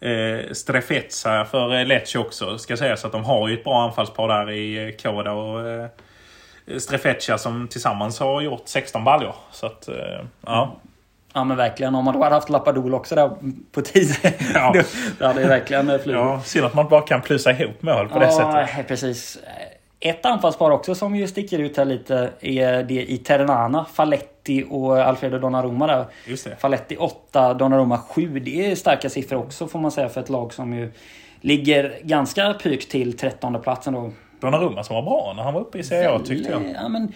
eh, 0.00 0.52
Strefezza 0.52 1.44
för 1.44 1.74
eh, 1.80 1.86
Lecce 1.86 2.18
också. 2.18 2.58
Ska 2.58 2.76
sägas 2.76 3.04
att 3.04 3.12
de 3.12 3.24
har 3.24 3.48
ju 3.48 3.54
ett 3.54 3.64
bra 3.64 3.82
anfallspar 3.82 4.28
där 4.28 4.50
i 4.50 4.88
eh, 4.88 4.96
Koda 5.02 5.32
och 5.32 5.68
eh, 5.68 5.86
Strefezza 6.78 7.38
som 7.38 7.68
tillsammans 7.68 8.20
har 8.20 8.40
gjort 8.40 8.62
16 8.64 9.04
baljor. 9.04 9.34
Så 9.52 9.66
att, 9.66 9.88
eh, 9.88 9.94
ja. 10.46 10.76
Ja 11.36 11.44
men 11.44 11.56
verkligen. 11.56 11.94
Om 11.94 12.04
man 12.04 12.14
då 12.14 12.22
hade 12.22 12.34
haft 12.34 12.48
Lapadol 12.50 12.94
också 12.94 13.14
där 13.14 13.30
på 13.72 13.80
10. 13.82 14.04
Ja. 14.54 14.72
då, 14.74 14.82
då 15.18 15.26
hade 15.26 15.40
det 15.40 15.48
verkligen 15.48 15.90
eh, 15.90 15.98
flugit. 15.98 16.20
ja. 16.20 16.40
Synd 16.44 16.64
att 16.66 16.74
man 16.74 16.88
bara 16.88 17.00
kan 17.02 17.20
plussa 17.20 17.50
ihop 17.50 17.82
mål 17.82 18.08
på 18.08 18.18
det 18.18 18.30
sättet. 18.30 18.68
Ja, 18.76 18.82
precis. 18.88 19.38
Ett 20.06 20.26
anfallspar 20.26 20.70
också 20.70 20.94
som 20.94 21.16
ju 21.16 21.28
sticker 21.28 21.58
ut 21.58 21.76
här 21.76 21.84
lite 21.84 22.30
är 22.40 22.82
det 22.82 23.12
i 23.12 23.18
Ternana. 23.18 23.84
Faletti 23.84 24.64
och 24.70 24.98
Alfredo 24.98 25.38
Donnarumma 25.38 25.86
där. 25.86 26.06
Just 26.26 26.44
det. 26.44 26.56
Faletti 26.56 26.96
8, 26.96 27.54
Donnarumma 27.54 27.98
7. 27.98 28.38
Det 28.38 28.70
är 28.70 28.74
starka 28.74 29.10
siffror 29.10 29.38
också 29.38 29.66
får 29.66 29.78
man 29.78 29.90
säga 29.90 30.08
för 30.08 30.20
ett 30.20 30.28
lag 30.28 30.54
som 30.54 30.74
ju 30.74 30.92
ligger 31.40 31.98
ganska 32.02 32.54
pyrt 32.54 32.88
till 32.88 33.16
13 33.16 33.62
platsen 33.62 33.94
då. 33.94 34.12
Donnarumma 34.40 34.84
som 34.84 34.96
var 34.96 35.02
bra 35.02 35.32
när 35.36 35.42
han 35.42 35.54
var 35.54 35.60
uppe 35.60 35.78
i 35.78 35.82
Serie 35.82 36.10
A 36.10 36.20
tyckte 36.24 36.50
jag. 36.50 36.62
Ja, 36.74 36.88
men 36.88 37.12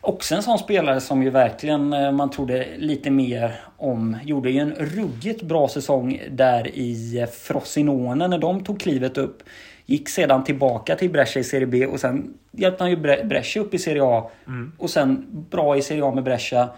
också 0.00 0.34
en 0.34 0.42
sån 0.42 0.58
spelare 0.58 1.00
som 1.00 1.22
ju 1.22 1.30
verkligen 1.30 1.92
eh, 1.92 2.12
man 2.12 2.30
trodde 2.30 2.66
lite 2.76 3.10
mer 3.10 3.60
om. 3.76 4.16
Gjorde 4.24 4.50
ju 4.50 4.60
en 4.60 4.74
ruggigt 4.74 5.42
bra 5.42 5.68
säsong 5.68 6.20
där 6.30 6.68
i 6.74 7.18
eh, 7.20 7.26
Frosinone 7.26 8.28
när 8.28 8.38
de 8.38 8.64
tog 8.64 8.80
klivet 8.80 9.18
upp. 9.18 9.42
Gick 9.86 10.08
sedan 10.08 10.44
tillbaka 10.44 10.96
till 10.96 11.10
Brescia 11.10 11.40
i 11.40 11.44
Serie 11.44 11.66
B 11.66 11.86
och 11.86 12.00
sen 12.00 12.34
hjälpte 12.52 12.84
han 12.84 12.90
ju 12.90 12.96
Bre- 12.96 13.24
Brescia 13.26 13.62
upp 13.62 13.74
i 13.74 13.78
Serie 13.78 14.02
A. 14.04 14.30
Mm. 14.46 14.72
Och 14.78 14.90
sen 14.90 15.26
bra 15.50 15.76
i 15.76 15.82
Serie 15.82 16.04
A 16.04 16.10
med 16.14 16.24
Brescia. 16.24 16.68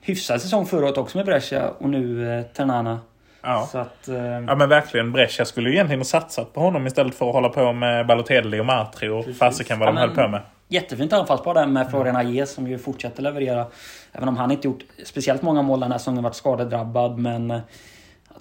Hyfsad 0.00 0.42
säsong 0.42 0.66
förra 0.66 0.84
året 0.86 0.98
också 0.98 1.18
med 1.18 1.26
Brescia 1.26 1.68
och 1.78 1.88
nu 1.90 2.32
eh, 2.38 2.42
Ternana. 2.44 2.98
Ja. 3.42 3.68
Att... 3.72 4.08
Eh, 4.08 4.14
Ja 4.24 4.54
men 4.54 4.68
verkligen. 4.68 5.12
Brescia 5.12 5.44
skulle 5.44 5.68
ju 5.68 5.74
egentligen 5.74 6.00
ha 6.00 6.04
satsat 6.04 6.52
på 6.52 6.60
honom 6.60 6.86
istället 6.86 7.14
för 7.14 7.28
att 7.28 7.34
hålla 7.34 7.48
på 7.48 7.72
med 7.72 8.06
Balotelli 8.06 8.60
och 8.60 8.66
Matri 8.66 9.08
och 9.08 9.24
fasiken 9.38 9.78
vad 9.78 9.88
Ja, 9.88 9.92
de 9.92 9.94
men- 9.94 10.08
höll 10.08 10.16
på 10.24 10.28
med. 10.28 10.40
Jättefint 10.68 11.12
anfallspar 11.12 11.54
där 11.54 11.66
med 11.66 11.90
Florian 11.90 12.16
Aje 12.16 12.46
som 12.46 12.66
ju 12.68 12.78
fortsätter 12.78 13.22
leverera. 13.22 13.66
Även 14.12 14.28
om 14.28 14.36
han 14.36 14.50
inte 14.50 14.68
gjort 14.68 14.82
speciellt 15.04 15.42
många 15.42 15.62
mål 15.62 15.80
den 15.80 15.90
här 15.92 15.98
säsongen, 15.98 16.22
varit 16.22 16.34
skadedrabbad. 16.34 17.18
Men 17.18 17.50
eh, 17.50 17.60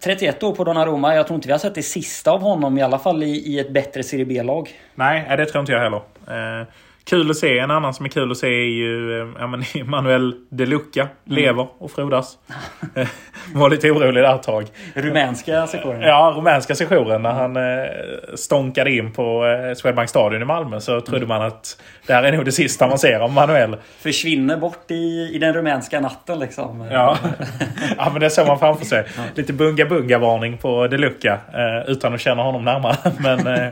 31 0.04 0.44
år 0.44 0.56
på 0.56 0.63
Donnarumma. 0.63 1.16
Jag 1.16 1.28
tror 1.28 1.36
inte 1.36 1.48
vi 1.48 1.52
har 1.52 1.60
sett 1.60 1.76
det 1.76 1.84
sista 1.84 2.32
av 2.32 2.42
honom, 2.42 2.78
i 2.78 2.82
alla 2.82 3.00
fall 3.00 3.24
i, 3.24 3.28
i 3.28 3.60
ett 3.60 3.74
bättre 3.74 4.04
Serie 4.04 4.26
B-lag. 4.26 4.70
Nej, 4.96 5.38
det 5.38 5.46
tror 5.46 5.60
inte 5.60 5.72
jag 5.72 5.80
heller. 5.80 6.02
Eh, 6.28 6.68
kul 7.06 7.32
att 7.32 7.38
se. 7.38 7.60
En 7.60 7.72
annan 7.72 7.94
som 7.94 8.06
är 8.06 8.10
kul 8.10 8.32
att 8.32 8.38
se 8.38 8.48
är 8.48 8.70
ju 8.70 9.22
eh, 9.22 9.28
ja, 9.39 9.48
men 9.48 9.63
Manuel 9.89 10.36
De 10.50 10.66
Luca. 10.66 11.08
Lever 11.26 11.68
och 11.78 11.92
frodas. 11.92 12.38
Eh, 12.96 13.08
var 13.54 13.70
lite 13.70 13.92
orolig 13.92 14.24
där 14.24 14.36
ett 14.36 14.44
tag. 14.44 14.68
Rumänska 14.96 15.68
sektionen. 15.68 16.02
Ja, 16.02 16.34
rumänska 16.38 16.76
sessionen 16.76 17.22
när 17.22 17.32
han 17.32 17.58
eh, 17.58 17.89
stånkade 18.36 18.92
in 18.92 19.12
på 19.12 19.46
eh, 19.46 19.76
Swedbank 19.76 20.10
Stadion 20.10 20.42
i 20.42 20.46
Malmö 20.46 20.80
så 20.80 21.02
trodde 21.02 21.26
man 21.26 21.42
att 21.42 21.82
det 22.08 22.13
här 22.13 22.24
är 22.24 22.32
nog 22.32 22.46
det 22.46 22.52
sista 22.52 22.88
man 22.88 23.00
ser 23.00 23.20
av 23.20 23.32
Manuel. 23.32 23.78
Försvinner 24.00 24.58
bort 24.58 24.92
i, 24.92 25.30
i 25.34 25.38
den 25.38 25.54
rumänska 25.54 26.00
natten 26.00 26.39
liksom. 26.39 26.88
Ja. 26.92 27.18
ja, 27.98 28.10
men 28.12 28.22
det 28.22 28.30
såg 28.30 28.48
man 28.48 28.60
framför 28.60 28.86
sig. 28.86 29.06
Lite 29.36 29.54
bunga-bunga-varning 29.54 30.58
på 30.58 30.88
De 30.88 30.98
Luca 30.98 31.34
eh, 31.34 31.92
utan 31.92 32.13
att 32.13 32.22
känna 32.22 32.44
honom 32.44 32.66
närmare. 32.66 32.96
Men, 33.20 33.72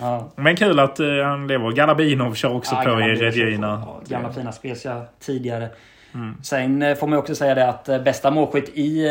Ja. 0.00 0.32
men 0.36 0.56
kul 0.56 0.78
att 0.80 1.00
eh, 1.00 1.06
han 1.24 1.46
lever. 1.46 1.70
Galabinov 1.72 2.34
kör 2.34 2.54
också 2.54 2.74
Ja, 2.74 2.82
på 2.84 3.00
i. 3.00 3.14
Regina. 3.14 3.86
Gamla 4.06 4.32
fina 4.32 4.52
Spezia 4.52 5.02
tidigare. 5.20 5.68
Mm. 6.14 6.36
Sen 6.42 6.82
eh, 6.82 6.94
får 6.96 7.06
man 7.06 7.18
också 7.18 7.34
säga 7.34 7.54
det 7.54 7.68
att 7.68 7.88
eh, 7.88 8.02
bästa 8.02 8.30
målskytt 8.30 8.68
i 8.68 9.06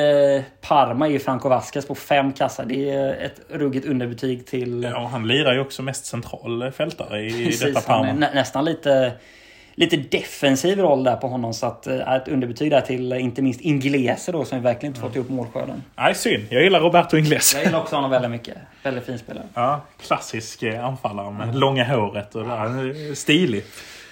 Parma 0.61 1.09
är 1.09 1.19
Franco 1.19 1.49
Vasquez 1.49 1.87
på 1.87 1.95
fem 1.95 2.33
kassar. 2.33 2.65
Det 2.65 2.89
är 2.89 3.13
ett 3.25 3.41
ruggigt 3.49 3.85
underbetyg 3.85 4.47
till... 4.47 4.83
Ja, 4.83 5.07
han 5.11 5.27
lirar 5.27 5.53
ju 5.53 5.59
också 5.59 5.81
mest 5.81 6.05
central 6.05 6.71
fältare 6.71 7.21
i 7.21 7.45
Precis, 7.45 7.59
detta 7.61 7.81
Parma. 7.81 8.13
nä, 8.13 8.29
nästan 8.33 8.65
lite, 8.65 9.11
lite 9.75 9.97
defensiv 9.97 10.79
roll 10.79 11.03
där 11.03 11.15
på 11.15 11.27
honom. 11.27 11.53
Så 11.53 11.65
att, 11.65 11.87
eh, 11.87 12.13
ett 12.13 12.27
underbetyg 12.27 12.71
där 12.71 12.81
till 12.81 13.11
eh, 13.11 13.23
inte 13.23 13.41
minst 13.41 13.61
Inglese 13.61 14.31
då 14.31 14.45
som 14.45 14.61
verkligen 14.61 14.91
inte 14.91 15.01
fått 15.01 15.15
ihop 15.15 15.29
målskörden. 15.29 15.83
Nej, 15.95 16.15
synd. 16.15 16.43
Jag 16.49 16.63
gillar 16.63 16.79
Roberto 16.79 17.17
Ingles. 17.17 17.53
Jag 17.55 17.63
gillar 17.65 17.79
också 17.79 17.95
honom 17.95 18.11
väldigt 18.11 18.31
mycket. 18.31 18.57
Väldigt 18.83 19.05
fin 19.05 19.19
spelare. 19.19 19.43
Ja, 19.53 19.81
klassisk 20.07 20.63
eh, 20.63 20.85
anfallare 20.85 21.31
med 21.31 21.55
långa 21.55 21.83
håret 21.83 22.35
och 22.35 22.43
där. 22.45 23.13
Stilig. 23.15 23.63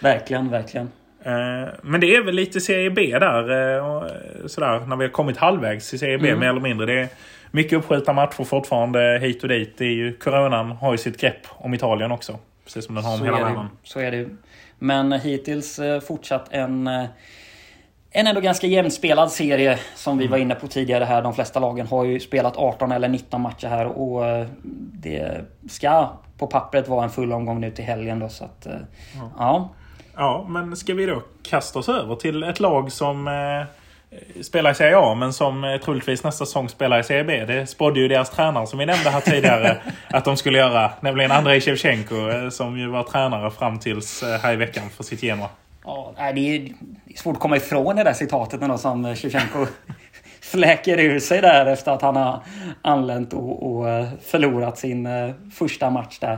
Verkligen, 0.02 0.50
verkligen. 0.50 0.92
Eh, 1.24 1.70
Men 1.82 2.02
det 2.02 2.16
är 2.16 2.22
väl 2.24 2.36
lite 2.36 2.62
Serie 2.62 2.90
B 2.90 3.18
där. 3.20 3.52
eh, 3.52 3.78
eh, 3.78 4.04
Sådär, 4.48 4.80
när 4.80 4.96
vi 4.96 5.04
har 5.06 5.12
kommit 5.12 5.38
halvvägs 5.38 5.94
i 5.94 5.98
Serie 5.98 6.18
B 6.18 6.36
mer 6.36 6.48
eller 6.50 6.62
mindre. 6.62 6.86
Det 6.86 7.00
är 7.02 7.08
mycket 7.52 7.74
uppskjutna 7.74 8.14
matcher 8.14 8.44
fortfarande 8.44 9.20
hit 9.22 9.44
och 9.44 9.50
dit. 9.50 9.78
Det 9.78 9.86
är 9.86 9.90
ju, 9.94 10.14
coronan 10.18 10.72
har 10.72 10.92
ju 10.92 10.98
sitt 10.98 11.22
grepp 11.22 11.48
om 11.50 11.74
Italien 11.74 12.12
också. 12.12 12.40
Precis 12.66 12.86
som 12.86 12.96
den 12.96 13.04
har 13.04 13.12
om 13.14 13.20
Så 13.20 13.26
hela 13.26 13.38
världen. 13.44 13.66
så 13.84 14.00
är 14.00 14.12
det. 14.12 14.30
Men 14.84 15.12
hittills 15.12 15.80
eh, 15.80 16.00
fortsatt 16.00 16.48
en, 16.52 16.88
eh, 16.88 17.06
en 18.12 18.28
ändå 18.28 18.42
ganska 18.42 18.68
jämnspelad 18.68 19.32
serie 19.32 19.80
som 19.96 20.18
vi 20.18 20.28
var 20.28 20.38
inne 20.38 20.56
på 20.56 20.68
tidigare 20.68 21.04
här. 21.04 21.22
De 21.22 21.34
flesta 21.34 21.60
lagen 21.60 21.88
har 21.88 22.06
ju 22.06 22.20
spelat 22.20 22.58
18 22.58 22.92
eller 22.92 23.08
19 23.08 23.42
matcher 23.42 23.68
här 23.68 23.86
och 23.86 24.26
eh, 24.28 24.48
det 24.94 25.46
ska 25.70 26.10
på 26.38 26.48
pappret 26.48 26.88
vara 26.88 27.04
en 27.04 27.10
full 27.10 27.34
omgång 27.34 27.62
nu 27.62 27.72
till 27.72 27.86
helgen 27.86 28.20
då. 28.20 28.30
Så 28.30 28.46
att, 28.46 28.66
eh, 28.66 28.74
ja. 29.38 29.70
Ja, 30.16 30.46
men 30.50 30.76
ska 30.76 30.94
vi 30.94 31.06
då 31.06 31.24
kasta 31.44 31.80
oss 31.80 31.90
över 31.90 32.16
till 32.16 32.44
ett 32.44 32.60
lag 32.60 32.92
som 32.92 33.28
spelar 34.42 34.72
i 34.72 34.76
Serie 34.76 34.98
A 34.98 35.16
men 35.16 35.34
som 35.34 35.64
eh, 35.64 35.78
troligtvis 35.78 36.24
nästa 36.24 36.46
säsong 36.46 36.70
spelar 36.70 37.00
i 37.00 37.04
Serie 37.04 37.24
B. 37.24 37.46
Det 37.46 37.68
spådde 37.68 38.00
ju 38.00 38.08
deras 38.08 38.30
tränare 38.30 38.68
som 38.68 38.80
vi 38.80 38.86
nämnde 38.86 39.10
här 39.10 39.22
tidigare 39.22 39.78
att 40.10 40.26
de 40.26 40.38
skulle 40.38 40.58
göra. 40.58 40.92
Nämligen 41.02 41.32
Andrei 41.32 41.62
Shevchenko 41.62 42.30
eh, 42.30 42.50
som 42.50 42.80
ju 42.80 42.88
var 42.88 43.04
tränare 43.04 43.52
fram 43.52 43.80
tills 43.80 44.24
eh, 44.24 44.40
här 44.40 44.54
i 44.54 44.56
veckan 44.56 44.90
för 44.90 45.04
sitt 45.04 45.24
Genoa. 45.24 45.50
Ja, 45.84 46.14
det, 46.36 46.56
är, 46.56 46.70
svårt 47.16 47.36
att 47.36 47.42
komma 47.42 47.58
ifrån 47.58 47.96
det 47.96 48.04
där 48.04 48.14
citatet 48.14 48.62
ändå 48.62 48.78
som 48.78 49.16
Shevchenko 49.16 49.66
fläker 50.42 51.00
ur 51.00 51.20
sig 51.20 51.42
där 51.42 51.66
efter 51.66 51.92
att 51.92 52.02
han 52.02 52.16
har 52.16 52.44
anlänt 52.82 53.34
och, 53.34 53.64
och 53.64 53.86
förlorat 54.26 54.78
sin 54.78 55.08
första 55.54 55.90
match 55.90 56.20
där. 56.20 56.38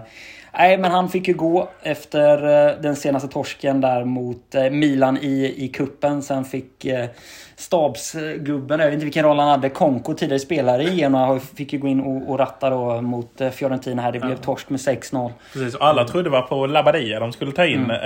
Nej, 0.57 0.77
men 0.77 0.91
han 0.91 1.09
fick 1.09 1.27
ju 1.27 1.33
gå 1.33 1.69
efter 1.83 2.67
eh, 2.67 2.81
den 2.81 2.95
senaste 2.95 3.27
torsken 3.27 3.81
där 3.81 4.05
mot 4.05 4.55
eh, 4.55 4.69
Milan 4.69 5.17
i, 5.17 5.53
i 5.57 5.67
kuppen. 5.67 6.21
Sen 6.21 6.45
fick 6.45 6.85
eh, 6.85 7.05
stabsgubben, 7.55 8.79
jag 8.79 8.85
vet 8.85 8.93
inte 8.93 9.05
vilken 9.05 9.25
roll 9.25 9.39
han 9.39 9.47
hade, 9.47 9.69
Konko, 9.69 10.13
tidigare 10.13 10.39
spelare 10.39 10.83
i 10.83 10.95
Genoa, 10.95 11.39
fick 11.39 11.73
ju 11.73 11.79
gå 11.79 11.87
in 11.87 12.01
och, 12.01 12.29
och 12.29 12.39
ratta 12.39 12.69
då 12.69 13.01
mot 13.01 13.41
Fiorentina 13.51 14.01
här. 14.01 14.11
Det 14.11 14.19
blev 14.19 14.35
torsk 14.35 14.69
med 14.69 14.79
6-0. 14.79 15.31
Precis, 15.53 15.75
och 15.75 15.87
alla 15.87 16.03
trodde 16.03 16.29
var 16.29 16.41
på 16.41 16.65
Labadia 16.65 17.19
de 17.19 17.33
skulle 17.33 17.51
ta 17.51 17.65
in. 17.65 17.91
Eh, 17.91 17.97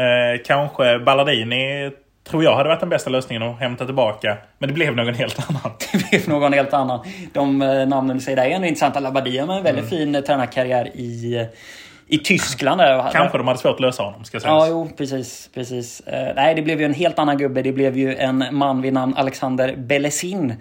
kanske 0.45 0.99
Ballardini 0.99 1.91
tror 2.29 2.43
jag 2.43 2.55
hade 2.55 2.69
varit 2.69 2.79
den 2.79 2.89
bästa 2.89 3.09
lösningen 3.09 3.43
att 3.43 3.59
hämta 3.59 3.85
tillbaka. 3.85 4.37
Men 4.57 4.69
det 4.69 4.73
blev 4.73 4.95
någon 4.95 5.13
helt 5.13 5.49
annan. 5.49 5.71
Det 5.91 6.09
blev 6.09 6.29
någon 6.29 6.53
helt 6.53 6.73
annan. 6.73 6.99
De 7.33 7.57
namnen 7.89 8.17
du 8.17 8.23
säger 8.23 8.35
där 8.35 8.45
är 8.45 8.49
ändå 8.49 8.67
intressanta. 8.67 8.99
Labadia 8.99 9.45
med 9.45 9.57
en 9.57 9.63
väldigt 9.63 9.89
fin 9.89 10.15
eh, 10.15 10.21
tränarkarriär 10.21 10.87
i, 10.87 11.47
i 12.09 12.17
Tyskland. 12.17 12.81
Där. 12.81 13.09
Kanske 13.11 13.37
de 13.37 13.47
hade 13.47 13.59
svårt 13.59 13.73
att 13.73 13.79
lösa 13.79 14.03
honom 14.03 14.23
ska 14.23 14.39
sägas. 14.39 14.53
Ja, 14.53 14.67
jo, 14.69 14.89
precis. 14.97 15.49
precis. 15.53 15.99
Eh, 15.99 16.35
nej, 16.35 16.55
det 16.55 16.61
blev 16.61 16.79
ju 16.79 16.85
en 16.85 16.93
helt 16.93 17.19
annan 17.19 17.37
gubbe. 17.37 17.61
Det 17.61 17.71
blev 17.71 17.97
ju 17.97 18.15
en 18.15 18.45
man 18.51 18.81
vid 18.81 18.93
namn 18.93 19.13
Alexander 19.17 19.75
Belesin. 19.77 20.53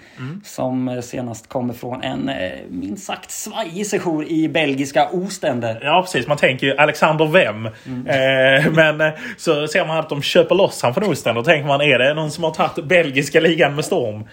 Som 0.44 0.88
eh, 0.88 1.00
senast 1.00 1.48
kommer 1.48 1.74
från 1.74 2.02
en 2.02 2.28
eh, 2.28 2.50
minst 2.68 3.06
sagt 3.06 3.30
svajig 3.30 3.86
sejour 3.86 4.28
i 4.28 4.48
belgiska 4.48 5.08
Ostende. 5.12 5.78
Ja 5.82 6.02
precis, 6.02 6.26
man 6.26 6.36
tänker 6.36 6.66
ju 6.66 6.76
Alexander 6.76 7.26
vem? 7.26 7.66
Eh, 7.66 8.72
men 8.72 9.00
eh, 9.00 9.12
så 9.36 9.66
ser 9.66 9.86
man 9.86 9.98
att 9.98 10.08
de 10.08 10.22
köper 10.22 10.54
loss 10.54 10.82
han 10.82 10.94
från 10.94 11.10
Osten. 11.10 11.34
Då 11.34 11.42
tänker 11.42 11.66
man, 11.66 11.80
är 11.80 11.98
det 11.98 12.14
någon 12.14 12.30
som 12.30 12.44
har 12.44 12.50
tagit 12.50 12.84
belgiska 12.84 13.40
ligan 13.40 13.74
med 13.74 13.84
storm? 13.84 14.24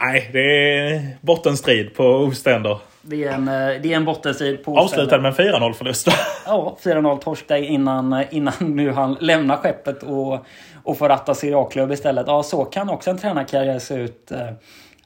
Nej, 0.00 0.30
det 0.32 0.38
är 0.38 1.06
bottenstrid 1.20 1.94
på 1.94 2.04
Ostender. 2.04 2.78
Det 3.10 3.24
är 3.24 3.32
en, 3.32 3.48
eh, 3.48 3.82
det 3.82 3.92
är 3.92 3.96
en 3.96 4.04
bottenstrid 4.04 4.64
på 4.64 4.72
Ostende. 4.72 5.02
Avslutad 5.02 5.18
med 5.18 5.28
en 5.28 5.34
4-0 5.34 5.72
förlust. 5.72 6.08
Ja, 6.46 6.76
4-0 6.84 7.18
torsk 7.18 7.48
där 7.48 7.56
innan, 7.56 8.24
innan 8.30 8.54
nu 8.60 8.92
han 8.92 9.16
lämnar 9.20 9.56
skeppet 9.56 10.02
och, 10.02 10.46
och 10.84 10.98
får 10.98 11.08
ratta 11.08 11.34
Serie 11.34 11.56
A-klubb 11.56 11.92
istället. 11.92 12.26
Ja, 12.26 12.42
så 12.42 12.64
kan 12.64 12.88
också 12.88 13.10
en 13.10 13.18
tränarkarriär 13.18 13.78
se 13.78 13.94
ut. 13.94 14.30
Eh, 14.30 14.48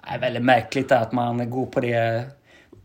är 0.07 0.19
väldigt 0.19 0.43
märkligt 0.43 0.93
att 0.93 1.13
man 1.13 1.51
går 1.51 1.67
på 1.67 1.81
det, 1.81 2.23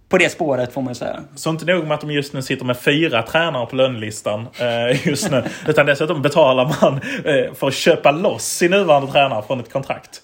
på 0.10 0.18
det 0.18 0.30
spåret 0.30 0.74
får 0.74 0.82
man 0.82 0.92
ju 0.92 0.96
säga. 0.96 1.20
Så 1.36 1.50
inte 1.50 1.66
nog 1.66 1.84
med 1.88 1.96
att 1.96 2.02
de 2.02 2.12
just 2.12 2.34
nu 2.34 2.42
sitter 2.42 2.66
med 2.66 2.78
fyra 2.78 3.24
tränare 3.24 3.66
på 3.66 3.76
lönelistan 3.76 4.48
eh, 4.60 5.08
just 5.08 5.32
nu. 5.32 5.44
utan 5.68 5.86
dessutom 5.86 6.22
betalar 6.22 6.76
man 6.82 6.94
eh, 7.26 7.54
för 7.54 7.68
att 7.68 7.74
köpa 7.74 8.12
loss 8.12 8.44
sin 8.44 8.72
nuvarande 8.72 9.12
tränare 9.12 9.44
från 9.48 9.60
ett 9.60 9.72
kontrakt. 9.74 10.22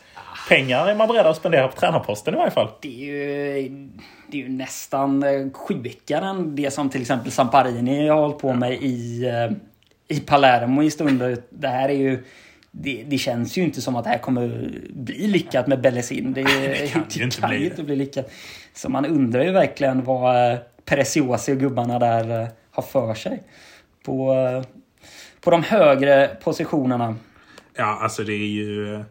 Pengar 0.49 0.87
är 0.87 0.95
man 0.95 1.07
beredd 1.07 1.25
att 1.25 1.37
spendera 1.37 1.67
på 1.67 1.79
tränarposten 1.79 2.33
i 2.33 2.37
varje 2.37 2.51
fall. 2.51 2.67
Det 2.81 2.87
är 2.87 3.57
ju, 3.57 3.89
det 4.33 4.39
är 4.39 4.43
ju 4.43 4.49
nästan 4.49 5.23
eh, 5.23 5.51
sjukare 5.53 6.25
än 6.25 6.55
det 6.55 6.71
som 6.71 6.89
till 6.89 7.01
exempel 7.01 7.31
Samparini 7.31 8.07
har 8.07 8.21
hållit 8.21 8.37
på 8.37 8.53
med 8.53 8.73
i, 8.73 9.25
eh, 9.25 9.51
i 10.17 10.19
Palermo 10.19 10.83
i 10.83 10.91
stunder. 10.91 11.37
Det 11.49 11.67
här 11.67 11.89
är 11.89 11.93
ju... 11.93 12.23
Det, 12.71 13.03
det 13.07 13.17
känns 13.17 13.57
ju 13.57 13.63
inte 13.63 13.81
som 13.81 13.95
att 13.95 14.03
det 14.03 14.09
här 14.09 14.17
kommer 14.17 14.71
bli 14.93 15.27
lyckat 15.27 15.67
med 15.67 15.81
Bellesin. 15.81 16.33
Det, 16.33 16.43
det 16.43 16.93
kan 16.93 17.03
ju 17.09 17.23
inte 17.23 17.41
bli 17.41 17.57
ju 17.57 17.63
det. 17.63 17.69
inte 17.69 17.83
bli 17.83 17.95
lyckat. 17.95 18.31
Så 18.73 18.89
man 18.89 19.05
undrar 19.05 19.43
ju 19.43 19.51
verkligen 19.51 20.03
vad 20.03 20.51
eh, 20.51 20.59
Preciosi 20.85 21.53
och 21.53 21.57
gubbarna 21.57 21.99
där 21.99 22.47
har 22.71 22.83
för 22.83 23.13
sig. 23.13 23.43
På, 24.05 24.35
på 25.41 25.51
de 25.51 25.63
högre 25.63 26.27
positionerna. 26.43 27.15
Ja, 27.75 27.99
alltså 28.01 28.23
det 28.23 28.33
är 28.33 28.47
ju... 28.47 29.03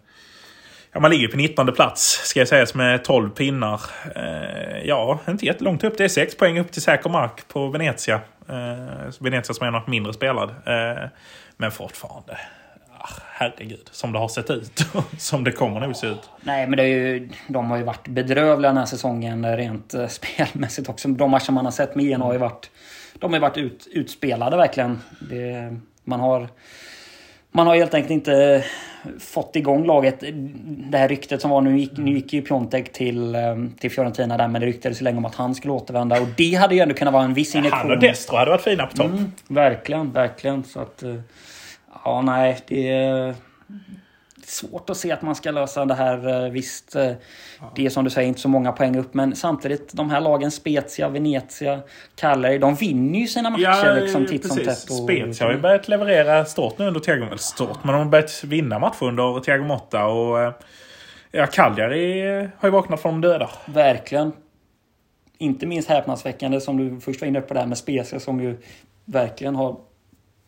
Ja, 0.95 1.01
man 1.01 1.11
ligger 1.11 1.29
på 1.29 1.37
19 1.37 1.73
plats 1.73 2.21
ska 2.25 2.41
jag 2.41 2.49
säga 2.49 2.67
med 2.75 3.05
12 3.05 3.31
pinnar. 3.31 3.81
Eh, 4.17 4.85
ja, 4.85 5.19
inte 5.29 5.47
jättelångt 5.47 5.85
upp. 5.85 5.99
Det 5.99 6.05
är 6.05 6.09
6 6.09 6.37
poäng 6.37 6.59
upp 6.59 6.73
till 6.73 6.83
säker 6.83 7.11
mark 7.11 7.49
på 7.49 7.69
Venezia. 7.69 8.21
Eh, 8.49 9.13
Venezia 9.21 9.55
som 9.55 9.67
är 9.67 9.71
något 9.71 9.87
mindre 9.87 10.13
spelad. 10.13 10.51
Eh, 10.51 11.09
men 11.57 11.71
fortfarande. 11.71 12.39
Ah, 12.99 13.09
herregud, 13.33 13.89
som 13.91 14.13
det 14.13 14.19
har 14.19 14.29
sett 14.29 14.51
ut. 14.51 14.87
som 15.19 15.45
det 15.45 15.53
kommer 15.53 15.81
nog 15.81 15.97
se 15.97 16.07
ut. 16.07 16.31
Nej, 16.41 16.67
men 16.67 16.77
det 16.77 16.83
är 16.83 16.87
ju, 16.87 17.29
de 17.49 17.71
har 17.71 17.77
ju 17.77 17.83
varit 17.83 18.09
bedrövliga 18.09 18.71
den 18.71 18.79
här 18.79 18.87
säsongen 18.87 19.45
eh, 19.45 19.57
rent 19.57 19.95
eh, 19.95 20.07
spelmässigt 20.07 20.89
också. 20.89 21.09
De 21.09 21.31
matcher 21.31 21.53
man 21.53 21.65
har 21.65 21.73
sett 21.73 21.95
med 21.95 22.05
Genoa 22.05 22.27
har 22.27 22.33
ju 22.33 22.39
varit... 22.39 22.71
De 23.15 23.33
har 23.33 23.41
varit 23.41 23.57
ut, 23.57 23.89
utspelade 23.91 24.57
verkligen. 24.57 25.01
Det, 25.21 25.77
man 26.05 26.21
har... 26.21 26.49
Man 27.53 27.67
har 27.67 27.77
helt 27.77 27.95
enkelt 27.95 28.11
inte 28.11 28.65
fått 29.21 29.57
igång 29.57 29.87
laget. 29.87 30.21
Det 30.91 30.99
här 30.99 31.09
ryktet 31.09 31.41
som 31.41 31.51
var 31.51 31.61
nu 31.61 31.79
gick, 31.79 31.97
nu 31.97 32.13
gick 32.13 32.33
ju 32.33 32.43
Piontek 32.43 32.93
till, 32.93 33.35
eh, 33.35 33.41
till 33.79 33.91
Fiorentina 33.91 34.37
där 34.37 34.49
men 34.49 34.61
det 34.61 34.67
ryktades 34.67 35.01
ju 35.01 35.05
länge 35.05 35.19
om 35.19 35.25
att 35.25 35.35
han 35.35 35.55
skulle 35.55 35.73
återvända 35.73 36.21
och 36.21 36.27
det 36.37 36.55
hade 36.55 36.75
ju 36.75 36.81
ändå 36.81 36.95
kunnat 36.95 37.15
vara 37.15 37.25
en 37.25 37.35
viss 37.35 37.55
injektion. 37.55 37.81
Han 37.81 37.91
och 37.91 37.99
Destro 37.99 38.37
hade 38.37 38.51
varit 38.51 38.63
fina 38.63 38.87
på 38.87 38.97
topp. 38.97 39.07
Mm, 39.07 39.33
verkligen, 39.49 40.13
verkligen. 40.13 40.65
Så 40.65 40.81
att... 40.81 41.03
eh, 41.03 41.15
Ja, 42.05 42.23
nej, 42.23 42.59
det 42.69 43.35
svårt 44.53 44.91
att 44.91 44.97
se 44.97 45.13
att 45.13 45.23
man 45.23 45.35
ska 45.35 45.51
lösa 45.51 45.85
det 45.85 45.95
här. 45.95 46.45
eh, 46.45 46.51
Visst, 46.51 46.97
eh, 46.97 47.13
det 47.77 47.87
är 47.87 47.91
som 47.91 48.05
du 48.05 48.11
säger 48.11 48.29
inte 48.29 48.41
så 48.41 48.49
många 48.49 48.73
poäng 48.73 48.97
upp, 48.99 49.15
men 49.15 49.37
samtidigt 49.37 49.93
de 49.93 50.11
här 50.11 50.21
lagen 50.21 50.51
Spezia, 50.51 51.09
Venezia, 51.09 51.81
Cagliari, 52.17 52.59
de 52.59 52.75
vinner 52.75 53.19
ju 53.19 53.27
sina 53.27 53.51
matcher 53.51 54.01
liksom 54.01 54.27
titt 54.27 54.47
som 54.49 54.57
tätt. 54.57 54.91
och- 54.91 54.97
Spezia 54.97 55.47
har 55.47 55.53
ju 55.55 55.61
börjat 55.61 55.89
leverera 55.89 56.45
stort 56.45 56.79
nu 56.79 56.87
under 56.87 57.01
Thiago 57.01 57.25
eller 57.27 57.37
stort, 57.37 57.85
men 57.85 57.93
de 57.93 57.99
har 57.99 58.05
börjat 58.05 58.45
vinna 58.45 58.79
matcher 58.79 59.03
under 59.03 59.41
Thiago 59.41 59.65
Motta. 59.65 60.07
Och, 60.07 60.41
eh, 60.41 60.53
ja, 61.31 61.47
Cagliari 61.47 62.23
har 62.59 62.69
ju 62.69 62.71
vaknat 62.71 63.03
från 63.03 63.21
de 63.21 63.29
döda. 63.29 63.51
Verkligen. 63.67 64.33
Inte 65.39 65.67
minst 65.67 65.89
häpnadsväckande 65.89 66.61
som 66.61 66.77
du 66.77 67.01
först 67.01 67.21
var 67.21 67.29
inne 67.29 67.41
på 67.41 67.55
det 67.55 67.61
här 67.61 67.67
med 67.67 67.79
Spezia 67.79 68.21
som 68.21 68.41
ju 68.41 68.57
verkligen 69.05 69.57
har 69.57 69.77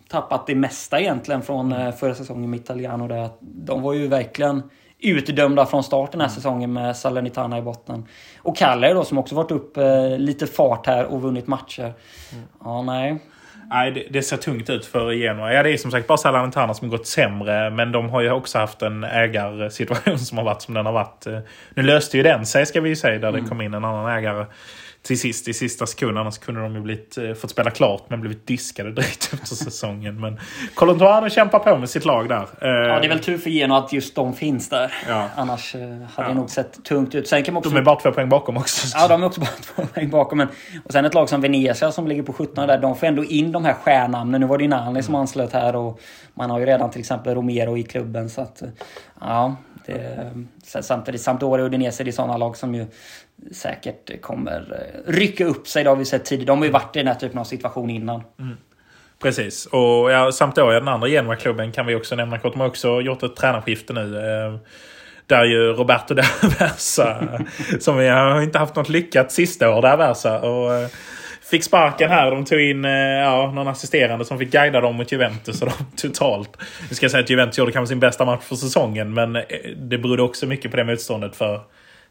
tappat 0.08 0.46
det 0.46 0.54
mesta 0.54 1.00
egentligen 1.00 1.42
från 1.42 1.72
eh, 1.72 1.92
förra 1.92 2.14
säsongen 2.14 2.50
med 2.50 2.60
Italiano. 2.60 3.08
Där. 3.08 3.28
De 3.40 3.82
var 3.82 3.92
ju 3.92 4.08
verkligen 4.08 4.62
utdömda 4.98 5.66
från 5.66 5.84
start 5.84 6.12
den 6.12 6.20
här 6.20 6.28
säsongen 6.28 6.72
med 6.72 6.96
Salernitana 6.96 7.58
i 7.58 7.62
botten. 7.62 8.06
Och 8.42 8.56
Cagliari 8.56 8.94
då 8.94 9.04
som 9.04 9.18
också 9.18 9.34
varit 9.34 9.50
upp 9.50 9.76
eh, 9.76 10.18
lite 10.18 10.46
fart 10.46 10.86
här 10.86 11.04
och 11.04 11.22
vunnit 11.22 11.46
matcher. 11.46 11.92
Ja, 12.64 12.82
nej. 12.82 13.18
Nej, 13.70 13.90
det, 13.90 14.06
det 14.10 14.22
ser 14.22 14.36
tungt 14.36 14.70
ut 14.70 14.86
för 14.86 15.12
Genoa. 15.12 15.52
Ja, 15.52 15.62
det 15.62 15.70
är 15.70 15.76
som 15.76 15.90
sagt 15.90 16.06
bara 16.06 16.18
Salernitana 16.18 16.74
som 16.74 16.88
gått 16.88 17.06
sämre. 17.06 17.70
Men 17.70 17.92
de 17.92 18.08
har 18.08 18.20
ju 18.20 18.30
också 18.30 18.58
haft 18.58 18.82
en 18.82 19.04
ägarsituation 19.04 20.18
som 20.28 20.38
har 20.38 20.44
varit 20.44 20.62
som 20.62 20.74
den 20.74 20.86
har 20.86 20.92
varit. 20.92 21.26
Eh, 21.26 21.38
Nu 21.74 21.82
löste 21.82 22.16
ju 22.16 22.22
den 22.22 22.46
sig 22.46 22.66
ska 22.66 22.80
vi 22.80 22.88
ju 22.88 22.96
säga, 22.96 23.18
där 23.18 23.32
det 23.32 23.40
kom 23.40 23.60
in 23.60 23.74
en 23.74 23.84
annan 23.84 24.18
ägare 24.18 24.46
till 25.06 25.20
sist 25.20 25.48
i 25.48 25.54
sista 25.54 25.86
sekund. 25.86 26.18
Annars 26.18 26.38
kunde 26.38 26.60
de 26.60 26.74
ju 26.74 26.80
blivit, 26.80 27.18
eh, 27.18 27.34
fått 27.34 27.50
spela 27.50 27.70
klart 27.70 28.04
men 28.10 28.20
blivit 28.20 28.46
diskade 28.46 28.90
direkt 28.92 29.30
efter 29.32 29.56
säsongen. 29.56 30.20
Men 30.20 30.40
Colantuano 30.74 31.28
kämpar 31.28 31.58
på 31.58 31.78
med 31.78 31.90
sitt 31.90 32.04
lag 32.04 32.28
där. 32.28 32.36
Eh, 32.42 32.68
Ja, 32.68 33.00
det 33.00 33.06
är 33.06 33.08
väl 33.08 33.18
tur 33.20 33.38
för 33.38 33.50
Genoa 33.50 33.78
att 33.78 33.92
just 33.92 34.14
de 34.14 34.34
finns 34.34 34.68
där. 34.68 34.92
Ja. 35.08 35.28
Annars 35.36 35.74
eh, 35.74 35.80
hade 35.80 35.98
Ja. 36.16 36.28
det 36.28 36.34
nog 36.34 36.50
sett 36.50 36.84
tungt 36.84 37.14
ut. 37.14 37.28
Sen 37.28 37.42
kan 37.42 37.54
man 37.54 37.58
också 37.58 37.70
De 37.70 37.76
är 37.76 37.82
bara 37.82 38.00
två 38.00 38.12
poäng 38.12 38.28
bakom 38.28 38.56
också. 38.56 38.86
Ja, 38.98 39.08
de 39.08 39.22
är 39.22 39.26
också 39.26 39.40
bara 39.40 39.50
två 39.60 39.82
poäng 39.94 40.10
bakom. 40.10 40.38
Men, 40.38 40.48
och 40.84 40.92
sen 40.92 41.04
ett 41.04 41.14
lag 41.14 41.28
som 41.28 41.40
Venezia 41.40 41.92
som 41.92 42.08
ligger 42.08 42.22
på 42.22 42.32
17 42.32 42.66
där. 42.68 42.78
De 42.78 42.96
får 42.96 43.06
ändå 43.06 43.24
in 43.24 43.52
de 43.52 43.64
här 43.64 43.74
stjärnnamnen. 43.74 44.40
Nu 44.40 44.46
var 44.46 44.58
det 44.58 44.68
Nani 44.68 45.02
som 45.02 45.14
anslöt 45.14 45.52
här 45.52 45.76
och 45.76 46.00
man 46.34 46.50
har 46.50 46.58
ju 46.58 46.66
redan 46.66 46.90
till 46.90 47.00
exempel 47.00 47.34
Romero 47.34 47.78
i 47.78 47.82
klubben. 47.82 48.30
Så 48.30 48.40
att, 48.40 48.62
ja, 49.20 49.56
det, 49.86 50.30
sen 50.64 50.82
samtidigt 50.82 51.20
Sampdoria 51.20 51.64
och 51.64 51.68
Udinese 51.68 52.04
det 52.04 52.10
är 52.10 52.12
sådana 52.12 52.36
lag 52.36 52.56
som 52.56 52.74
ju 52.74 52.86
säkert 53.52 54.20
kommer 54.20 54.60
eh, 54.72 55.12
rycka 55.12 55.44
upp 55.44 55.68
sig. 55.68 55.84
Det 55.84 55.90
har 55.90 55.96
vi 55.96 56.04
sett 56.04 56.24
tidigare. 56.24 56.46
De 56.46 56.58
har 56.58 56.66
ju 56.66 56.72
varit 56.72 56.96
i 56.96 56.98
den 56.98 57.08
här 57.08 57.14
typen 57.14 57.38
av 57.38 57.44
situation 57.44 57.90
innan. 57.90 58.22
Precis. 59.22 59.66
Och 59.66 60.10
ja, 60.10 60.32
Sampdoria, 60.32 60.78
den 60.78 60.88
andra 60.88 61.08
Genoa-klubben, 61.08 61.72
kan 61.72 61.86
vi 61.86 61.94
också 61.94 62.16
nämna 62.16 62.38
kort. 62.38 62.52
De 62.52 62.60
har 62.60 62.68
också 62.68 63.00
gjort 63.00 63.22
ett 63.22 63.36
tränarskifte 63.36 63.92
nu. 63.92 64.18
Eh, 64.18 64.56
där 65.26 65.44
ju 65.44 65.72
Roberto 65.72 66.14
da 66.14 66.22
Versa, 66.58 67.38
som 67.80 67.96
vi 67.96 68.08
har 68.08 68.42
inte 68.42 68.58
haft 68.58 68.76
något 68.76 68.88
lyckat 68.88 69.32
sista 69.32 69.70
år, 69.70 69.82
da 69.82 69.96
Versa. 69.96 70.40
Och, 70.40 70.74
eh, 70.74 70.88
fick 71.54 71.64
sparken 71.64 72.10
här. 72.10 72.30
De 72.30 72.44
tog 72.44 72.60
in 72.60 72.84
eh, 72.84 72.90
ja, 72.92 73.52
någon 73.54 73.68
assisterande 73.68 74.24
som 74.24 74.38
fick 74.38 74.50
guida 74.50 74.80
dem 74.80 74.96
mot 74.96 75.12
Juventus. 75.12 75.62
Och 75.62 75.68
de 75.68 75.96
totalt... 76.08 76.56
Nu 76.88 76.94
ska 76.94 77.04
jag 77.04 77.10
säga 77.10 77.22
att 77.22 77.30
Juventus 77.30 77.58
gjorde 77.58 77.72
kanske 77.72 77.88
sin 77.88 78.00
bästa 78.00 78.24
match 78.24 78.42
för 78.42 78.56
säsongen. 78.56 79.14
Men 79.14 79.36
eh, 79.36 79.42
det 79.76 79.98
berodde 79.98 80.22
också 80.22 80.46
mycket 80.46 80.70
på 80.70 80.76
det 80.76 80.84
motståndet. 80.84 81.36
för 81.36 81.60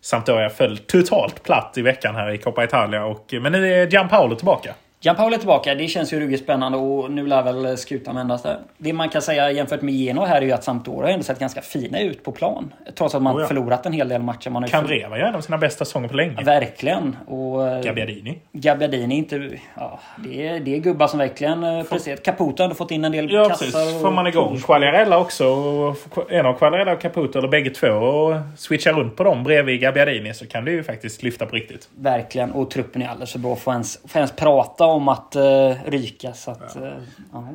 Sampdoria 0.01 0.49
föll 0.49 0.77
totalt 0.77 1.43
platt 1.43 1.73
i 1.77 1.81
veckan 1.81 2.15
här 2.15 2.33
i 2.33 2.37
Coppa 2.37 2.63
Italia. 2.63 3.05
Och, 3.05 3.33
men 3.41 3.51
nu 3.51 3.73
är 3.73 3.87
Gianpaolo 3.87 4.35
tillbaka. 4.35 4.73
Gianpaolo 5.05 5.33
är 5.35 5.37
tillbaka. 5.37 5.75
Det 5.75 5.87
känns 5.87 6.13
ju 6.13 6.19
ruggigt 6.19 6.43
spännande 6.43 6.77
och 6.77 7.11
nu 7.11 7.27
lär 7.27 7.43
väl 7.43 7.77
skutan 7.77 8.15
vändas 8.15 8.43
där. 8.43 8.57
Det 8.77 8.93
man 8.93 9.09
kan 9.09 9.21
säga 9.21 9.51
jämfört 9.51 9.81
med 9.81 9.93
Genoa 9.93 10.25
här 10.25 10.41
är 10.41 10.45
ju 10.45 10.51
att 10.51 10.63
Sampdoria 10.63 11.01
har 11.07 11.09
ändå 11.13 11.23
sett 11.23 11.39
ganska 11.39 11.61
fina 11.61 11.99
ut 11.99 12.23
på 12.23 12.31
plan. 12.31 12.73
Trots 12.97 13.15
att 13.15 13.21
man 13.21 13.35
Oh 13.35 13.41
ja. 13.41 13.47
förlorat 13.47 13.85
en 13.85 13.93
hel 13.93 14.09
del 14.09 14.21
matcher. 14.21 14.49
Man 14.49 14.67
Candreva 14.67 15.17
gör 15.17 15.25
en 15.25 15.35
av 15.35 15.41
sina 15.41 15.57
bästa 15.57 15.85
säsonger 15.85 16.07
på 16.07 16.15
länge. 16.15 16.43
Verkligen. 16.43 17.15
Och 17.27 17.67
eh, 17.67 17.81
Gabbiadini. 17.83 18.37
Gabbiadini 18.51 19.15
inte... 19.17 19.49
Ja, 19.75 19.99
det, 20.17 20.47
är, 20.47 20.59
det 20.59 20.75
är 20.75 20.79
gubbar 20.79 21.07
som 21.07 21.19
verkligen 21.19 21.63
eh, 21.63 21.83
presterat. 21.83 22.23
Caputo 22.23 22.55
har 22.57 22.63
ändå 22.63 22.75
fått 22.75 22.91
in 22.91 23.05
en 23.05 23.11
del 23.11 23.31
Ja, 23.31 23.45
kassar. 23.49 23.65
precis. 23.65 23.95
och- 23.95 24.01
Får 24.01 24.11
man 24.11 24.27
igång 24.27 24.57
Quagliarella 24.57 25.17
också. 25.19 25.47
och 25.47 26.31
En 26.31 26.45
av 26.45 26.53
Quagliarella 26.53 26.91
och 26.93 27.01
Caputo, 27.01 27.39
eller 27.39 27.47
bägge 27.47 27.69
två, 27.69 27.87
och 27.87 28.35
switcha 28.57 28.91
runt 28.91 29.15
på 29.15 29.23
dem 29.23 29.43
bredvid 29.43 29.81
Gabbiadini 29.81 30.33
så 30.33 30.47
kan 30.47 30.65
det 30.65 30.71
ju 30.71 30.83
faktiskt 30.83 31.23
lyfta 31.23 31.45
på 31.45 31.55
riktigt. 31.55 31.89
Verkligen. 31.99 32.51
Och 32.51 32.71
truppen 32.71 33.01
är 33.01 33.07
alldeles 33.07 33.31
för 33.31 33.39
bra 33.39 33.55
för 33.55 33.71
att 33.71 33.75
ens, 33.75 33.97
för 34.01 34.07
att 34.09 34.15
ens 34.15 34.31
prata 34.31 34.85
om 34.93 35.07
att 35.07 35.35
uh, 35.35 35.75
ryka. 35.85 36.33
Så 36.33 36.51
att, 36.51 36.75
eh, 36.75 36.93
ja. 37.33 37.47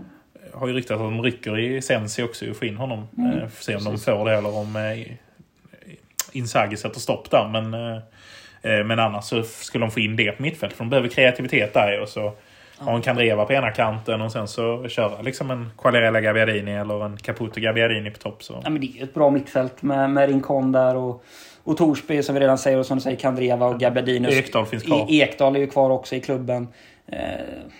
har 0.55 0.69
ju 0.69 0.73
ryktat 0.73 0.95
att 0.95 1.01
de 1.01 1.23
rycker 1.23 1.59
i 1.59 1.83
Sensi 1.83 2.23
också 2.23 2.51
och 2.51 2.57
får 2.57 2.69
in 2.69 2.77
honom. 2.77 3.09
Mm. 3.19 3.39
Eh, 3.39 3.49
får 3.49 3.63
se 3.63 3.77
om 3.77 3.85
de 3.85 3.99
får 3.99 4.25
det 4.25 4.37
eller 4.37 4.57
om 4.57 4.77
eh, 4.77 5.13
Inzaghi 6.33 6.77
sätter 6.77 7.01
stopp 7.01 7.31
där. 7.31 7.49
Men, 7.49 7.75
eh, 7.75 8.85
men 8.85 8.99
annars 8.99 9.25
så 9.25 9.43
skulle 9.43 9.85
de 9.85 9.91
få 9.91 10.01
in 10.01 10.17
det 10.17 10.33
på 10.33 10.43
mittfält. 10.43 10.73
För 10.73 10.85
de 10.85 10.91
behöver 10.91 11.09
kreativitet 11.09 11.75
där 11.75 12.01
och 12.01 12.09
så 12.09 12.33
har 12.79 12.95
en 12.95 13.03
Candreva 13.03 13.45
på 13.45 13.53
ena 13.53 13.71
kanten 13.71 14.21
och 14.21 14.33
sen 14.33 14.49
så 14.49 14.89
köra 14.89 15.23
liksom 15.23 15.51
en 15.51 15.71
Quagliarella 15.79 16.21
Gabbiadini 16.21 16.73
eller 16.73 17.05
en 17.05 17.17
Caputo 17.17 17.61
Gabbiadini 17.61 18.11
på 18.11 18.19
topp. 18.19 18.43
Så. 18.43 18.61
Ja, 18.65 18.71
men 18.71 18.81
det 18.81 18.87
är 18.87 18.97
ju 18.97 19.03
ett 19.03 19.15
bra 19.15 19.31
mittfält 19.31 19.83
med, 19.83 20.11
med 20.11 20.29
Rincon 20.29 20.73
där 20.73 20.97
och, 20.97 21.25
och 21.65 21.77
Torsby 21.77 22.23
som 22.23 22.35
vi 22.35 22.41
redan 22.41 22.59
säger 22.59 22.79
och 22.79 22.87
som 22.87 22.97
du 22.97 23.01
säger 23.01 23.17
Kandreva 23.17 23.67
och 23.67 23.81
Gabbiadinus. 23.81 24.35
Ekdal 24.35 24.67
finns 24.67 24.83
kvar. 24.83 25.07
Ekdal 25.09 25.57
är 25.57 25.61
ju 25.61 25.67
kvar 25.67 25.91
också 25.91 26.15
i 26.15 26.21
klubben. 26.21 26.69
Eh, 27.13 27.19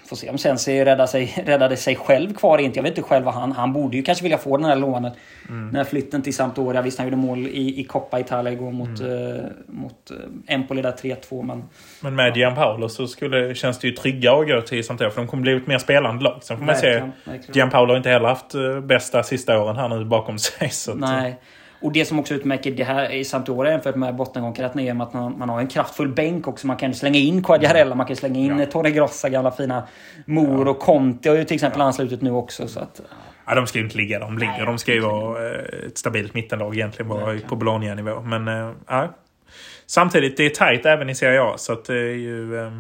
får 0.07 0.17
se 0.17 0.31
om 0.31 0.39
Sensi 0.39 0.85
räddar 0.85 1.07
sig, 1.07 1.35
räddade 1.47 1.77
sig 1.77 1.97
själv 1.97 2.35
kvar 2.35 2.59
inte. 2.59 2.79
Jag 2.79 2.83
vet 2.83 2.99
inte 2.99 3.09
själv 3.09 3.25
vad 3.25 3.35
han... 3.35 3.53
Han 3.53 3.73
borde 3.73 3.97
ju 3.97 4.03
kanske 4.03 4.23
vilja 4.23 4.39
få 4.39 4.57
den 4.57 4.67
här 4.67 4.77
lånet. 4.77 5.13
Mm. 5.49 5.67
Den 5.67 5.77
här 5.77 5.85
flytten 5.85 6.23
till 6.23 6.35
Sampdoria. 6.35 6.83
Visst 6.83 6.99
han 6.99 7.07
gjorde 7.07 7.17
mål 7.17 7.47
i, 7.47 7.81
i 7.81 7.85
Coppa 7.85 8.21
Italia 8.21 8.53
igår 8.53 8.71
mot, 8.73 9.01
Mm. 9.01 9.35
eh, 9.37 9.43
mot 9.67 10.11
eh, 10.11 10.55
Empoli 10.55 10.83
där 10.83 10.93
3-2 10.93 11.43
men... 11.43 11.65
Men 12.01 12.15
med 12.15 12.37
Gianpaolo 12.37 12.89
så 12.89 13.07
skulle, 13.07 13.55
känns 13.55 13.79
det 13.79 13.89
ju 13.89 13.95
tryggare 13.95 14.41
att 14.41 14.49
gå 14.49 14.61
till 14.61 14.85
Sampdoria 14.85 15.11
för 15.11 15.21
de 15.21 15.29
kommer 15.29 15.43
bli 15.43 15.57
ett 15.57 15.67
mer 15.67 15.79
spelande 15.79 16.25
lag. 16.25 16.39
Sen 16.43 16.59
får 16.59 16.65
man 16.65 16.77
se. 16.77 16.87
Verkligen, 16.87 17.13
verkligen. 17.25 17.55
Gianpaolo 17.55 17.93
har 17.93 17.97
inte 17.97 18.11
heller 18.11 18.29
haft 18.29 18.55
eh, 18.55 18.81
bästa 18.81 19.23
sista 19.23 19.61
åren 19.61 19.77
här 19.77 19.89
nu 19.89 20.05
bakom 20.05 20.39
sig. 20.39 20.69
Så 20.71 20.93
att, 20.93 20.99
Nej. 20.99 21.39
Och 21.81 21.93
det 21.93 22.05
som 22.05 22.19
också 22.19 22.35
utmärker 22.35 22.71
det 22.71 22.85
här 22.85 23.13
i 23.13 23.25
Sampdoria 23.25 23.73
jämfört 23.73 23.97
med 23.97 24.17
bottenkonkurrenterna 24.17 24.83
är 24.83 25.03
att 25.03 25.13
man, 25.13 25.39
man 25.39 25.49
har 25.49 25.61
en 25.61 25.67
kraftfull 25.67 26.09
bänk 26.09 26.49
också. 26.49 26.67
Man 26.67 26.77
kan 26.77 26.95
slänga 26.95 27.19
in 27.19 27.45
Quagliarella, 27.45 27.95
man 27.95 28.07
kan 28.07 28.17
slänga 28.17 28.41
in 28.41 28.59
Ja. 28.59 28.67
Torre 28.67 28.91
Grossa, 28.91 29.29
gamla 29.29 29.51
fina 29.51 29.89
Mor 30.25 30.69
och 30.69 30.79
Conte 30.79 31.29
har 31.29 31.37
ju 31.37 31.45
till 31.45 31.55
exempel 31.55 31.81
anslutit 31.81 32.23
nu 32.23 32.31
också. 32.31 32.69
Så 32.69 32.81
att, 32.81 33.01
Ja, 33.47 33.55
de 33.55 33.67
ska 33.67 33.79
ju 33.79 33.85
inte 33.85 33.97
ligga 33.97 34.19
de 34.19 34.39
ligger. 34.39 34.67
De 34.67 34.79
ska 34.79 34.93
ju 34.93 35.01
vara 35.01 35.47
eh, 35.51 35.87
ett 35.87 35.99
stabilt 35.99 36.35
mittenlag 36.35 36.75
egentligen 36.75 37.09
bara 37.09 37.39
på 37.49 37.57
Bologna-nivå. 37.57 38.21
Men 38.21 38.49
eh, 38.49 38.71
ja. 38.87 39.15
Samtidigt, 39.87 40.37
det 40.37 40.47
är 40.47 40.51
tajt 40.51 40.87
även 40.87 41.09
i 41.11 41.15
Serie 41.15 41.43
A. 41.43 41.55
Så 41.57 41.73
att 41.73 41.85
det 41.85 41.99
är 41.99 42.15
ju... 42.15 42.59
eh, 42.59 42.73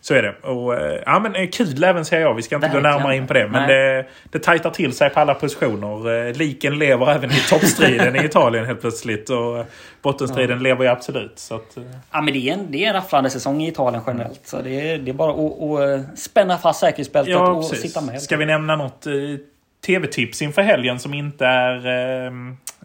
Så 0.00 0.14
är 0.14 0.22
det. 0.22 0.34
Och, 0.48 0.74
eh, 0.74 1.02
ja, 1.06 1.20
men 1.20 1.34
eh, 1.34 1.48
kul 1.48 1.84
även 1.84 2.04
Serie 2.04 2.28
A. 2.28 2.32
Vi 2.32 2.42
ska 2.42 2.54
inte 2.54 2.68
gå 2.68 2.74
Verkligen. 2.74 2.96
närmare 2.96 3.16
in 3.16 3.26
på 3.26 3.32
det. 3.32 3.48
Men 3.48 3.68
det, 3.68 4.06
det 4.30 4.38
tajtar 4.38 4.70
till 4.70 4.92
sig 4.92 5.10
på 5.10 5.20
alla 5.20 5.34
positioner. 5.34 6.26
Eh, 6.28 6.34
Liken 6.34 6.78
lever 6.78 7.10
även 7.14 7.30
i 7.30 7.40
toppstriden 7.48 8.16
i 8.16 8.24
Italien 8.24 8.64
helt 8.66 8.80
plötsligt. 8.80 9.30
Och 9.30 9.66
bottenstriden 10.02 10.62
lever 10.62 10.84
ju 10.84 10.90
absolut. 10.90 11.38
Så 11.38 11.54
att, 11.54 11.76
ja, 12.12 12.20
men 12.20 12.34
det 12.34 12.48
är, 12.48 12.52
en, 12.52 12.70
det 12.70 12.84
är 12.84 12.88
en 12.88 12.94
rafflande 12.94 13.30
säsong 13.30 13.62
i 13.62 13.68
Italien 13.68 14.02
generellt. 14.06 14.40
Så 14.44 14.62
det 14.62 14.90
är, 14.90 14.98
det 14.98 15.10
är 15.10 15.14
bara 15.14 15.30
att, 15.30 16.10
att 16.10 16.18
spänna 16.18 16.58
fast 16.58 16.80
säkerhetsbältet 16.80 17.32
Ja, 17.32 17.50
och 17.50 17.70
precis. 17.70 17.92
sitta 17.92 18.00
med. 18.00 18.22
Ska 18.22 18.36
vi 18.36 18.46
nämna 18.46 18.76
något 18.76 19.06
tv-tips 19.86 20.42
inför 20.42 20.62
helgen 20.62 20.98
som 20.98 21.14
inte 21.14 21.46
är 21.46 21.76
eh, 21.76 22.32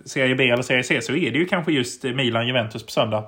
Serie 0.06 0.36
B 0.36 0.50
eller 0.50 0.64
Serie 0.64 0.84
C 0.84 1.02
så 1.02 1.16
är 1.16 1.32
det 1.32 1.38
ju 1.38 1.46
kanske 1.46 1.72
just 1.72 2.04
Milan-Juventus 2.04 2.84
på 2.84 2.92
söndag. 2.92 3.24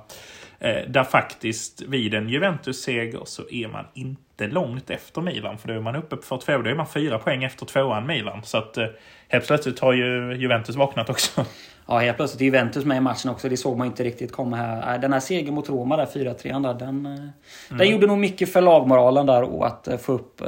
Eh, 0.60 0.88
där 0.88 1.04
faktiskt 1.04 1.82
vid 1.82 2.14
en 2.14 2.28
Juventus-seger 2.28 3.20
så 3.24 3.42
är 3.50 3.68
man 3.68 3.84
inte 3.94 4.46
långt 4.46 4.90
efter 4.90 5.20
Milan. 5.20 5.58
För 5.58 5.68
då 5.68 5.74
är 5.74 5.80
man 5.80 5.96
uppe 5.96 6.16
på 6.16 6.22
45, 6.22 6.62
då 6.62 6.70
är 6.70 6.74
man 6.74 6.86
fyra 6.86 7.18
poäng 7.18 7.44
efter 7.44 7.66
tvåan 7.66 8.06
Milan. 8.06 8.42
Så 8.44 8.58
att 8.58 8.76
eh, 8.76 8.86
helt 9.28 9.46
plötsligt 9.46 9.78
har 9.78 9.92
ju 9.92 10.34
Juventus 10.36 10.76
vaknat 10.76 11.10
också. 11.10 11.44
Ja, 11.86 11.98
helt 11.98 12.16
plötsligt 12.16 12.40
är 12.40 12.44
Juventus 12.44 12.84
med 12.84 12.96
i 12.96 13.00
matchen 13.00 13.30
också. 13.30 13.48
Det 13.48 13.56
såg 13.56 13.78
man 13.78 13.86
inte 13.86 14.04
riktigt 14.04 14.32
komma 14.32 14.56
här. 14.56 14.86
Nej, 14.86 14.98
Den 14.98 15.12
här 15.12 15.20
segern 15.20 15.54
mot 15.54 15.68
Roma 15.68 15.96
där, 15.96 16.06
4-3, 16.06 16.62
där, 16.62 16.74
den, 16.74 17.06
eh, 17.06 17.12
Mm. 17.12 17.78
den 17.78 17.88
gjorde 17.90 18.06
nog 18.06 18.18
mycket 18.18 18.52
för 18.52 18.60
lagmoralen 18.60 19.26
där 19.26 19.42
och 19.42 19.66
att 19.66 19.88
eh, 19.88 19.96
få 19.96 20.12
upp 20.12 20.40
eh, 20.40 20.46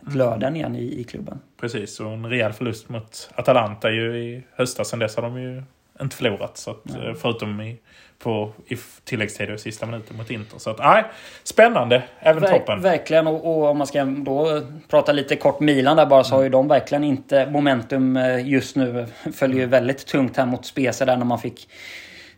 glöden 0.00 0.56
igen 0.56 0.76
i, 0.76 1.00
i 1.00 1.04
klubben. 1.04 1.40
Precis, 1.60 2.00
och 2.00 2.10
en 2.10 2.26
rejäl 2.26 2.52
förlust 2.52 2.88
mot 2.88 3.30
Atalanta 3.34 3.90
ju 3.90 4.18
i 4.18 4.42
höstas. 4.56 4.88
Sen 4.88 4.98
dess 4.98 5.16
har 5.16 5.22
de 5.22 5.40
ju 5.42 5.62
inte 6.00 6.16
förlorat. 6.16 6.56
Så 6.56 6.70
att, 6.70 6.90
eh, 6.96 7.14
förutom 7.14 7.60
i, 7.60 7.78
på, 8.18 8.52
i 8.66 8.76
tilläggstid 9.04 9.50
och 9.50 9.60
sista 9.60 9.86
minuten 9.86 10.16
mot 10.16 10.30
Inter. 10.30 10.58
Så 10.58 10.70
att, 10.70 10.78
nej, 10.78 11.04
spännande. 11.42 12.02
Även 12.20 12.42
Verk- 12.42 12.50
toppen. 12.50 12.82
Verkligen, 12.82 13.26
och, 13.26 13.44
och 13.56 13.70
om 13.70 13.78
man 13.78 13.86
ska 13.86 14.04
då 14.04 14.62
prata 14.88 15.12
lite 15.12 15.36
kort 15.36 15.60
Milan 15.60 15.96
där 15.96 16.06
bara 16.06 16.24
så 16.24 16.34
har 16.34 16.42
ju 16.42 16.48
de 16.48 16.68
verkligen 16.68 17.04
inte 17.04 17.46
momentum 17.50 18.16
eh, 18.16 18.48
just 18.48 18.76
nu. 18.76 19.06
Följer 19.32 19.60
ju 19.60 19.66
väldigt 19.66 20.06
tungt 20.06 20.36
här 20.36 20.46
mot 20.46 20.66
Spezia 20.66 21.06
där 21.06 21.16
när 21.16 21.24
man 21.24 21.38
fick 21.38 21.68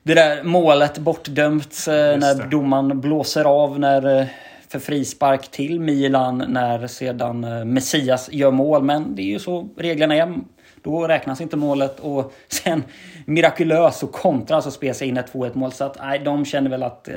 det 0.03 0.15
där 0.15 0.43
målet 0.43 0.99
bortdömt 0.99 1.87
eh, 1.89 1.95
när 1.95 2.51
domaren 2.51 3.01
blåser 3.01 3.45
av 3.45 3.79
när 3.79 4.21
eh, 4.21 4.27
för 4.69 4.79
frispark 4.79 5.51
till 5.51 5.81
Milan 5.81 6.45
när 6.49 6.87
sedan 6.87 7.41
Messias 7.73 8.29
gör 8.33 8.51
mål. 8.51 8.83
Men 8.83 9.15
det 9.15 9.23
är 9.23 9.27
ju 9.27 9.39
så 9.39 9.69
reglerna 9.77 10.15
är. 10.15 10.35
Då 10.83 11.07
räknas 11.09 11.41
inte 11.41 11.57
målet 11.57 12.01
och 12.01 12.33
sen 12.49 12.83
mirakulöst 13.25 13.99
så 13.99 14.07
kontrar 14.07 14.57
alltså 14.57 14.71
Spezia 14.71 15.09
in 15.09 15.17
ett 15.17 15.33
2-1 15.33 15.57
mål. 15.57 15.73
Så 15.73 15.85
att 15.85 15.97
nej, 16.01 16.19
de 16.19 16.45
känner 16.45 16.71
väl 16.71 16.83
att 16.83 17.09
eh, 17.09 17.15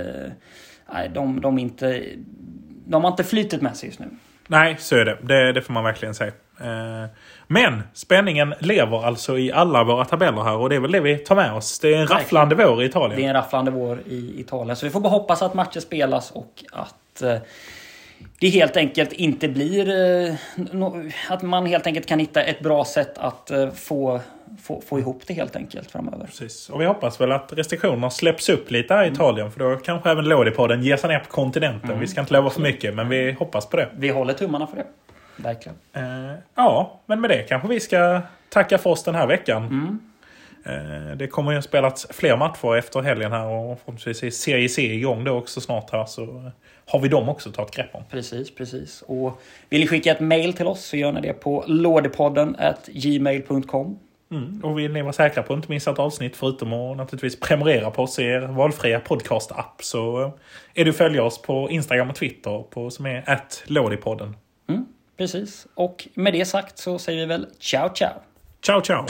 nej, 0.94 1.10
de, 1.14 1.42
de 1.42 1.60
inte... 1.60 2.04
De 2.86 3.04
har 3.04 3.12
inte 3.12 3.24
flytet 3.24 3.62
med 3.62 3.78
sig 3.78 3.90
just 3.90 4.00
nu. 4.00 4.08
Nej, 4.48 4.76
så 4.80 4.96
är 4.96 5.06
det. 5.06 5.18
Det, 5.22 5.54
det 5.54 5.62
får 5.62 5.74
man 5.74 5.84
verkligen 5.84 6.16
säga. 6.16 6.32
Eh, 6.62 7.10
Men 7.48 7.84
spänningen 7.94 8.54
lever 8.60 9.06
alltså 9.06 9.38
i 9.38 9.52
alla 9.52 9.84
våra 9.84 10.06
tabeller 10.06 10.42
här 10.44 10.56
och 10.58 10.70
det 10.70 10.76
är 10.76 10.80
väl 10.80 10.92
det 10.92 11.00
vi 11.00 11.18
tar 11.18 11.36
med 11.36 11.54
oss. 11.54 11.80
Det 11.80 11.88
är 11.88 11.92
en 11.92 11.98
Verkligen. 12.00 12.20
rafflande 12.22 12.56
vår 12.56 12.84
i 12.84 12.86
Italien. 12.86 13.20
Det 13.20 13.26
är 13.26 13.28
en 13.28 13.34
rafflande 13.34 13.72
vår 13.72 14.00
i 14.08 14.34
Italien. 14.40 14.76
Så 14.76 14.86
vi 14.86 14.90
får 14.90 15.00
bara 15.00 15.10
hoppas 15.10 15.42
att 15.42 15.54
matcher 15.54 15.80
spelas 15.80 16.32
och 16.32 16.64
att 16.72 17.22
eh, 17.22 17.36
det 18.40 18.50
helt 18.50 18.78
enkelt 18.78 19.14
inte 19.14 19.48
blir... 19.48 19.90
eh, 19.90 20.36
att 21.30 21.42
man 21.42 21.66
helt 21.66 21.88
enkelt 21.88 22.06
kan 22.06 22.20
hitta 22.20 22.44
ett 22.44 22.60
bra 22.60 22.86
sätt 22.86 23.18
att 23.18 23.52
eh, 23.52 23.72
få, 23.72 24.20
få, 24.62 24.82
få 24.82 25.00
ihop 25.00 25.22
det 25.28 25.34
helt 25.34 25.56
enkelt 25.56 25.92
framöver. 25.92 26.26
Precis. 26.26 26.70
Och 26.70 26.82
vi 26.82 26.86
hoppas 26.86 27.22
väl 27.22 27.32
att 27.32 27.54
restriktionerna 27.54 28.10
släpps 28.10 28.50
upp 28.50 28.72
lite 28.72 28.94
här 28.94 29.06
i 29.06 29.08
Italien. 29.08 29.52
För 29.52 29.60
då 29.60 29.76
kanske 29.76 30.10
även 30.10 30.26
Lodipodden 30.26 30.84
ger 30.84 30.98
sig 30.98 31.10
ner 31.10 31.20
på 31.20 31.32
kontinenten. 31.32 32.00
Vi 32.00 32.08
ska 32.08 32.22
inte 32.22 32.34
lova 32.34 32.50
för 32.50 32.62
mycket, 32.62 32.96
men 32.96 33.10
vi 33.10 33.32
hoppas 33.32 33.70
på 33.70 33.78
det. 33.78 33.90
Vi 33.96 34.10
håller 34.10 34.34
tummarna 34.34 34.68
för 34.68 34.78
det. 34.78 34.86
Verkligen. 35.36 35.78
Eh, 35.94 36.38
ja, 36.56 37.00
men 37.06 37.22
med 37.22 37.30
det 37.30 37.44
kanske 37.44 37.68
vi 37.68 37.80
ska 37.80 38.22
tacka 38.50 38.78
för 38.78 38.90
oss 38.90 39.04
den 39.04 39.16
här 39.16 39.28
veckan. 39.28 39.64
Mm. 39.64 40.00
Eh, 40.66 41.18
det 41.18 41.28
kommer 41.28 41.52
ju 41.52 41.58
att 41.58 41.64
spelats 41.64 42.08
fler 42.10 42.38
matcher 42.38 42.76
efter 42.76 43.02
helgen 43.02 43.32
här 43.32 43.46
och 43.46 43.80
förhoppningsvis 43.80 44.24
är 44.24 44.30
Serie 44.30 44.70
C 44.70 44.94
igång 44.94 45.24
då 45.24 45.32
också 45.32 45.62
snart 45.62 45.92
här. 45.92 46.06
Så 46.06 46.52
har 46.86 47.00
vi 47.00 47.08
dem 47.08 47.30
också 47.30 47.52
tagit 47.52 47.76
grepp 47.76 47.96
om. 47.96 48.04
Precis, 48.10 48.56
precis. 48.56 49.02
Och 49.02 49.42
vill 49.70 49.82
ni 49.82 49.88
skicka 49.88 50.12
ett 50.12 50.20
mail 50.20 50.54
till 50.54 50.68
oss 50.68 50.86
så 50.86 50.98
gör 50.98 51.12
ni 51.12 51.22
det 51.22 51.34
på 51.34 51.64
lådepodden 51.68 52.58
gmail.com. 52.88 54.00
Mm. 54.32 54.62
Och 54.64 54.80
vill 54.80 54.94
ni 54.94 55.02
vara 55.02 55.14
säkra 55.14 55.44
på 55.44 55.54
att 55.54 55.58
inte 55.58 55.72
missa 55.72 55.92
ett 55.92 56.00
avsnitt 56.00 56.36
förutom 56.36 56.74
att 56.74 56.98
naturligtvis 56.98 57.40
prenumerera 57.40 57.92
på 57.92 58.04
oss 58.04 58.20
i 58.20 58.24
er 58.24 58.40
valfria 58.42 59.00
podcast-app 59.00 59.82
så 59.82 60.32
är 60.74 60.90
att 60.90 60.96
följa 60.96 61.24
oss 61.24 61.42
på 61.42 61.70
Instagram 61.70 62.10
och 62.10 62.16
Twitter 62.16 62.64
på, 62.70 62.90
som 62.90 63.06
är 63.06 63.30
attlådipodden. 63.30 64.36
Mm, 64.70 64.86
precis. 65.18 65.68
Och 65.74 66.08
med 66.14 66.34
det 66.34 66.46
sagt 66.46 66.78
så 66.78 67.00
säger 67.00 67.20
vi 67.20 67.26
väl 67.26 67.48
ciao 67.60 67.90
ciao. 67.96 68.14
Ciao 68.62 68.82
ciao! 68.82 69.06